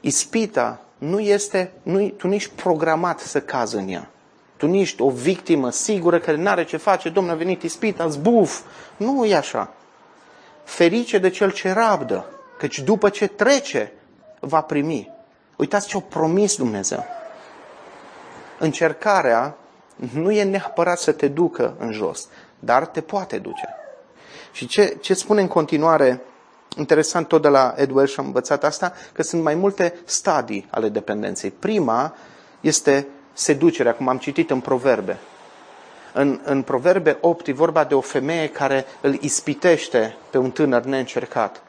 Ispita 0.00 0.80
nu 0.98 1.20
este, 1.20 1.72
nu, 1.82 2.08
tu 2.08 2.26
nu 2.26 2.34
ești 2.34 2.50
programat 2.54 3.20
să 3.20 3.40
cazi 3.40 3.76
în 3.76 3.88
ea. 3.88 4.10
Tu 4.56 4.66
nu 4.66 4.74
ești 4.74 5.02
o 5.02 5.10
victimă 5.10 5.70
sigură 5.70 6.18
care 6.18 6.36
nu 6.36 6.48
are 6.48 6.64
ce 6.64 6.76
face, 6.76 7.08
Domnul 7.08 7.32
a 7.32 7.36
venit 7.36 7.62
ispita, 7.62 8.08
zbuf. 8.08 8.60
Nu 8.96 9.24
e 9.24 9.36
așa. 9.36 9.72
Ferice 10.64 11.18
de 11.18 11.28
cel 11.28 11.52
ce 11.52 11.72
rabdă, 11.72 12.26
căci 12.58 12.78
după 12.78 13.08
ce 13.08 13.26
trece, 13.26 13.92
va 14.40 14.60
primi. 14.60 15.10
Uitați 15.56 15.88
ce 15.88 15.96
a 15.96 16.00
promis 16.00 16.56
Dumnezeu. 16.56 17.04
Încercarea 18.58 19.56
nu 20.14 20.30
e 20.30 20.42
neapărat 20.42 20.98
să 20.98 21.12
te 21.12 21.28
ducă 21.28 21.74
în 21.78 21.92
jos, 21.92 22.28
dar 22.58 22.86
te 22.86 23.00
poate 23.00 23.38
duce. 23.38 23.68
Și 24.52 24.66
ce, 24.66 24.96
ce 25.00 25.14
spune 25.14 25.40
în 25.40 25.48
continuare, 25.48 26.20
interesant 26.76 27.28
tot 27.28 27.42
de 27.42 27.48
la 27.48 27.74
Edward 27.76 28.08
și 28.08 28.20
am 28.20 28.26
învățat 28.26 28.64
asta, 28.64 28.92
că 29.12 29.22
sunt 29.22 29.42
mai 29.42 29.54
multe 29.54 29.94
stadii 30.04 30.66
ale 30.70 30.88
dependenței. 30.88 31.50
Prima 31.50 32.14
este 32.60 33.06
seducerea, 33.32 33.94
cum 33.94 34.08
am 34.08 34.18
citit 34.18 34.50
în 34.50 34.60
proverbe. 34.60 35.18
În, 36.12 36.40
în 36.44 36.62
proverbe 36.62 37.18
8 37.20 37.46
e 37.46 37.52
vorba 37.52 37.84
de 37.84 37.94
o 37.94 38.00
femeie 38.00 38.48
care 38.48 38.84
îl 39.00 39.18
ispitește 39.20 40.16
pe 40.30 40.38
un 40.38 40.50
tânăr 40.50 40.82
neîncercat. 40.84 41.62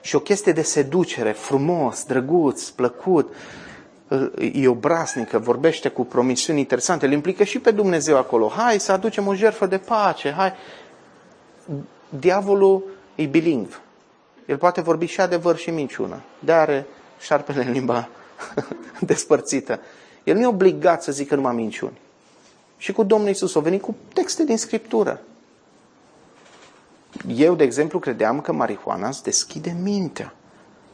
Și 0.00 0.14
o 0.16 0.20
chestie 0.20 0.52
de 0.52 0.62
seducere, 0.62 1.32
frumos, 1.32 2.04
drăguț, 2.04 2.68
plăcut, 2.68 3.34
e 4.52 4.68
obraznică, 4.68 5.38
vorbește 5.38 5.88
cu 5.88 6.04
promisiuni 6.04 6.58
interesante, 6.58 7.06
îl 7.06 7.12
implică 7.12 7.44
și 7.44 7.58
pe 7.58 7.70
Dumnezeu 7.70 8.16
acolo. 8.16 8.48
Hai 8.48 8.80
să 8.80 8.92
aducem 8.92 9.26
o 9.26 9.34
jertfă 9.34 9.66
de 9.66 9.78
pace, 9.78 10.30
hai. 10.30 10.52
Diavolul 12.08 12.84
e 13.14 13.24
bilingv. 13.24 13.80
El 14.46 14.56
poate 14.56 14.80
vorbi 14.80 15.06
și 15.06 15.20
adevăr 15.20 15.56
și 15.56 15.70
minciună. 15.70 16.20
De 16.38 16.52
are 16.52 16.86
șarpele 17.20 17.64
în 17.64 17.72
limba 17.72 18.08
despărțită. 19.00 19.80
El 20.24 20.34
nu 20.36 20.42
e 20.42 20.46
obligat 20.46 21.02
să 21.02 21.12
zică 21.12 21.34
numai 21.34 21.54
minciuni. 21.54 21.98
Și 22.76 22.92
cu 22.92 23.02
Domnul 23.02 23.28
Isus 23.28 23.54
a 23.54 23.60
venit 23.60 23.82
cu 23.82 23.96
texte 24.12 24.44
din 24.44 24.58
Scriptură. 24.58 25.20
Eu, 27.26 27.54
de 27.54 27.64
exemplu, 27.64 27.98
credeam 27.98 28.40
că 28.40 28.52
marihuana 28.52 29.08
îți 29.08 29.22
deschide 29.22 29.76
mintea. 29.82 30.34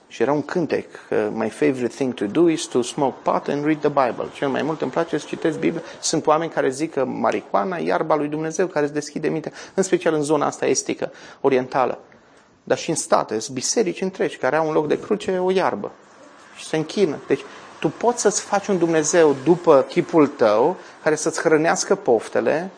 Și 0.09 0.23
era 0.23 0.33
un 0.33 0.43
cântec, 0.43 0.87
my 1.33 1.49
favorite 1.49 1.95
thing 1.95 2.15
to 2.15 2.25
do 2.25 2.49
is 2.49 2.65
to 2.65 2.83
smoke 2.83 3.17
pot 3.23 3.49
and 3.49 3.65
read 3.65 3.79
the 3.79 3.89
Bible. 3.89 4.27
Cel 4.35 4.49
mai 4.49 4.63
mult 4.63 4.83
îmi 4.83 4.91
place 4.91 5.19
să 5.19 5.27
citesc 5.29 5.59
Biblia. 5.59 5.83
Sunt 6.01 6.27
oameni 6.27 6.51
care 6.51 6.71
zic 6.71 6.93
că 6.93 7.05
marihuana 7.05 7.79
e 7.79 7.85
iarba 7.85 8.15
lui 8.15 8.29
Dumnezeu 8.29 8.67
care 8.67 8.85
îți 8.85 8.95
deschide 8.95 9.29
mintea, 9.29 9.53
în 9.75 9.83
special 9.83 10.15
în 10.15 10.23
zona 10.23 10.47
asta 10.47 10.67
estică, 10.67 11.13
orientală. 11.41 11.99
Dar 12.65 12.79
și 12.79 12.91
în 12.91 12.97
state, 12.97 13.39
sunt 13.39 13.55
biserici 13.55 14.01
întregi 14.01 14.37
care 14.37 14.57
au 14.57 14.67
un 14.67 14.73
loc 14.73 14.87
de 14.89 15.01
cruce, 15.01 15.39
o 15.39 15.51
iarbă. 15.51 15.91
Și 16.57 16.65
se 16.65 16.77
închină. 16.77 17.19
Deci 17.27 17.41
tu 17.81 17.89
poți 17.89 18.21
să-ți 18.21 18.41
faci 18.41 18.67
un 18.67 18.79
Dumnezeu 18.79 19.37
după 19.45 19.87
chipul 19.89 20.27
tău, 20.27 20.77
care 21.03 21.15
să-ți 21.15 21.41
hrănească 21.41 21.95
poftele, 21.95 22.71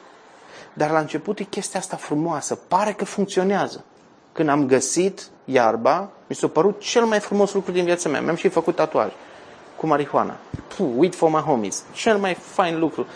dar 0.73 0.91
la 0.91 0.99
început 0.99 1.39
e 1.39 1.45
chestia 1.45 1.81
asta 1.81 1.97
frumoasă, 1.97 2.55
pare 2.55 2.93
că 2.93 3.05
funcționează. 3.05 3.85
Când 4.41 4.53
am 4.53 4.67
găsit 4.67 5.27
iarba, 5.45 6.11
mi 6.27 6.37
s-a 6.37 6.49
părut 6.49 6.81
cel 6.81 7.05
mai 7.05 7.21
frumos 7.21 7.53
lucru 7.53 7.73
din 7.73 7.85
viața 7.85 8.09
mea. 8.09 8.21
Mi-am 8.21 8.35
și 8.35 8.49
făcut 8.49 8.75
tatuaj 8.75 9.11
cu 9.77 9.87
marihuana. 9.87 10.37
Puh, 10.77 10.87
wait 10.97 11.15
for 11.15 11.31
my 11.31 11.39
homies. 11.39 11.83
Cel 11.93 12.17
mai 12.17 12.35
fain 12.35 12.79
lucru. 12.79 13.07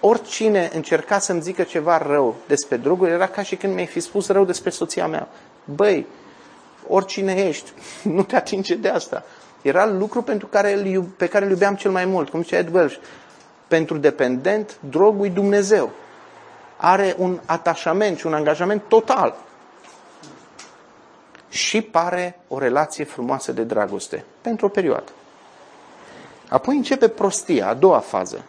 Oricine 0.00 0.70
încerca 0.74 1.18
să-mi 1.18 1.40
zică 1.40 1.62
ceva 1.62 1.98
rău 1.98 2.36
despre 2.46 2.76
droguri, 2.76 3.10
era 3.10 3.26
ca 3.26 3.42
și 3.42 3.56
când 3.56 3.74
mi-ai 3.74 3.86
fi 3.86 4.00
spus 4.00 4.28
rău 4.28 4.44
despre 4.44 4.70
soția 4.70 5.06
mea. 5.06 5.28
Băi, 5.64 6.06
oricine 6.88 7.32
ești, 7.32 7.72
nu 8.16 8.22
te 8.22 8.36
atinge 8.36 8.74
de 8.74 8.88
asta. 8.88 9.24
Era 9.62 9.86
lucru 9.86 10.22
pentru 10.22 10.46
care 10.46 10.72
îl, 10.72 11.02
pe 11.02 11.26
care 11.26 11.44
îl 11.44 11.50
iubeam 11.50 11.74
cel 11.74 11.90
mai 11.90 12.04
mult, 12.04 12.28
cum 12.28 12.42
zicea 12.42 12.58
Ed 12.58 12.74
Welsh. 12.74 12.96
Pentru 13.68 13.96
dependent, 13.96 14.78
drogul 14.88 15.30
Dumnezeu. 15.30 15.90
Are 16.76 17.14
un 17.18 17.40
atașament 17.44 18.18
și 18.18 18.26
un 18.26 18.34
angajament 18.34 18.82
total. 18.88 19.44
Și 21.48 21.80
pare 21.80 22.40
o 22.48 22.58
relație 22.58 23.04
frumoasă 23.04 23.52
de 23.52 23.62
dragoste. 23.62 24.24
Pentru 24.40 24.66
o 24.66 24.68
perioadă. 24.68 25.12
Apoi 26.48 26.76
începe 26.76 27.08
prostia, 27.08 27.68
a 27.68 27.74
doua 27.74 27.98
fază. 27.98 28.44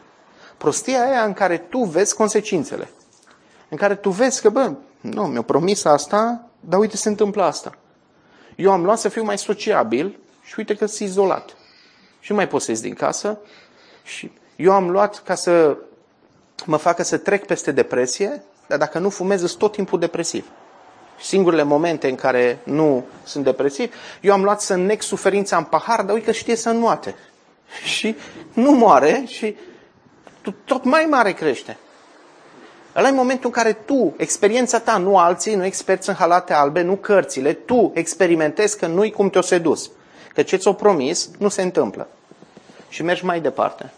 Prostia 0.57 1.01
aia 1.01 1.23
în 1.23 1.33
care 1.33 1.57
tu 1.57 1.83
vezi 1.83 2.15
consecințele. 2.15 2.89
În 3.69 3.77
care 3.77 3.95
tu 3.95 4.09
vezi 4.09 4.41
că, 4.41 4.49
bă, 4.49 4.73
nu, 5.01 5.23
mi-a 5.23 5.41
promis 5.41 5.85
asta, 5.85 6.43
dar 6.59 6.79
uite 6.79 6.97
se 6.97 7.09
întâmplă 7.09 7.43
asta. 7.43 7.71
Eu 8.55 8.71
am 8.71 8.83
luat 8.83 8.99
să 8.99 9.09
fiu 9.09 9.23
mai 9.23 9.37
sociabil 9.37 10.19
și 10.43 10.53
uite 10.57 10.75
că 10.75 10.85
sunt 10.85 11.09
izolat. 11.09 11.55
Și 12.19 12.31
nu 12.31 12.37
mai 12.37 12.47
pot 12.47 12.61
să 12.61 12.71
ies 12.71 12.81
din 12.81 12.93
casă. 12.93 13.37
Și 14.03 14.31
eu 14.55 14.71
am 14.71 14.89
luat 14.89 15.21
ca 15.23 15.35
să 15.35 15.77
mă 16.65 16.77
facă 16.77 17.03
să 17.03 17.17
trec 17.17 17.45
peste 17.45 17.71
depresie, 17.71 18.43
dar 18.67 18.77
dacă 18.77 18.99
nu 18.99 19.09
fumez, 19.09 19.39
sunt 19.39 19.59
tot 19.59 19.71
timpul 19.71 19.99
depresiv. 19.99 20.49
Singurele 21.19 21.63
momente 21.63 22.09
în 22.09 22.15
care 22.15 22.59
nu 22.63 23.05
sunt 23.23 23.43
depresiv, 23.43 23.93
eu 24.21 24.33
am 24.33 24.43
luat 24.43 24.61
să 24.61 24.75
nec 24.75 25.01
suferința 25.01 25.57
în 25.57 25.63
pahar, 25.63 26.01
dar 26.01 26.13
uite 26.13 26.25
că 26.25 26.31
știe 26.31 26.55
să 26.55 26.69
înmoate. 26.69 27.15
Și 27.97 28.15
nu 28.53 28.71
moare 28.71 29.23
și 29.25 29.55
tot 30.65 30.83
mai 30.83 31.05
mare 31.09 31.31
crește. 31.31 31.77
Ăla 32.95 33.07
e 33.07 33.11
momentul 33.11 33.45
în 33.45 33.51
care 33.51 33.73
tu, 33.73 34.13
experiența 34.17 34.79
ta, 34.79 34.97
nu 34.97 35.17
alții, 35.17 35.55
nu 35.55 35.65
experți 35.65 36.09
în 36.09 36.15
halate 36.15 36.53
albe, 36.53 36.81
nu 36.81 36.95
cărțile, 36.95 37.53
tu 37.53 37.91
experimentezi 37.95 38.77
că 38.77 38.87
nu-i 38.87 39.11
cum 39.11 39.29
te-o 39.29 39.41
sedus. 39.41 39.89
Că 40.33 40.43
ce 40.43 40.55
ți-o 40.55 40.73
promis 40.73 41.29
nu 41.37 41.49
se 41.49 41.61
întâmplă. 41.61 42.07
Și 42.89 43.03
mergi 43.03 43.25
mai 43.25 43.39
departe. 43.39 43.91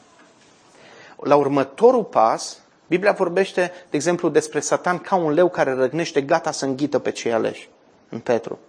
La 1.24 1.36
următorul 1.36 2.03
pas, 2.03 2.57
Biblia 2.90 3.12
vorbește, 3.12 3.72
de 3.90 3.96
exemplu, 3.96 4.30
despre 4.30 4.60
Satan 4.60 4.98
ca 4.98 5.16
un 5.16 5.32
leu 5.32 5.50
care 5.50 5.74
răgnește 5.74 6.22
gata 6.22 6.52
să 6.52 6.66
înghită 6.66 7.00
pe 7.00 7.12
cei 7.12 7.34
aleși. 7.34 7.70
În 8.10 8.20
Petru. 8.20 8.60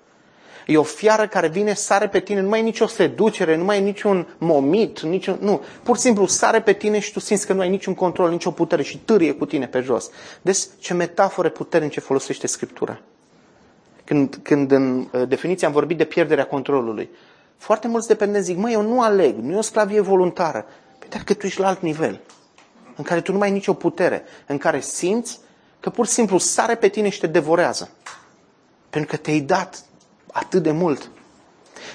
E 0.66 0.76
o 0.76 0.82
fiară 0.82 1.26
care 1.26 1.48
vine, 1.48 1.74
sare 1.74 2.08
pe 2.08 2.20
tine, 2.20 2.40
nu 2.40 2.48
mai 2.48 2.58
e 2.58 2.62
nicio 2.62 2.86
seducere, 2.86 3.56
nu 3.56 3.64
mai 3.64 3.76
e 3.76 3.80
niciun 3.80 4.34
momit, 4.38 5.00
niciun, 5.00 5.38
nu. 5.40 5.62
Pur 5.82 5.96
și 5.96 6.02
simplu 6.02 6.26
sare 6.26 6.60
pe 6.60 6.72
tine 6.72 6.98
și 6.98 7.12
tu 7.12 7.20
simți 7.20 7.46
că 7.46 7.52
nu 7.52 7.60
ai 7.60 7.68
niciun 7.68 7.94
control, 7.94 8.30
nicio 8.30 8.50
putere 8.50 8.82
și 8.82 8.98
târie 8.98 9.32
cu 9.32 9.46
tine 9.46 9.66
pe 9.66 9.80
jos. 9.80 10.10
Deci 10.42 10.58
ce 10.78 10.94
metafore 10.94 11.48
puternice 11.48 12.00
folosește 12.00 12.46
Scriptura. 12.46 13.00
Când, 14.04 14.38
când 14.42 14.70
în 14.70 15.08
uh, 15.12 15.28
definiție 15.28 15.66
am 15.66 15.72
vorbit 15.72 15.96
de 15.96 16.04
pierderea 16.04 16.46
controlului. 16.46 17.10
Foarte 17.56 17.88
mulți 17.88 18.08
dependenți 18.08 18.46
zic, 18.46 18.56
măi, 18.56 18.72
eu 18.72 18.82
nu 18.82 19.02
aleg, 19.02 19.36
nu 19.36 19.52
e 19.52 19.56
o 19.56 19.60
sclavie 19.60 20.00
voluntară. 20.00 20.66
Păi 20.98 21.08
dar 21.08 21.22
că 21.22 21.34
tu 21.34 21.46
ești 21.46 21.60
la 21.60 21.66
alt 21.66 21.80
nivel, 21.80 22.20
în 23.00 23.06
care 23.06 23.20
tu 23.20 23.32
nu 23.32 23.38
mai 23.38 23.48
ai 23.48 23.54
nicio 23.54 23.74
putere, 23.74 24.22
în 24.46 24.58
care 24.58 24.80
simți 24.80 25.38
că 25.80 25.90
pur 25.90 26.06
și 26.06 26.12
simplu 26.12 26.38
sare 26.38 26.74
pe 26.74 26.88
tine 26.88 27.08
și 27.08 27.20
te 27.20 27.26
devorează. 27.26 27.90
Pentru 28.90 29.10
că 29.10 29.16
te-ai 29.16 29.40
dat 29.40 29.84
atât 30.32 30.62
de 30.62 30.70
mult. 30.70 31.10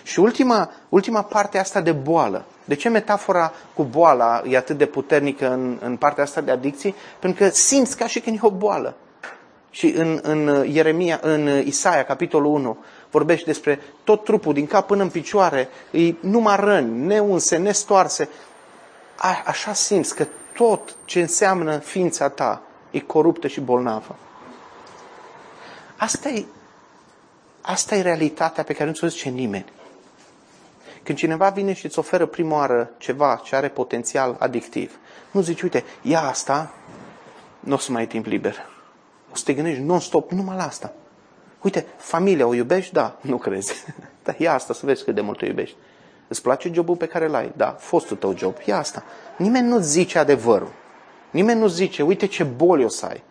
Și 0.04 0.20
ultima, 0.20 0.70
ultima 0.90 1.24
parte 1.24 1.58
asta 1.58 1.82
de 1.82 1.92
boală. 1.92 2.46
De 2.66 2.76
ce 2.76 2.90
metafora 2.90 3.54
cu 3.74 3.84
boala 3.84 4.44
e 4.48 4.58
atât 4.58 4.78
de 4.78 4.86
puternică 4.86 5.52
în, 5.52 5.78
în 5.82 5.98
partea 5.98 6.24
asta 6.24 6.42
de 6.42 6.52
adicții? 6.52 6.96
Pentru 7.20 7.44
că 7.44 7.50
simți 7.50 7.98
ca 7.98 8.08
și 8.08 8.20
când 8.20 8.36
e 8.36 8.40
o 8.42 8.52
boală. 8.52 8.96
Și 9.70 9.94
în, 9.98 10.20
în 10.22 10.66
Ieremia, 10.68 11.20
în 11.22 11.64
Isaia, 11.66 12.04
capitolul 12.04 12.54
1, 12.54 12.78
vorbește 13.12 13.46
despre 13.46 13.80
tot 14.04 14.24
trupul, 14.24 14.54
din 14.54 14.68
cap 14.68 14.88
până 14.88 15.04
în 15.04 15.10
picioare, 15.10 15.70
e 15.92 16.14
numai 16.20 16.56
răni, 16.60 17.06
neunse, 17.06 17.58
nestoarse. 17.58 18.30
A, 19.16 19.44
așa 19.46 19.74
simți 19.74 20.16
că 20.16 20.28
tot 20.56 20.96
ce 21.06 21.22
înseamnă 21.22 21.78
ființa 21.78 22.30
ta 22.30 22.62
e 22.92 23.00
coruptă 23.00 23.48
și 23.48 23.60
bolnavă. 23.60 24.16
Asta 25.98 26.30
e 26.30 26.46
Asta 27.68 27.96
e 27.96 28.02
realitatea 28.02 28.64
pe 28.64 28.74
care 28.74 28.90
nu 28.90 28.96
ți-o 28.96 29.08
zice 29.08 29.30
nimeni. 29.30 29.66
Când 31.04 31.18
cineva 31.18 31.50
vine 31.50 31.74
și 31.74 31.86
îți 31.86 32.00
oferă 32.00 32.26
prima 32.26 32.56
oară 32.56 32.90
ceva 32.98 33.42
ce 33.44 33.56
are 33.56 33.70
potențial 33.70 34.36
adictiv, 34.40 34.98
nu 35.32 35.42
zici, 35.42 35.62
uite, 35.62 35.84
ia 36.02 36.22
asta, 36.22 36.74
nu 37.60 37.74
o 37.74 37.78
să 37.78 37.92
mai 37.92 38.02
ai 38.02 38.08
timp 38.08 38.26
liber. 38.26 38.56
O 39.32 39.36
să 39.36 39.44
te 39.44 39.54
gândești 39.54 39.82
non-stop 39.82 40.32
numai 40.32 40.56
la 40.56 40.66
asta. 40.66 40.94
Uite, 41.62 41.86
familia 41.98 42.48
o 42.48 42.54
iubești? 42.54 42.94
Da, 42.94 43.18
nu 43.22 43.38
crezi. 43.38 43.86
Dar 44.24 44.36
ia 44.40 44.54
asta 44.54 44.74
să 44.74 44.86
vezi 44.86 45.04
cât 45.04 45.16
de 45.16 45.22
mult 45.22 45.42
o 45.42 45.46
iubești. 45.46 45.76
Îți 46.28 46.42
place 46.42 46.72
jobul 46.74 46.96
pe 46.96 47.06
care 47.06 47.28
l-ai? 47.28 47.52
Da, 47.56 47.76
fostul 47.80 48.18
tău 48.18 48.38
job. 48.38 48.56
Ia 48.66 48.78
asta. 48.78 49.04
Nimeni 49.38 49.68
nu 49.68 49.80
zice 49.80 50.18
adevărul. 50.18 50.72
Nimeni 51.32 51.60
nu 51.60 51.68
zice, 51.68 52.04
uite 52.04 52.26
ce 52.26 52.44
boli 52.44 52.84
o 52.84 52.90
să 52.90 53.06
ai. 53.06 53.24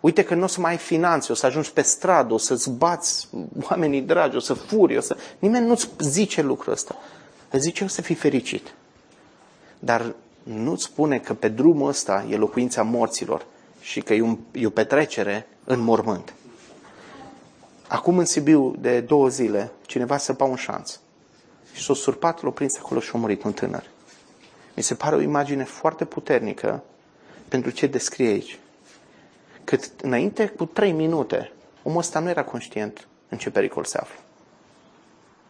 Uite 0.00 0.24
că 0.24 0.34
nu 0.34 0.42
o 0.42 0.46
să 0.46 0.60
mai 0.60 0.70
ai 0.70 0.76
finanțe, 0.76 1.32
o 1.32 1.34
să 1.34 1.46
ajungi 1.46 1.72
pe 1.72 1.82
stradă, 1.82 2.34
o 2.34 2.38
să-ți 2.38 2.70
bați 2.70 3.28
oamenii 3.70 4.00
dragi, 4.00 4.36
o 4.36 4.40
să 4.40 4.54
furi, 4.54 4.96
o 4.96 5.00
să... 5.00 5.16
Nimeni 5.38 5.66
nu-ți 5.66 5.88
zice 5.98 6.42
lucrul 6.42 6.72
ăsta. 6.72 6.96
Îți 7.50 7.62
zice 7.62 7.84
o 7.84 7.86
să 7.86 8.02
fii 8.02 8.14
fericit. 8.14 8.74
Dar 9.78 10.14
nu-ți 10.42 10.82
spune 10.82 11.18
că 11.18 11.34
pe 11.34 11.48
drumul 11.48 11.88
ăsta 11.88 12.26
e 12.28 12.36
locuința 12.36 12.82
morților 12.82 13.46
și 13.80 14.00
că 14.00 14.14
e, 14.14 14.20
un, 14.20 14.38
e 14.52 14.66
o 14.66 14.70
petrecere 14.70 15.46
în 15.64 15.80
mormânt. 15.80 16.34
Acum 17.88 18.18
în 18.18 18.24
Sibiu, 18.24 18.74
de 18.78 19.00
două 19.00 19.28
zile, 19.28 19.72
cineva 19.86 20.16
săpa 20.16 20.44
un 20.44 20.56
șanț. 20.56 20.98
Și 21.76 21.82
s-a 21.82 21.94
surpat, 21.94 22.42
l-a 22.42 22.50
prins 22.50 22.76
acolo 22.78 23.00
și 23.00 23.10
a 23.14 23.18
murit 23.18 23.42
un 23.42 23.52
tânăr. 23.52 23.84
Mi 24.74 24.82
se 24.82 24.94
pare 24.94 25.14
o 25.14 25.20
imagine 25.20 25.64
foarte 25.64 26.04
puternică 26.04 26.82
pentru 27.48 27.70
ce 27.70 27.86
descrie 27.86 28.28
aici 28.28 28.58
cât 29.64 29.90
înainte 30.02 30.46
cu 30.46 30.64
trei 30.64 30.92
minute, 30.92 31.52
omul 31.82 31.98
ăsta 31.98 32.18
nu 32.18 32.28
era 32.28 32.44
conștient 32.44 33.06
în 33.28 33.38
ce 33.38 33.50
pericol 33.50 33.84
se 33.84 33.98
află. 33.98 34.20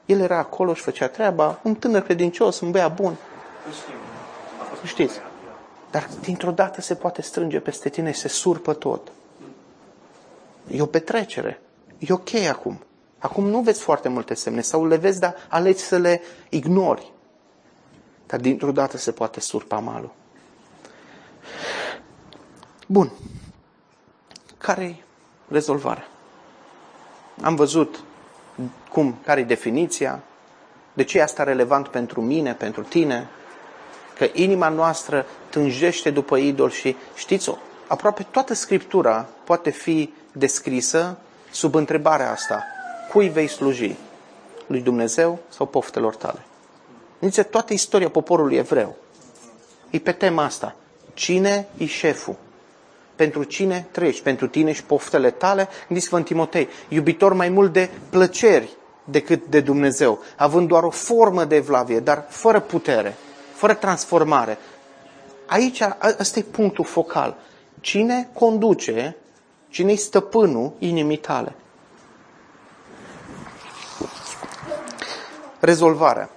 El 0.07 0.21
era 0.21 0.39
acolo 0.39 0.75
și 0.75 0.83
făcea 0.83 1.09
treaba, 1.09 1.61
un 1.63 1.75
tânăr 1.75 2.03
credincios, 2.03 2.61
un 2.61 2.71
băiat 2.71 2.95
bun. 2.95 3.17
Știți? 4.85 5.19
Dar 5.91 6.09
dintr-o 6.21 6.51
dată 6.51 6.81
se 6.81 6.95
poate 6.95 7.23
strânge 7.23 7.61
peste 7.61 7.89
tine 7.89 8.11
și 8.11 8.19
se 8.19 8.29
surpă 8.29 8.75
tot. 8.75 9.13
E 10.71 10.83
o 10.83 10.87
petrecere. 10.87 11.61
E 11.99 12.13
ok 12.13 12.35
acum. 12.35 12.81
Acum 13.19 13.45
nu 13.47 13.61
vezi 13.61 13.81
foarte 13.81 14.09
multe 14.09 14.35
semne 14.35 14.61
sau 14.61 14.87
le 14.87 14.97
vezi, 14.97 15.21
dar 15.21 15.35
alegi 15.49 15.79
să 15.81 15.97
le 15.97 16.23
ignori. 16.49 17.13
Dar 18.27 18.41
dintr-o 18.41 18.73
dată 18.73 18.97
se 18.97 19.13
poate 19.13 19.41
surpa 19.41 19.79
malul. 19.79 20.13
Bun 22.87 23.13
care 24.67 24.85
e 24.85 24.95
rezolvarea? 25.49 26.09
Am 27.43 27.55
văzut 27.55 28.01
cum, 28.91 29.19
care 29.25 29.41
e 29.41 29.45
definiția, 29.45 30.21
de 30.93 31.05
ce 31.05 31.19
e 31.19 31.23
asta 31.23 31.43
relevant 31.43 31.89
pentru 31.89 32.21
mine, 32.21 32.55
pentru 32.55 32.83
tine, 32.83 33.29
că 34.17 34.27
inima 34.33 34.69
noastră 34.69 35.27
tânjește 35.51 36.11
după 36.11 36.37
idol 36.37 36.71
și 36.71 36.97
știți-o, 37.15 37.55
aproape 37.87 38.23
toată 38.31 38.55
Scriptura 38.55 39.27
poate 39.45 39.71
fi 39.71 40.13
descrisă 40.33 41.19
sub 41.51 41.75
întrebarea 41.75 42.31
asta. 42.31 42.65
Cui 43.17 43.29
vei 43.29 43.47
sluji? 43.47 43.97
Lui 44.67 44.81
Dumnezeu 44.81 45.39
sau 45.49 45.67
poftelor 45.67 46.17
tale? 46.17 46.43
Nici 47.19 47.41
toată 47.41 47.73
istoria 47.73 48.09
poporului 48.09 48.57
evreu. 48.57 48.97
E 49.91 49.99
pe 49.99 50.13
tema 50.13 50.45
asta. 50.45 50.77
Cine 51.15 51.69
e 51.77 51.87
șeful? 51.87 52.37
pentru 53.15 53.43
cine 53.43 53.87
trăiești, 53.91 54.23
pentru 54.23 54.49
tine 54.49 54.73
și 54.73 54.85
poftele 54.85 55.31
tale. 55.31 55.69
Gândiți-vă 55.87 56.17
în 56.17 56.23
Timotei, 56.23 56.69
iubitor 56.89 57.33
mai 57.33 57.49
mult 57.49 57.73
de 57.73 57.91
plăceri 58.11 58.77
decât 59.05 59.47
de 59.47 59.61
Dumnezeu, 59.61 60.19
având 60.37 60.69
doar 60.69 60.83
o 60.83 60.91
formă 60.91 61.45
de 61.45 61.55
evlavie, 61.55 62.01
dar 62.01 62.25
fără 62.29 62.61
putere, 62.61 63.17
fără 63.55 63.75
transformare. 63.75 64.59
Aici, 65.47 65.81
ăsta 66.19 66.39
e 66.39 66.43
punctul 66.43 66.85
focal. 66.85 67.37
Cine 67.81 68.29
conduce, 68.33 69.17
cine 69.69 69.93
e 69.93 69.97
stăpânul 69.97 70.73
inimii 70.79 71.17
tale? 71.17 71.55
Rezolvarea. 75.61 76.31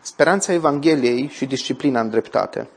Speranța 0.00 0.52
Evangheliei 0.52 1.28
și 1.28 1.46
disciplina 1.46 2.00
în 2.00 2.10
dreptate. 2.10 2.68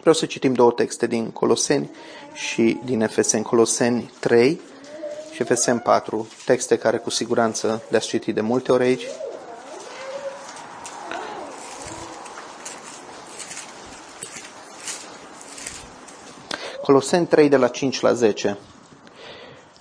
Vreau 0.00 0.14
să 0.14 0.26
citim 0.26 0.52
două 0.52 0.70
texte 0.70 1.06
din 1.06 1.30
Coloseni 1.30 1.90
și 2.32 2.80
din 2.84 3.00
Efeseni. 3.00 3.44
Coloseni 3.44 4.12
3 4.20 4.60
și 5.32 5.42
Efeseni 5.42 5.80
4, 5.80 6.28
texte 6.44 6.78
care 6.78 6.96
cu 6.96 7.10
siguranță 7.10 7.82
le-ați 7.88 8.06
citit 8.06 8.34
de 8.34 8.40
multe 8.40 8.72
ori 8.72 8.82
aici. 8.82 9.06
Coloseni 16.82 17.26
3 17.26 17.48
de 17.48 17.56
la 17.56 17.68
5 17.68 18.00
la 18.00 18.12
10. 18.12 18.58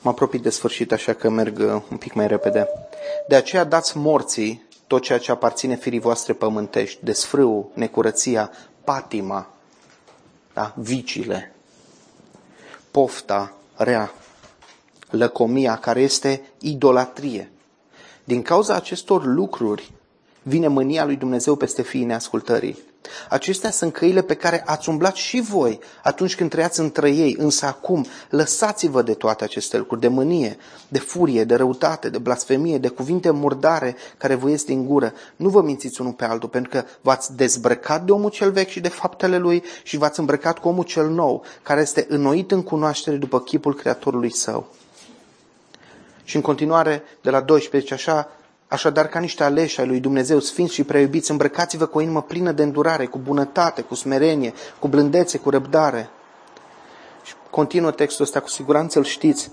Mă 0.04 0.10
apropii 0.10 0.40
de 0.40 0.50
sfârșit, 0.50 0.92
așa 0.92 1.14
că 1.14 1.30
merg 1.30 1.60
uh, 1.60 1.82
un 1.92 1.98
pic 1.98 2.14
mai 2.14 2.28
repede. 2.28 2.68
De 3.28 3.36
aceea 3.36 3.64
dați 3.64 3.98
morții 3.98 4.64
tot 4.88 5.02
ceea 5.02 5.18
ce 5.18 5.32
aparține 5.32 5.76
firii 5.76 6.00
voastre 6.00 6.34
pământești, 6.34 7.04
desfrâul, 7.04 7.70
necurăția, 7.74 8.52
patima, 8.84 9.48
da? 10.54 10.74
viciile, 10.76 11.56
pofta 12.92 13.54
rea, 13.76 14.12
lăcomia 15.10 15.78
care 15.78 16.02
este 16.02 16.42
idolatrie. 16.60 17.52
Din 18.24 18.42
cauza 18.42 18.76
acestor 18.76 19.26
lucruri 19.26 19.92
vine 20.42 20.68
mânia 20.68 21.06
lui 21.06 21.16
Dumnezeu 21.16 21.56
peste 21.56 21.82
fiii 21.82 22.06
neascultării. 22.06 22.78
Acestea 23.30 23.72
sunt 23.72 23.94
căile 23.94 24.22
pe 24.22 24.34
care 24.34 24.64
ați 24.66 24.90
umblat 24.90 25.16
și 25.16 25.42
voi 25.42 25.80
atunci 26.04 26.36
când 26.36 26.50
trăiați 26.50 26.80
între 26.80 27.10
ei, 27.10 27.36
însă 27.40 27.66
acum 27.66 28.06
lăsați-vă 28.30 29.02
de 29.02 29.14
toate 29.14 29.44
aceste 29.44 29.78
lucruri, 29.78 30.02
de 30.02 30.08
mânie, 30.08 30.58
de 30.88 31.00
furie, 31.00 31.44
de 31.44 31.56
răutate, 31.56 32.10
de 32.10 32.18
blasfemie, 32.18 32.78
de 32.78 32.88
cuvinte 32.88 33.30
murdare 33.30 33.96
care 34.18 34.36
vă 34.36 34.50
ies 34.50 34.64
din 34.64 34.86
gură. 34.86 35.14
Nu 35.36 35.50
vă 35.50 35.62
mințiți 35.62 36.02
unul 36.02 36.14
pe 36.14 36.26
altul, 36.26 36.50
pentru 36.50 36.72
că 36.72 36.84
v-ați 37.02 37.36
dezbrăcat 37.36 38.04
de 38.06 38.12
omul 38.12 38.30
cel 38.30 38.52
vechi 38.52 38.70
și 38.70 38.80
de 38.80 38.90
faptele 38.90 39.38
lui 39.38 39.64
și 39.84 39.98
v-ați 39.98 40.20
îmbrăcat 40.20 40.60
cu 40.60 40.68
omul 40.68 40.84
cel 40.84 41.10
nou, 41.10 41.44
care 41.64 41.82
este 41.82 42.06
înnoit 42.10 42.52
în 42.52 42.64
cunoaștere 42.64 43.16
după 43.16 43.40
chipul 43.40 43.76
Creatorului 43.76 44.34
său. 44.34 44.68
Și 46.24 46.36
în 46.36 46.42
continuare, 46.42 47.04
de 47.22 47.30
la 47.30 47.42
12, 47.42 47.94
așa, 47.94 48.30
Așadar, 48.74 49.08
ca 49.08 49.20
niște 49.20 49.44
aleși 49.44 49.80
ai 49.80 49.88
lui 49.88 50.00
Dumnezeu, 50.00 50.40
sfinți 50.40 50.74
și 50.74 50.84
preiubiți, 50.84 51.32
îmbrăcați-vă 51.32 51.86
cu 51.86 51.98
o 51.98 52.02
inimă 52.02 52.22
plină 52.22 52.52
de 52.52 52.64
îndurare, 52.64 53.06
cu 53.06 53.18
bunătate, 53.18 53.82
cu 53.82 53.96
smerenie, 53.96 54.54
cu 54.80 54.88
blândețe, 54.88 55.38
cu 55.38 55.50
răbdare. 55.50 56.10
Și 57.24 57.34
continuă 57.50 57.92
textul 57.92 58.26
ăsta, 58.26 58.40
cu 58.40 58.50
siguranță 58.50 58.98
îl 58.98 59.06
știți. 59.06 59.52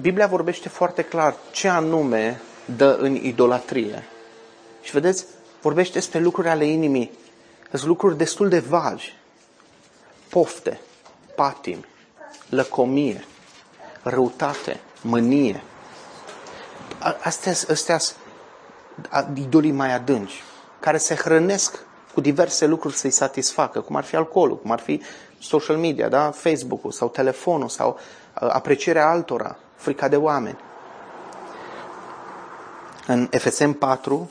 Biblia 0.00 0.26
vorbește 0.26 0.68
foarte 0.68 1.02
clar 1.02 1.36
ce 1.50 1.68
anume 1.68 2.40
dă 2.76 2.98
în 3.00 3.14
idolatrie. 3.14 4.04
Și 4.82 4.90
vedeți, 4.90 5.24
vorbește 5.62 5.92
despre 5.92 6.18
lucruri 6.18 6.48
ale 6.48 6.64
inimii. 6.64 7.10
Sunt 7.72 7.84
lucruri 7.84 8.16
destul 8.16 8.48
de 8.48 8.58
vagi. 8.58 9.16
Pofte, 10.28 10.80
patimi, 11.36 11.84
lăcomie, 12.48 13.24
răutate, 14.02 14.80
mânie, 15.02 15.62
astea, 17.22 17.52
astea 17.70 17.98
sunt 17.98 18.18
idolii 19.34 19.70
mai 19.70 19.94
adânci, 19.94 20.42
care 20.80 20.98
se 20.98 21.14
hrănesc 21.14 21.78
cu 22.14 22.20
diverse 22.20 22.66
lucruri 22.66 22.94
să-i 22.94 23.10
satisfacă, 23.10 23.80
cum 23.80 23.96
ar 23.96 24.04
fi 24.04 24.16
alcoolul, 24.16 24.58
cum 24.58 24.70
ar 24.70 24.80
fi 24.80 25.02
social 25.38 25.76
media, 25.76 26.08
da? 26.08 26.30
Facebook-ul 26.30 26.90
sau 26.92 27.08
telefonul 27.08 27.68
sau 27.68 27.98
aprecierea 28.34 29.10
altora, 29.10 29.58
frica 29.76 30.08
de 30.08 30.16
oameni. 30.16 30.58
În 33.06 33.28
FSM 33.30 33.72
4, 33.72 34.30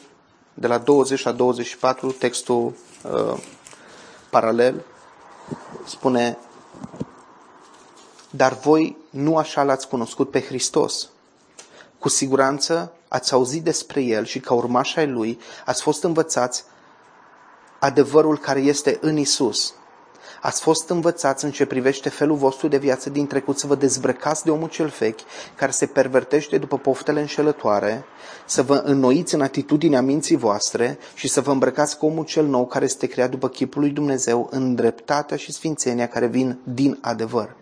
de 0.54 0.68
la 0.68 0.78
20 0.78 1.24
la 1.24 1.32
24, 1.32 2.12
textul 2.12 2.74
uh, 3.12 3.38
paralel 4.30 4.84
spune 5.86 6.38
Dar 8.30 8.54
voi 8.54 8.98
nu 9.10 9.38
așa 9.38 9.64
l-ați 9.64 9.88
cunoscut 9.88 10.32
pe 10.32 10.42
Hristos, 10.42 11.10
cu 12.00 12.10
siguranță 12.10 12.92
ați 13.08 13.34
auzit 13.34 13.64
despre 13.64 14.02
el 14.02 14.26
și 14.26 14.40
ca 14.40 14.54
urmași 14.54 15.00
ai 15.00 15.08
lui 15.08 15.40
ați 15.66 15.82
fost 15.82 16.04
învățați 16.04 16.64
adevărul 17.80 18.38
care 18.38 18.60
este 18.60 18.98
în 19.02 19.18
Isus. 19.18 19.74
Ați 20.42 20.62
fost 20.62 20.90
învățați 20.90 21.46
în 21.46 21.52
ce 21.52 21.66
privește 21.66 22.10
felul 22.10 22.36
vostru 22.36 22.68
de 22.68 22.78
viață 22.78 23.10
din 23.10 23.28
trecut 23.28 23.60
să 23.60 23.68
vă 23.68 23.76
dezbrăcați 23.76 24.44
de 24.44 24.52
omul 24.52 24.70
cel 24.70 24.94
vechi 25.00 25.20
care 25.56 25.72
se 25.72 25.86
pervertește 25.86 26.58
după 26.58 26.78
poftele 26.78 27.20
înșelătoare, 27.20 28.06
să 28.46 28.62
vă 28.62 28.76
înnoiți 28.76 29.34
în 29.34 29.42
atitudinea 29.42 30.02
minții 30.02 30.36
voastre 30.36 30.98
și 31.14 31.28
să 31.28 31.42
vă 31.42 31.52
îmbrăcați 31.52 31.98
cu 31.98 32.06
omul 32.06 32.26
cel 32.26 32.46
nou 32.46 32.66
care 32.66 32.86
este 32.86 33.08
creat 33.08 33.30
după 33.30 33.50
chipul 33.50 33.82
lui 33.82 33.92
Dumnezeu 33.92 34.48
în 34.52 34.76
dreptatea 34.76 35.38
și 35.38 35.52
sfințenia 35.52 36.08
care 36.08 36.28
vin 36.28 36.60
din 36.64 36.98
adevăr. 37.02 37.56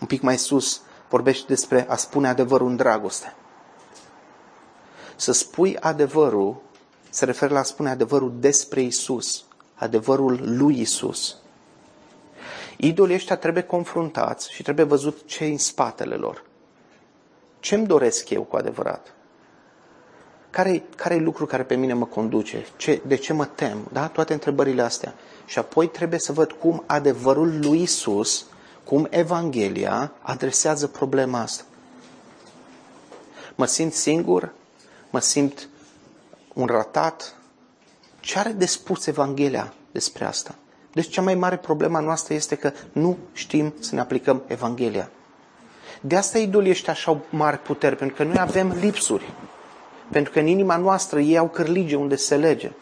Un 0.00 0.06
pic 0.06 0.22
mai 0.22 0.38
sus, 0.38 0.80
vorbește 1.14 1.44
despre 1.48 1.86
a 1.88 1.96
spune 1.96 2.28
adevărul 2.28 2.68
în 2.68 2.76
dragoste. 2.76 3.34
Să 5.16 5.32
spui 5.32 5.76
adevărul 5.76 6.62
se 7.10 7.24
referă 7.24 7.52
la 7.54 7.60
a 7.60 7.62
spune 7.62 7.90
adevărul 7.90 8.32
despre 8.38 8.80
Isus, 8.80 9.44
adevărul 9.74 10.40
lui 10.42 10.80
Isus. 10.80 11.36
Idolii 12.76 13.14
ăștia 13.14 13.36
trebuie 13.36 13.62
confruntați 13.62 14.52
și 14.52 14.62
trebuie 14.62 14.84
văzut 14.84 15.26
ce 15.26 15.44
în 15.44 15.58
spatele 15.58 16.14
lor. 16.14 16.44
Ce-mi 17.60 17.86
doresc 17.86 18.30
eu 18.30 18.42
cu 18.42 18.56
adevărat? 18.56 19.14
Care-i, 20.50 20.82
care 20.96 21.16
lucru 21.16 21.46
care 21.46 21.62
pe 21.62 21.74
mine 21.74 21.92
mă 21.92 22.06
conduce? 22.06 22.66
Ce, 22.76 23.02
de 23.06 23.14
ce 23.14 23.32
mă 23.32 23.44
tem? 23.44 23.88
Da? 23.92 24.08
Toate 24.08 24.32
întrebările 24.32 24.82
astea. 24.82 25.14
Și 25.46 25.58
apoi 25.58 25.88
trebuie 25.88 26.18
să 26.18 26.32
văd 26.32 26.52
cum 26.52 26.82
adevărul 26.86 27.58
lui 27.60 27.82
Isus 27.82 28.46
cum 28.84 29.06
Evanghelia 29.10 30.12
adresează 30.20 30.86
problema 30.86 31.40
asta. 31.40 31.64
Mă 33.54 33.66
simt 33.66 33.92
singur, 33.92 34.52
mă 35.10 35.20
simt 35.20 35.68
un 36.52 36.66
ratat. 36.66 37.36
Ce 38.20 38.38
are 38.38 38.50
de 38.50 38.66
spus 38.66 39.06
Evanghelia 39.06 39.74
despre 39.92 40.24
asta? 40.24 40.54
Deci 40.92 41.08
cea 41.08 41.22
mai 41.22 41.34
mare 41.34 41.56
problema 41.56 42.00
noastră 42.00 42.34
este 42.34 42.54
că 42.54 42.72
nu 42.92 43.16
știm 43.32 43.74
să 43.78 43.94
ne 43.94 44.00
aplicăm 44.00 44.42
Evanghelia. 44.46 45.10
De 46.00 46.16
asta 46.16 46.38
idolii 46.38 46.70
ăștia 46.70 46.92
așa 46.92 47.10
au 47.10 47.20
mari 47.30 47.58
puteri, 47.58 47.96
pentru 47.96 48.16
că 48.16 48.24
noi 48.24 48.38
avem 48.38 48.68
lipsuri. 48.80 49.32
Pentru 50.10 50.32
că 50.32 50.38
în 50.38 50.46
inima 50.46 50.76
noastră 50.76 51.20
ei 51.20 51.38
au 51.38 51.48
cârlige 51.48 51.96
unde 51.96 52.16
se 52.16 52.36
lege. 52.36 52.72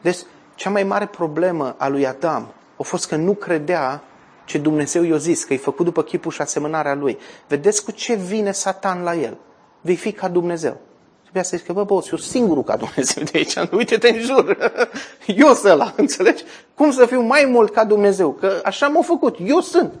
Deci, 0.00 0.18
cea 0.54 0.70
mai 0.70 0.82
mare 0.82 1.06
problemă 1.06 1.74
a 1.78 1.88
lui 1.88 2.06
Adam 2.06 2.52
a 2.78 2.82
fost 2.82 3.08
că 3.08 3.16
nu 3.16 3.34
credea 3.34 4.02
ce 4.46 4.58
Dumnezeu 4.58 5.02
i-a 5.02 5.16
zis, 5.16 5.44
că 5.44 5.52
e 5.52 5.56
făcut 5.56 5.84
după 5.84 6.02
chipul 6.02 6.30
și 6.30 6.40
asemănarea 6.40 6.94
lui. 6.94 7.18
Vedeți 7.48 7.84
cu 7.84 7.90
ce 7.90 8.14
vine 8.14 8.52
Satan 8.52 9.02
la 9.02 9.14
el. 9.14 9.36
Vei 9.80 9.96
fi 9.96 10.12
ca 10.12 10.28
Dumnezeu. 10.28 10.80
Trebuia 11.22 11.42
să 11.42 11.56
zic 11.56 11.66
că, 11.66 11.72
bă, 11.72 11.84
boss, 11.84 12.10
eu 12.10 12.18
singurul 12.18 12.62
ca 12.62 12.76
Dumnezeu 12.76 13.22
de 13.22 13.30
aici. 13.34 13.54
Uite-te 13.78 14.08
în 14.08 14.20
jur. 14.20 14.56
Eu 15.26 15.54
sunt 15.54 15.72
ăla, 15.72 15.92
înțelegi? 15.96 16.44
Cum 16.74 16.90
să 16.90 17.06
fiu 17.06 17.20
mai 17.20 17.44
mult 17.44 17.72
ca 17.72 17.84
Dumnezeu? 17.84 18.32
Că 18.32 18.60
așa 18.64 18.88
m-a 18.88 19.02
făcut. 19.02 19.36
Eu 19.44 19.60
sunt. 19.60 19.94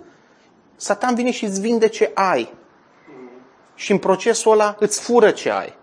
Satan 0.76 1.14
vine 1.14 1.30
și 1.30 1.44
îți 1.44 1.60
vinde 1.60 1.88
ce 1.88 2.10
ai. 2.14 2.54
Și 3.74 3.92
în 3.92 3.98
procesul 3.98 4.52
ăla 4.52 4.76
îți 4.78 5.00
fură 5.00 5.30
ce 5.30 5.50
ai. 5.50 5.74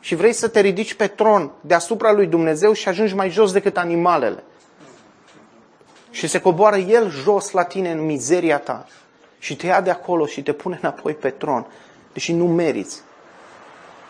Și 0.00 0.14
vrei 0.14 0.32
să 0.32 0.48
te 0.48 0.60
ridici 0.60 0.94
pe 0.94 1.06
tron 1.06 1.50
deasupra 1.60 2.12
lui 2.12 2.26
Dumnezeu 2.26 2.72
și 2.72 2.88
ajungi 2.88 3.14
mai 3.14 3.30
jos 3.30 3.52
decât 3.52 3.76
animalele 3.76 4.44
și 6.16 6.26
se 6.26 6.40
coboară 6.40 6.76
El 6.76 7.10
jos 7.10 7.50
la 7.50 7.64
tine 7.64 7.90
în 7.90 8.04
mizeria 8.04 8.58
ta 8.58 8.86
și 9.38 9.56
te 9.56 9.66
ia 9.66 9.80
de 9.80 9.90
acolo 9.90 10.26
și 10.26 10.42
te 10.42 10.52
pune 10.52 10.78
înapoi 10.82 11.14
pe 11.14 11.30
tron, 11.30 11.66
deși 12.12 12.32
nu 12.32 12.46
meriți. 12.46 13.02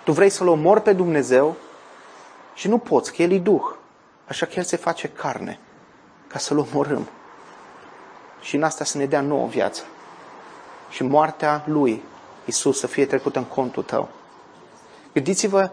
Tu 0.04 0.12
vrei 0.12 0.28
să-L 0.28 0.48
omori 0.48 0.82
pe 0.82 0.92
Dumnezeu 0.92 1.56
și 2.54 2.68
nu 2.68 2.78
poți, 2.78 3.12
că 3.12 3.22
El 3.22 3.32
e 3.32 3.38
Duh. 3.38 3.62
Așa 4.26 4.46
că 4.46 4.52
El 4.56 4.62
se 4.62 4.76
face 4.76 5.08
carne 5.08 5.58
ca 6.26 6.38
să-L 6.38 6.58
omorâm. 6.58 7.08
Și 8.40 8.56
în 8.56 8.62
asta 8.62 8.84
să 8.84 8.98
ne 8.98 9.06
dea 9.06 9.20
nouă 9.20 9.46
viață. 9.46 9.82
Și 10.90 11.02
moartea 11.02 11.64
Lui, 11.66 12.02
Isus, 12.44 12.78
să 12.78 12.86
fie 12.86 13.06
trecută 13.06 13.38
în 13.38 13.44
contul 13.44 13.82
tău. 13.82 14.08
Gândiți-vă 15.12 15.70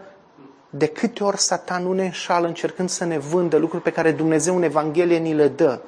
de 0.69 0.87
câte 0.87 1.23
ori 1.23 1.37
Satan 1.37 1.83
nu 1.83 1.93
ne 1.93 2.03
înșală 2.03 2.47
încercând 2.47 2.89
să 2.89 3.05
ne 3.05 3.17
vândă 3.17 3.57
lucruri 3.57 3.83
pe 3.83 3.91
care 3.91 4.11
Dumnezeu 4.11 4.55
în 4.55 4.63
Evanghelie 4.63 5.17
ni 5.17 5.33
le 5.33 5.47
dă 5.47 5.81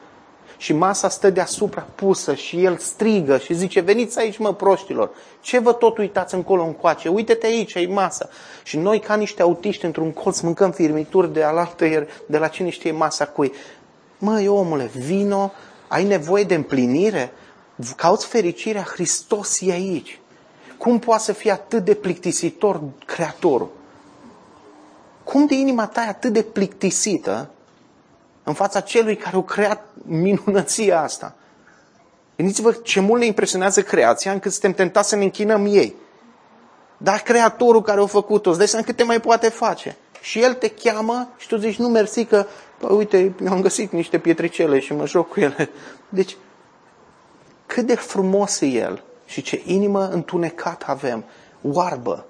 și 0.57 0.73
masa 0.73 1.09
stă 1.09 1.29
deasupra 1.29 1.87
pusă 1.95 2.33
și 2.33 2.63
el 2.63 2.77
strigă 2.77 3.37
și 3.37 3.53
zice, 3.53 3.79
veniți 3.79 4.19
aici 4.19 4.37
mă 4.37 4.53
proștilor, 4.53 5.09
ce 5.41 5.59
vă 5.59 5.73
tot 5.73 5.97
uitați 5.97 6.35
încolo 6.35 6.63
încoace, 6.63 7.09
uite-te 7.09 7.45
aici, 7.45 7.73
e 7.73 7.87
masa. 7.87 8.29
Și 8.63 8.77
noi 8.77 8.99
ca 8.99 9.15
niște 9.15 9.41
autiști 9.41 9.85
într-un 9.85 10.11
colț 10.11 10.39
mâncăm 10.39 10.71
firmituri 10.71 11.33
de 11.33 11.43
alaltă 11.43 11.85
de 12.25 12.37
la 12.37 12.47
cine 12.47 12.69
știe 12.69 12.91
masa 12.91 13.25
cui. 13.25 13.51
Măi 14.17 14.47
omule, 14.47 14.89
vino, 14.97 15.51
ai 15.87 16.03
nevoie 16.03 16.43
de 16.43 16.55
împlinire, 16.55 17.31
cauți 17.95 18.27
fericirea, 18.27 18.83
Hristos 18.83 19.61
e 19.61 19.71
aici. 19.71 20.19
Cum 20.77 20.99
poate 20.99 21.23
să 21.23 21.33
fie 21.33 21.51
atât 21.51 21.83
de 21.83 21.93
plictisitor 21.93 22.81
Creatorul? 23.05 23.71
Cum 25.23 25.45
de 25.45 25.55
inima 25.55 25.87
ta 25.87 26.03
e 26.03 26.07
atât 26.07 26.33
de 26.33 26.41
plictisită 26.41 27.49
în 28.45 28.53
fața 28.53 28.79
celui 28.79 29.15
care 29.15 29.35
a 29.35 29.41
creat 29.41 29.85
minunăția 30.03 31.01
asta? 31.01 31.35
Gândiți-vă 32.35 32.71
ce 32.71 32.99
mult 32.99 33.19
ne 33.19 33.25
impresionează 33.25 33.81
creația 33.81 34.31
încât 34.31 34.51
suntem 34.51 34.73
tentați 34.73 35.09
să 35.09 35.15
ne 35.15 35.23
închinăm 35.23 35.65
ei. 35.65 35.95
Dar 36.97 37.19
creatorul 37.19 37.81
care 37.81 38.01
a 38.01 38.05
făcut-o, 38.05 38.49
îți 38.49 38.57
dai 38.57 38.67
seama 38.67 38.85
cât 38.85 38.95
te 38.95 39.03
mai 39.03 39.19
poate 39.19 39.49
face. 39.49 39.97
Și 40.21 40.41
el 40.41 40.53
te 40.53 40.69
cheamă 40.69 41.29
și 41.37 41.47
tu 41.47 41.57
zici, 41.57 41.77
nu 41.77 41.87
mersi 41.87 42.25
că, 42.25 42.45
bă, 42.79 42.93
uite, 42.93 43.33
eu 43.43 43.51
am 43.51 43.61
găsit 43.61 43.91
niște 43.91 44.19
pietricele 44.19 44.79
și 44.79 44.93
mă 44.93 45.07
joc 45.07 45.29
cu 45.29 45.39
ele. 45.39 45.69
Deci, 46.09 46.37
cât 47.65 47.85
de 47.85 47.95
frumos 47.95 48.61
e 48.61 48.65
el 48.65 49.03
și 49.25 49.41
ce 49.41 49.61
inimă 49.65 50.07
întunecată 50.07 50.85
avem, 50.87 51.23
oarbă. 51.61 52.25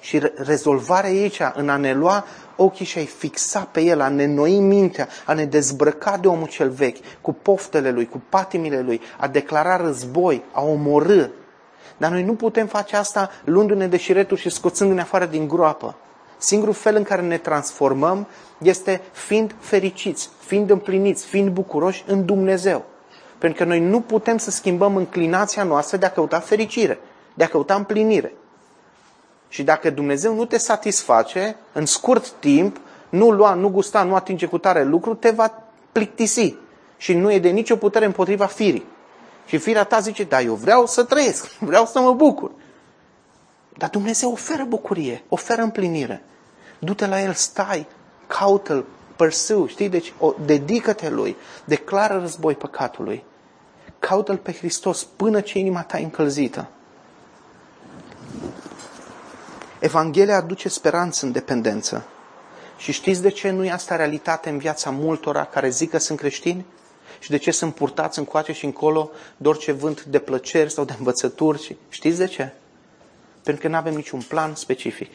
Și 0.00 0.20
rezolvarea 0.34 1.10
aici, 1.10 1.40
în 1.54 1.68
a 1.68 1.76
ne 1.76 1.92
lua 1.92 2.24
ochii 2.56 2.84
și 2.84 2.98
a-i 2.98 3.06
fixa 3.06 3.68
pe 3.72 3.80
el, 3.80 4.00
a 4.00 4.08
ne 4.08 4.26
noi 4.26 4.58
mintea, 4.58 5.08
a 5.26 5.32
ne 5.32 5.44
dezbrăca 5.44 6.16
de 6.16 6.28
omul 6.28 6.48
cel 6.48 6.70
vechi, 6.70 6.98
cu 7.20 7.32
poftele 7.32 7.90
lui, 7.90 8.08
cu 8.08 8.22
patimile 8.28 8.80
lui, 8.80 9.00
a 9.18 9.28
declara 9.28 9.76
război, 9.76 10.42
a 10.52 10.62
omorâ. 10.62 11.26
Dar 11.96 12.10
noi 12.10 12.22
nu 12.22 12.34
putem 12.34 12.66
face 12.66 12.96
asta 12.96 13.30
luându-ne 13.44 13.86
de 13.86 13.96
șiretul 13.96 14.36
și 14.36 14.50
scoțându-ne 14.50 15.00
afară 15.00 15.26
din 15.26 15.48
groapă. 15.48 15.96
Singurul 16.36 16.74
fel 16.74 16.96
în 16.96 17.02
care 17.02 17.22
ne 17.22 17.38
transformăm 17.38 18.26
este 18.58 19.00
fiind 19.12 19.54
fericiți, 19.58 20.30
fiind 20.38 20.70
împliniți, 20.70 21.26
fiind 21.26 21.48
bucuroși 21.48 22.04
în 22.06 22.24
Dumnezeu. 22.24 22.84
Pentru 23.38 23.62
că 23.62 23.68
noi 23.68 23.80
nu 23.80 24.00
putem 24.00 24.38
să 24.38 24.50
schimbăm 24.50 24.96
înclinația 24.96 25.62
noastră 25.62 25.96
de 25.96 26.06
a 26.06 26.10
căuta 26.10 26.40
fericire, 26.40 26.98
de 27.34 27.44
a 27.44 27.48
căuta 27.48 27.74
împlinire. 27.74 28.32
Și 29.54 29.62
dacă 29.62 29.90
Dumnezeu 29.90 30.34
nu 30.34 30.44
te 30.44 30.58
satisface, 30.58 31.56
în 31.72 31.86
scurt 31.86 32.30
timp, 32.30 32.80
nu 33.08 33.30
lua, 33.30 33.54
nu 33.54 33.68
gusta, 33.68 34.02
nu 34.02 34.14
atinge 34.14 34.46
cu 34.46 34.58
tare 34.58 34.84
lucru, 34.84 35.14
te 35.14 35.30
va 35.30 35.62
plictisi. 35.92 36.54
Și 36.96 37.14
nu 37.14 37.32
e 37.32 37.38
de 37.38 37.48
nicio 37.48 37.76
putere 37.76 38.04
împotriva 38.04 38.46
firii. 38.46 38.86
Și 39.46 39.58
firea 39.58 39.84
ta 39.84 40.00
zice, 40.00 40.24
da, 40.24 40.40
eu 40.40 40.54
vreau 40.54 40.86
să 40.86 41.04
trăiesc, 41.04 41.58
vreau 41.70 41.86
să 41.86 42.00
mă 42.00 42.12
bucur. 42.12 42.50
Dar 43.76 43.88
Dumnezeu 43.88 44.32
oferă 44.32 44.64
bucurie, 44.64 45.24
oferă 45.28 45.62
împlinire. 45.62 46.22
Du-te 46.78 47.06
la 47.06 47.22
El, 47.22 47.32
stai, 47.32 47.86
caută-L, 48.26 48.84
pursue, 49.16 49.66
știi? 49.66 49.88
Deci 49.88 50.12
o, 50.18 50.34
dedică-te 50.44 51.10
Lui, 51.10 51.36
declară 51.64 52.18
război 52.18 52.54
păcatului. 52.54 53.24
Caută-L 53.98 54.36
pe 54.36 54.52
Hristos 54.52 55.04
până 55.04 55.40
ce 55.40 55.58
inima 55.58 55.82
ta 55.82 55.98
e 55.98 56.02
încălzită. 56.02 56.68
Evanghelia 59.84 60.36
aduce 60.36 60.68
speranță 60.68 61.26
în 61.26 61.32
dependență. 61.32 62.06
Și 62.76 62.92
știți 62.92 63.22
de 63.22 63.28
ce 63.28 63.50
nu 63.50 63.64
e 63.64 63.70
asta 63.70 63.96
realitate 63.96 64.48
în 64.48 64.58
viața 64.58 64.90
multora 64.90 65.44
care 65.44 65.68
zic 65.68 65.90
că 65.90 65.98
sunt 65.98 66.18
creștini? 66.18 66.64
Și 67.18 67.30
de 67.30 67.36
ce 67.36 67.50
sunt 67.50 67.74
purtați 67.74 68.18
încoace 68.18 68.52
și 68.52 68.64
încolo 68.64 69.10
de 69.36 69.48
orice 69.48 69.72
vânt 69.72 70.04
de 70.04 70.18
plăceri 70.18 70.72
sau 70.72 70.84
de 70.84 70.94
învățături? 70.98 71.76
Știți 71.88 72.18
de 72.18 72.26
ce? 72.26 72.52
Pentru 73.42 73.62
că 73.62 73.68
nu 73.68 73.76
avem 73.76 73.94
niciun 73.94 74.20
plan 74.20 74.54
specific. 74.54 75.10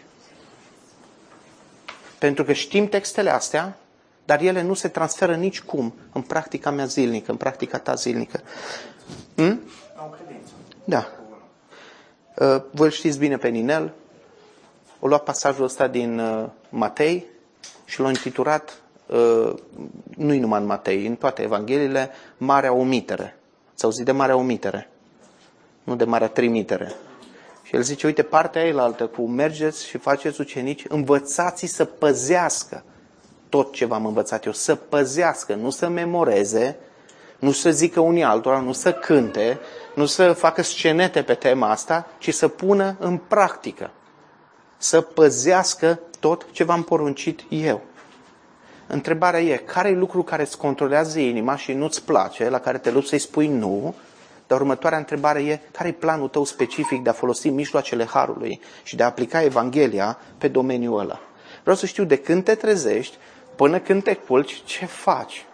Pentru 2.19 2.43
că 2.43 2.53
știm 2.53 2.87
textele 2.87 3.29
astea, 3.29 3.77
dar 4.25 4.41
ele 4.41 4.61
nu 4.61 4.73
se 4.73 4.87
transferă 4.87 5.35
nici 5.35 5.61
cum 5.61 5.93
în 6.11 6.21
practica 6.21 6.71
mea 6.71 6.85
zilnică, 6.85 7.31
în 7.31 7.37
practica 7.37 7.77
ta 7.77 7.93
zilnică. 7.93 8.41
Hmm? 9.35 9.61
Da. 10.83 11.07
Uh, 12.35 12.61
voi 12.71 12.85
îl 12.85 12.91
știți 12.91 13.17
bine 13.17 13.37
pe 13.37 13.47
Ninel. 13.47 13.93
O 14.99 15.07
luat 15.07 15.23
pasajul 15.23 15.63
ăsta 15.63 15.87
din 15.87 16.19
uh, 16.19 16.45
Matei 16.69 17.25
și 17.85 17.99
l-a 17.99 18.07
intitulat, 18.07 18.81
uh, 19.05 19.53
nu-i 20.15 20.39
numai 20.39 20.59
în 20.59 20.65
Matei, 20.65 21.05
în 21.05 21.15
toate 21.15 21.41
evangheliile, 21.41 22.09
Marea 22.37 22.73
Omitere. 22.73 23.37
Ați 23.73 23.83
auzit 23.83 24.05
de 24.05 24.11
Marea 24.11 24.35
Omitere? 24.35 24.89
Nu 25.83 25.95
de 25.95 26.03
Marea 26.03 26.27
Trimitere. 26.27 26.91
Și 27.63 27.75
el 27.75 27.81
zice, 27.81 28.05
uite, 28.05 28.23
partea 28.23 28.61
ailaltă 28.61 29.05
cu 29.05 29.21
mergeți 29.21 29.85
și 29.85 29.97
faceți 29.97 30.41
ucenici, 30.41 30.85
învățați 30.87 31.65
să 31.65 31.85
păzească 31.85 32.83
tot 33.49 33.73
ce 33.73 33.85
v-am 33.85 34.05
învățat 34.05 34.45
eu, 34.45 34.51
să 34.51 34.75
păzească, 34.75 35.53
nu 35.53 35.69
să 35.69 35.87
memoreze, 35.87 36.77
nu 37.39 37.51
să 37.51 37.71
zică 37.71 37.99
unii 37.99 38.23
altora, 38.23 38.59
nu 38.59 38.71
să 38.71 38.93
cânte, 38.93 39.59
nu 39.95 40.05
să 40.05 40.33
facă 40.33 40.61
scenete 40.61 41.21
pe 41.23 41.33
tema 41.33 41.69
asta, 41.69 42.07
ci 42.17 42.33
să 42.33 42.47
pună 42.47 42.95
în 42.99 43.17
practică. 43.17 43.91
Să 44.81 45.01
păzească 45.01 45.99
tot 46.19 46.45
ce 46.51 46.63
v-am 46.63 46.83
poruncit 46.83 47.43
eu. 47.49 47.81
Întrebarea 48.87 49.39
e, 49.39 49.55
care 49.55 49.89
e 49.89 49.93
lucru 49.93 50.23
care 50.23 50.41
îți 50.41 50.57
controlează 50.57 51.19
inima 51.19 51.55
și 51.55 51.73
nu-ți 51.73 52.03
place, 52.03 52.49
la 52.49 52.59
care 52.59 52.77
te 52.77 52.91
lupți 52.91 53.09
să-i 53.09 53.19
spui 53.19 53.47
nu, 53.47 53.95
dar 54.47 54.59
următoarea 54.59 54.97
întrebare 54.97 55.43
e, 55.43 55.59
care 55.71 55.89
e 55.89 55.91
planul 55.91 56.27
tău 56.27 56.43
specific 56.43 57.03
de 57.03 57.09
a 57.09 57.13
folosi 57.13 57.49
mijloacele 57.49 58.05
Harului 58.05 58.61
și 58.83 58.95
de 58.95 59.03
a 59.03 59.05
aplica 59.05 59.43
Evanghelia 59.43 60.17
pe 60.37 60.47
domeniul 60.47 60.99
ăla? 60.99 61.19
Vreau 61.61 61.75
să 61.75 61.85
știu 61.85 62.03
de 62.03 62.17
când 62.17 62.43
te 62.43 62.55
trezești 62.55 63.17
până 63.55 63.79
când 63.79 64.03
te 64.03 64.13
culci, 64.13 64.61
ce 64.65 64.85
faci? 64.85 65.45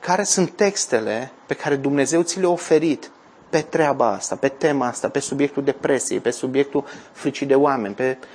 Care 0.00 0.22
sunt 0.22 0.50
textele 0.50 1.30
pe 1.46 1.54
care 1.54 1.76
Dumnezeu 1.76 2.22
ți 2.22 2.40
le-a 2.40 2.48
oferit 2.48 3.10
pe 3.50 3.60
treaba 3.60 4.06
asta, 4.06 4.36
pe 4.36 4.48
tema 4.48 4.86
asta, 4.86 5.08
pe 5.08 5.18
subiectul 5.18 5.64
depresiei, 5.64 6.20
pe 6.20 6.30
subiectul 6.30 6.84
fricii 7.12 7.46
de 7.46 7.54
oameni, 7.54 7.94
pe 7.94 8.16
um, 8.16 8.26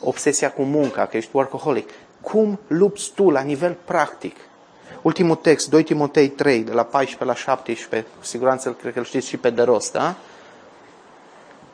obsesia 0.00 0.50
cu 0.52 0.62
munca, 0.62 1.06
că 1.06 1.16
ești 1.16 1.30
workaholic. 1.32 1.88
Cum 2.20 2.58
lupți 2.66 3.12
tu 3.14 3.30
la 3.30 3.40
nivel 3.40 3.76
practic 3.84 4.36
Ultimul 5.02 5.36
text, 5.36 5.68
2 5.68 5.82
Timotei 5.82 6.28
3, 6.28 6.60
de 6.62 6.72
la 6.72 6.84
14 6.84 7.24
la 7.24 7.34
17, 7.34 8.10
cu 8.18 8.24
siguranță 8.24 8.72
cred 8.72 8.92
că 8.92 8.98
îl 8.98 9.04
știți 9.04 9.28
și 9.28 9.36
pe 9.36 9.50
de 9.50 9.62
rost, 9.62 9.92
da? 9.92 10.14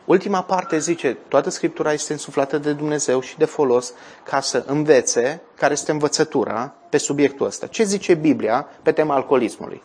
Ultima 0.04 0.42
parte 0.42 0.78
zice, 0.78 1.16
toată 1.28 1.50
Scriptura 1.50 1.92
este 1.92 2.12
însuflată 2.12 2.58
de 2.58 2.72
Dumnezeu 2.72 3.20
și 3.20 3.38
de 3.38 3.44
folos 3.44 3.92
ca 4.22 4.40
să 4.40 4.64
învețe 4.66 5.40
care 5.54 5.72
este 5.72 5.90
învățătura 5.90 6.74
pe 6.88 6.96
subiectul 6.96 7.46
ăsta. 7.46 7.66
Ce 7.66 7.82
zice 7.82 8.14
Biblia 8.14 8.68
pe 8.82 8.92
tema 8.92 9.14
alcoolismului? 9.14 9.82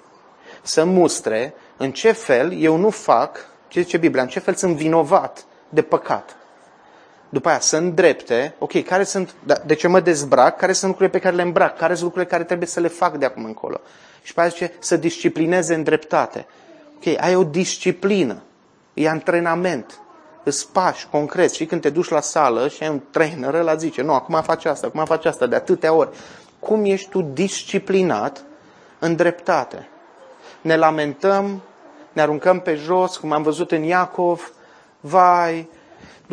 Să 0.62 0.84
mustre 0.84 1.54
în 1.78 1.92
ce 1.92 2.12
fel 2.12 2.62
eu 2.62 2.76
nu 2.76 2.90
fac, 2.90 3.38
ce 3.68 3.82
zice 3.82 3.98
Biblia, 3.98 4.22
în 4.24 4.30
ce 4.30 4.40
fel 4.40 4.54
sunt 4.54 4.76
vinovat 4.76 5.46
de 5.70 5.82
păcat 5.82 6.36
după 7.34 7.50
aia 7.50 7.60
să 7.60 7.78
îndrepte, 7.78 8.56
ok, 8.60 8.84
care 8.84 9.04
sunt, 9.04 9.34
da, 9.44 9.56
de 9.66 9.74
ce 9.74 9.88
mă 9.88 10.00
dezbrac, 10.00 10.58
care 10.58 10.74
sunt 10.74 10.90
lucrurile 10.90 11.18
pe 11.18 11.24
care 11.24 11.36
le 11.36 11.42
îmbrac, 11.42 11.78
care 11.78 11.94
sunt 11.94 12.04
lucrurile 12.04 12.32
care 12.32 12.44
trebuie 12.44 12.68
să 12.68 12.80
le 12.80 12.88
fac 12.88 13.18
de 13.18 13.26
acum 13.26 13.46
încolo. 13.46 13.80
Și 14.22 14.28
după 14.28 14.40
aia 14.40 14.50
zice 14.50 14.74
să 14.80 14.98
disciplineze 14.98 15.74
în 15.74 15.84
dreptate. 15.84 16.46
Ok, 16.96 17.20
ai 17.20 17.36
o 17.36 17.44
disciplină, 17.44 18.42
e 18.94 19.10
antrenament, 19.10 20.00
îți 20.44 20.72
pași 20.72 21.08
concret 21.08 21.52
și 21.52 21.66
când 21.66 21.82
te 21.82 21.90
duci 21.90 22.10
la 22.10 22.22
sală 22.22 22.68
și 22.68 22.84
ai 22.84 22.90
un 22.90 23.02
trainer, 23.10 23.54
ăla 23.54 23.76
zice, 23.76 24.02
nu, 24.02 24.14
acum 24.14 24.42
faci 24.42 24.66
asta, 24.66 24.88
acum 24.88 25.06
faci 25.06 25.26
asta, 25.26 25.46
de 25.46 25.56
atâtea 25.56 25.94
ori. 25.94 26.10
Cum 26.60 26.86
ești 26.86 27.10
tu 27.10 27.22
disciplinat 27.22 28.44
în 29.00 29.16
dreptate? 29.16 29.88
Ne 30.62 30.76
lamentăm, 30.76 31.62
ne 32.12 32.22
aruncăm 32.22 32.60
pe 32.60 32.76
jos, 32.76 33.18
cum 33.18 33.32
am 33.32 33.44
văzut 33.44 33.72
în 33.72 33.84
Iacov, 33.84 34.52
vai, 35.00 35.70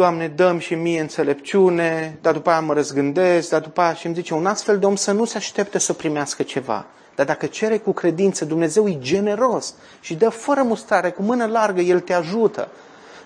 Doamne, 0.01 0.29
dăm 0.29 0.59
și 0.59 0.75
mie 0.75 1.01
înțelepciune, 1.01 2.19
dar 2.21 2.33
după 2.33 2.51
aia 2.51 2.61
mă 2.61 2.73
răzgândesc, 2.73 3.49
dar 3.49 3.61
după 3.61 3.81
aia 3.81 3.95
și 3.95 4.07
îmi 4.07 4.15
zice, 4.15 4.35
un 4.35 4.47
astfel 4.47 4.79
de 4.79 4.87
om 4.87 4.97
să 4.97 5.13
nu 5.13 5.25
se 5.25 5.37
aștepte 5.37 5.79
să 5.79 5.93
primească 5.93 6.43
ceva. 6.43 6.87
Dar 7.15 7.27
dacă 7.27 7.47
cere 7.47 7.79
cu 7.79 7.93
credință, 7.93 8.45
Dumnezeu 8.45 8.89
e 8.89 8.99
generos 8.99 9.75
și 10.01 10.15
dă 10.15 10.29
fără 10.29 10.63
mustrare, 10.63 11.11
cu 11.11 11.23
mână 11.23 11.47
largă, 11.47 11.81
El 11.81 12.01
te 12.01 12.13
ajută. 12.13 12.69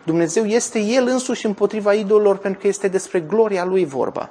Dumnezeu 0.05 0.45
este 0.45 0.79
El 0.79 1.07
însuși 1.07 1.47
împotriva 1.47 1.93
idolilor 1.93 2.37
pentru 2.37 2.61
că 2.61 2.67
este 2.67 2.89
despre 2.89 3.21
gloria 3.21 3.65
Lui 3.65 3.85
vorba. 3.85 4.31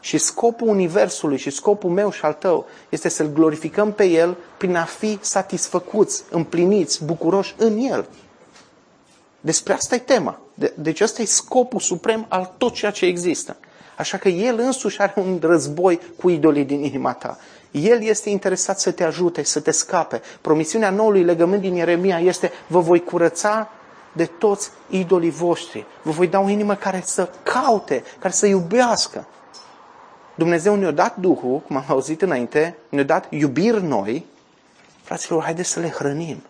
Și 0.00 0.18
scopul 0.18 0.68
Universului 0.68 1.38
și 1.38 1.50
scopul 1.50 1.90
meu 1.90 2.10
și 2.10 2.24
al 2.24 2.32
tău 2.32 2.66
este 2.88 3.08
să-L 3.08 3.32
glorificăm 3.32 3.92
pe 3.92 4.04
El 4.04 4.36
prin 4.56 4.76
a 4.76 4.84
fi 4.84 5.18
satisfăcuți, 5.20 6.24
împliniți, 6.30 7.04
bucuroși 7.04 7.54
în 7.58 7.78
El. 7.78 8.06
Despre 9.40 9.72
asta 9.72 9.94
e 9.94 9.98
tema. 9.98 10.38
De, 10.54 10.72
deci 10.76 11.00
ăsta 11.00 11.22
e 11.22 11.24
scopul 11.24 11.80
suprem 11.80 12.26
al 12.28 12.54
tot 12.58 12.72
ceea 12.72 12.90
ce 12.90 13.06
există. 13.06 13.56
Așa 13.96 14.16
că 14.16 14.28
El 14.28 14.58
însuși 14.58 15.00
are 15.00 15.12
un 15.16 15.38
război 15.42 16.00
cu 16.16 16.28
idolii 16.28 16.64
din 16.64 16.84
inima 16.84 17.12
ta. 17.12 17.38
El 17.70 18.02
este 18.02 18.30
interesat 18.30 18.80
să 18.80 18.90
te 18.90 19.04
ajute, 19.04 19.42
să 19.42 19.60
te 19.60 19.70
scape. 19.70 20.22
Promisiunea 20.40 20.90
noului 20.90 21.22
legământ 21.22 21.60
din 21.60 21.74
Ieremia 21.74 22.18
este 22.18 22.52
vă 22.66 22.80
voi 22.80 23.04
curăța 23.04 23.70
de 24.12 24.26
toți 24.26 24.70
idolii 24.88 25.30
voștri. 25.30 25.86
Vă 26.02 26.10
voi 26.10 26.26
da 26.26 26.40
o 26.40 26.48
inimă 26.48 26.74
care 26.74 27.02
să 27.04 27.30
caute, 27.42 28.02
care 28.18 28.32
să 28.32 28.46
iubească. 28.46 29.26
Dumnezeu 30.34 30.74
ne-a 30.74 30.90
dat 30.90 31.16
Duhul, 31.16 31.58
cum 31.58 31.76
am 31.76 31.84
auzit 31.88 32.22
înainte, 32.22 32.76
ne-a 32.88 33.04
dat 33.04 33.26
iubiri 33.30 33.82
noi. 33.82 34.26
Fraților, 35.02 35.42
haideți 35.42 35.68
să 35.68 35.80
le 35.80 35.88
hrănim. 35.88 36.42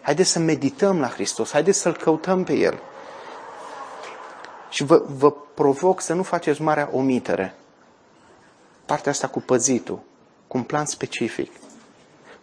Haideți 0.00 0.30
să 0.30 0.38
medităm 0.38 1.00
la 1.00 1.08
Hristos, 1.08 1.50
haideți 1.50 1.78
să-L 1.78 1.96
căutăm 1.96 2.44
pe 2.44 2.52
El. 2.52 2.80
Și 4.74 4.84
vă, 4.84 5.02
vă 5.06 5.30
provoc 5.32 6.00
să 6.00 6.12
nu 6.12 6.22
faceți 6.22 6.62
marea 6.62 6.88
omitere. 6.92 7.54
partea 8.86 9.10
asta 9.12 9.28
cu 9.28 9.40
păzitul, 9.40 10.00
cu 10.46 10.56
un 10.56 10.62
plan 10.62 10.86
specific, 10.86 11.52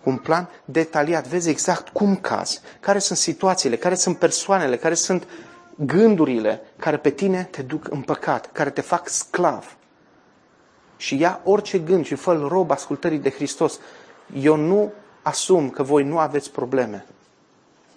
cu 0.04 0.10
un 0.10 0.18
plan 0.18 0.50
detaliat. 0.66 1.28
Vezi 1.28 1.50
exact 1.50 1.90
cum 1.90 2.16
caz, 2.16 2.62
care 2.80 3.00
sunt 3.00 3.18
situațiile, 3.18 3.76
care 3.76 3.96
sunt 3.96 4.18
persoanele, 4.18 4.78
care 4.78 4.94
sunt 4.94 5.28
gândurile 5.76 6.62
care 6.78 6.98
pe 6.98 7.10
tine 7.10 7.48
te 7.52 7.62
duc 7.62 7.88
în 7.90 8.02
păcat, 8.02 8.52
care 8.52 8.70
te 8.70 8.82
fac 8.82 9.10
sclav. 9.10 9.76
Și 10.98 11.20
ia 11.20 11.42
orice 11.44 11.80
gând 11.80 12.06
și 12.06 12.16
fă 12.16 12.34
rob 12.34 12.72
ascultării 12.72 13.20
de 13.20 13.30
Hristos. 13.30 13.80
Eu 14.34 14.56
nu 14.56 14.92
asum 15.22 15.70
că 15.70 15.84
voi 15.84 16.04
nu 16.04 16.18
aveți 16.18 16.52
probleme. 16.52 17.06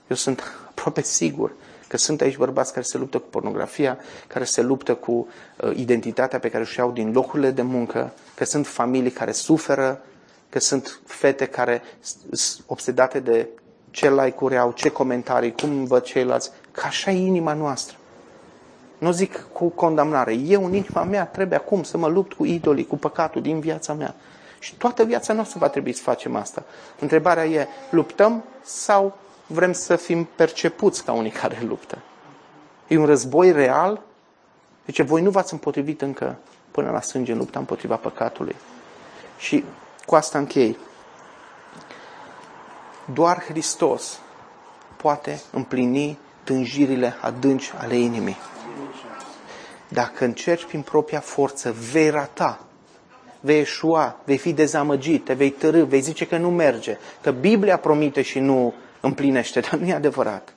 Eu 0.06 0.16
sunt 0.16 0.42
aproape 0.70 1.02
sigur 1.02 1.52
că 1.94 2.00
sunt 2.00 2.20
aici 2.20 2.36
bărbați 2.36 2.72
care 2.72 2.84
se 2.84 2.98
luptă 2.98 3.18
cu 3.18 3.26
pornografia, 3.30 3.98
care 4.26 4.44
se 4.44 4.62
luptă 4.62 4.94
cu 4.94 5.12
uh, 5.60 5.76
identitatea 5.76 6.38
pe 6.38 6.48
care 6.48 6.62
își 6.62 6.78
iau 6.78 6.90
din 6.90 7.12
locurile 7.12 7.50
de 7.50 7.62
muncă, 7.62 8.12
că 8.34 8.44
sunt 8.44 8.66
familii 8.66 9.10
care 9.10 9.32
suferă, 9.32 10.00
că 10.48 10.60
sunt 10.60 11.00
fete 11.06 11.46
care 11.46 11.82
sunt 12.30 12.64
obsedate 12.66 13.20
de 13.20 13.48
ce 13.90 14.10
like-uri 14.10 14.58
au, 14.58 14.72
ce 14.72 14.88
comentarii, 14.88 15.52
cum 15.52 15.84
văd 15.84 16.02
ceilalți, 16.02 16.50
că 16.72 16.82
așa 16.86 17.10
e 17.10 17.26
inima 17.26 17.52
noastră. 17.52 17.96
Nu 18.98 19.10
zic 19.10 19.46
cu 19.52 19.68
condamnare. 19.68 20.32
Eu, 20.32 20.64
în 20.64 20.74
inima 20.74 21.02
mea, 21.02 21.26
trebuie 21.26 21.58
acum 21.58 21.82
să 21.82 21.96
mă 21.98 22.08
lupt 22.08 22.32
cu 22.32 22.44
idolii, 22.44 22.86
cu 22.86 22.96
păcatul 22.96 23.42
din 23.42 23.60
viața 23.60 23.92
mea. 23.92 24.14
Și 24.58 24.74
toată 24.76 25.04
viața 25.04 25.32
noastră 25.32 25.58
va 25.58 25.68
trebui 25.68 25.92
să 25.92 26.02
facem 26.02 26.36
asta. 26.36 26.64
Întrebarea 27.00 27.46
e, 27.46 27.66
luptăm 27.90 28.44
sau 28.62 29.16
vrem 29.46 29.72
să 29.72 29.96
fim 29.96 30.24
percepuți 30.24 31.04
ca 31.04 31.12
unii 31.12 31.30
care 31.30 31.58
luptă? 31.68 31.98
E 32.86 32.98
un 32.98 33.06
război 33.06 33.52
real? 33.52 34.00
Deci 34.84 35.02
voi 35.02 35.22
nu 35.22 35.30
v-ați 35.30 35.52
împotrivit 35.52 36.02
încă 36.02 36.38
până 36.70 36.90
la 36.90 37.00
sânge 37.00 37.32
în 37.32 37.38
lupta 37.38 37.58
împotriva 37.58 37.96
păcatului. 37.96 38.56
Și 39.38 39.64
cu 40.06 40.14
asta 40.14 40.38
închei. 40.38 40.78
Doar 43.12 43.42
Hristos 43.42 44.20
poate 44.96 45.40
împlini 45.52 46.18
tânjirile 46.44 47.16
adânci 47.20 47.72
ale 47.76 47.96
inimii. 47.96 48.36
Dacă 49.88 50.24
încerci 50.24 50.64
prin 50.64 50.82
propria 50.82 51.20
forță, 51.20 51.74
vei 51.92 52.10
rata, 52.10 52.60
vei 53.40 53.60
eșua, 53.60 54.16
vei 54.24 54.38
fi 54.38 54.52
dezamăgit, 54.52 55.24
te 55.24 55.34
vei 55.34 55.50
târâ, 55.50 55.84
vei 55.84 56.00
zice 56.00 56.26
că 56.26 56.36
nu 56.36 56.50
merge, 56.50 56.98
că 57.20 57.30
Biblia 57.30 57.78
promite 57.78 58.22
și 58.22 58.38
nu 58.38 58.74
împlinește, 59.06 59.60
dar 59.60 59.74
nu 59.74 59.86
e 59.86 59.94
adevărat. 59.94 60.54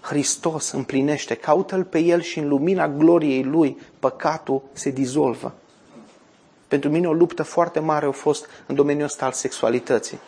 Hristos 0.00 0.70
împlinește, 0.70 1.34
caută-L 1.34 1.84
pe 1.84 1.98
El 1.98 2.20
și 2.20 2.38
în 2.38 2.48
lumina 2.48 2.88
gloriei 2.88 3.42
Lui, 3.42 3.78
păcatul 3.98 4.62
se 4.72 4.90
dizolvă. 4.90 5.54
Pentru 6.68 6.90
mine 6.90 7.06
o 7.06 7.12
luptă 7.12 7.42
foarte 7.42 7.80
mare 7.80 8.06
a 8.06 8.10
fost 8.10 8.46
în 8.66 8.74
domeniul 8.74 9.04
ăsta 9.04 9.24
al 9.24 9.32
sexualității. 9.32 10.18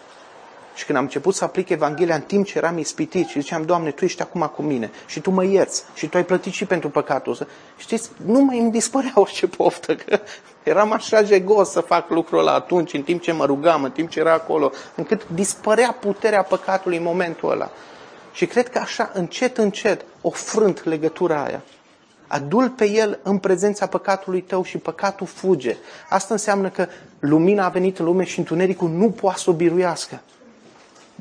Și 0.75 0.85
când 0.85 0.99
am 0.99 1.05
început 1.05 1.35
să 1.35 1.45
aplic 1.45 1.69
Evanghelia 1.69 2.15
în 2.15 2.21
timp 2.21 2.47
ce 2.47 2.59
eram 2.59 2.79
ispitit 2.79 3.29
și 3.29 3.41
ziceam, 3.41 3.65
Doamne, 3.65 3.91
Tu 3.91 4.05
ești 4.05 4.23
acum 4.23 4.53
cu 4.55 4.63
mine 4.63 4.91
și 5.07 5.21
Tu 5.21 5.31
mă 5.31 5.45
ierți 5.45 5.85
și 5.95 6.07
Tu 6.07 6.17
ai 6.17 6.25
plătit 6.25 6.53
și 6.53 6.65
pentru 6.65 6.91
păcatul 6.91 7.33
ăsta. 7.33 7.47
Știți, 7.77 8.11
nu 8.25 8.41
mai 8.41 8.59
îmi 8.59 8.71
dispărea 8.71 9.13
orice 9.15 9.47
poftă, 9.47 9.97
că 9.97 10.21
eram 10.63 10.93
așa 10.93 11.23
jegos 11.23 11.71
să 11.71 11.81
fac 11.81 12.11
lucrul 12.11 12.39
ăla 12.39 12.53
atunci, 12.53 12.93
în 12.93 13.03
timp 13.03 13.21
ce 13.21 13.33
mă 13.33 13.45
rugam, 13.45 13.85
în 13.85 13.91
timp 13.91 14.09
ce 14.09 14.21
era 14.21 14.33
acolo, 14.33 14.71
încât 14.95 15.29
dispărea 15.29 15.97
puterea 16.01 16.43
păcatului 16.43 16.97
în 16.97 17.03
momentul 17.03 17.51
ăla. 17.51 17.71
Și 18.33 18.47
cred 18.47 18.69
că 18.69 18.79
așa, 18.79 19.11
încet, 19.15 19.59
încet, 19.59 20.05
o 20.21 20.31
frânt 20.31 20.85
legătura 20.85 21.45
aia. 21.45 21.63
Adul 22.27 22.69
pe 22.69 22.91
el 22.91 23.19
în 23.23 23.39
prezența 23.39 23.87
păcatului 23.87 24.41
tău 24.41 24.65
și 24.65 24.79
păcatul 24.79 25.27
fuge. 25.27 25.77
Asta 26.09 26.35
înseamnă 26.35 26.69
că 26.69 26.87
lumina 27.19 27.65
a 27.65 27.69
venit 27.69 27.99
în 27.99 28.05
lume 28.05 28.25
și 28.25 28.39
întunericul 28.39 28.89
nu 28.89 29.11
poate 29.11 29.39
să 29.39 29.51
o 29.51 29.53
biruiască. 29.53 30.21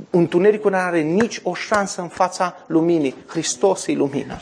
Întunericul 0.10 0.72
nu 0.72 0.78
are 0.78 1.02
nici 1.02 1.40
o 1.44 1.54
șansă 1.54 2.02
în 2.02 2.08
fața 2.08 2.56
luminii. 2.66 3.16
Hristos 3.28 3.88
e 3.88 3.94
lumina. 3.94 4.38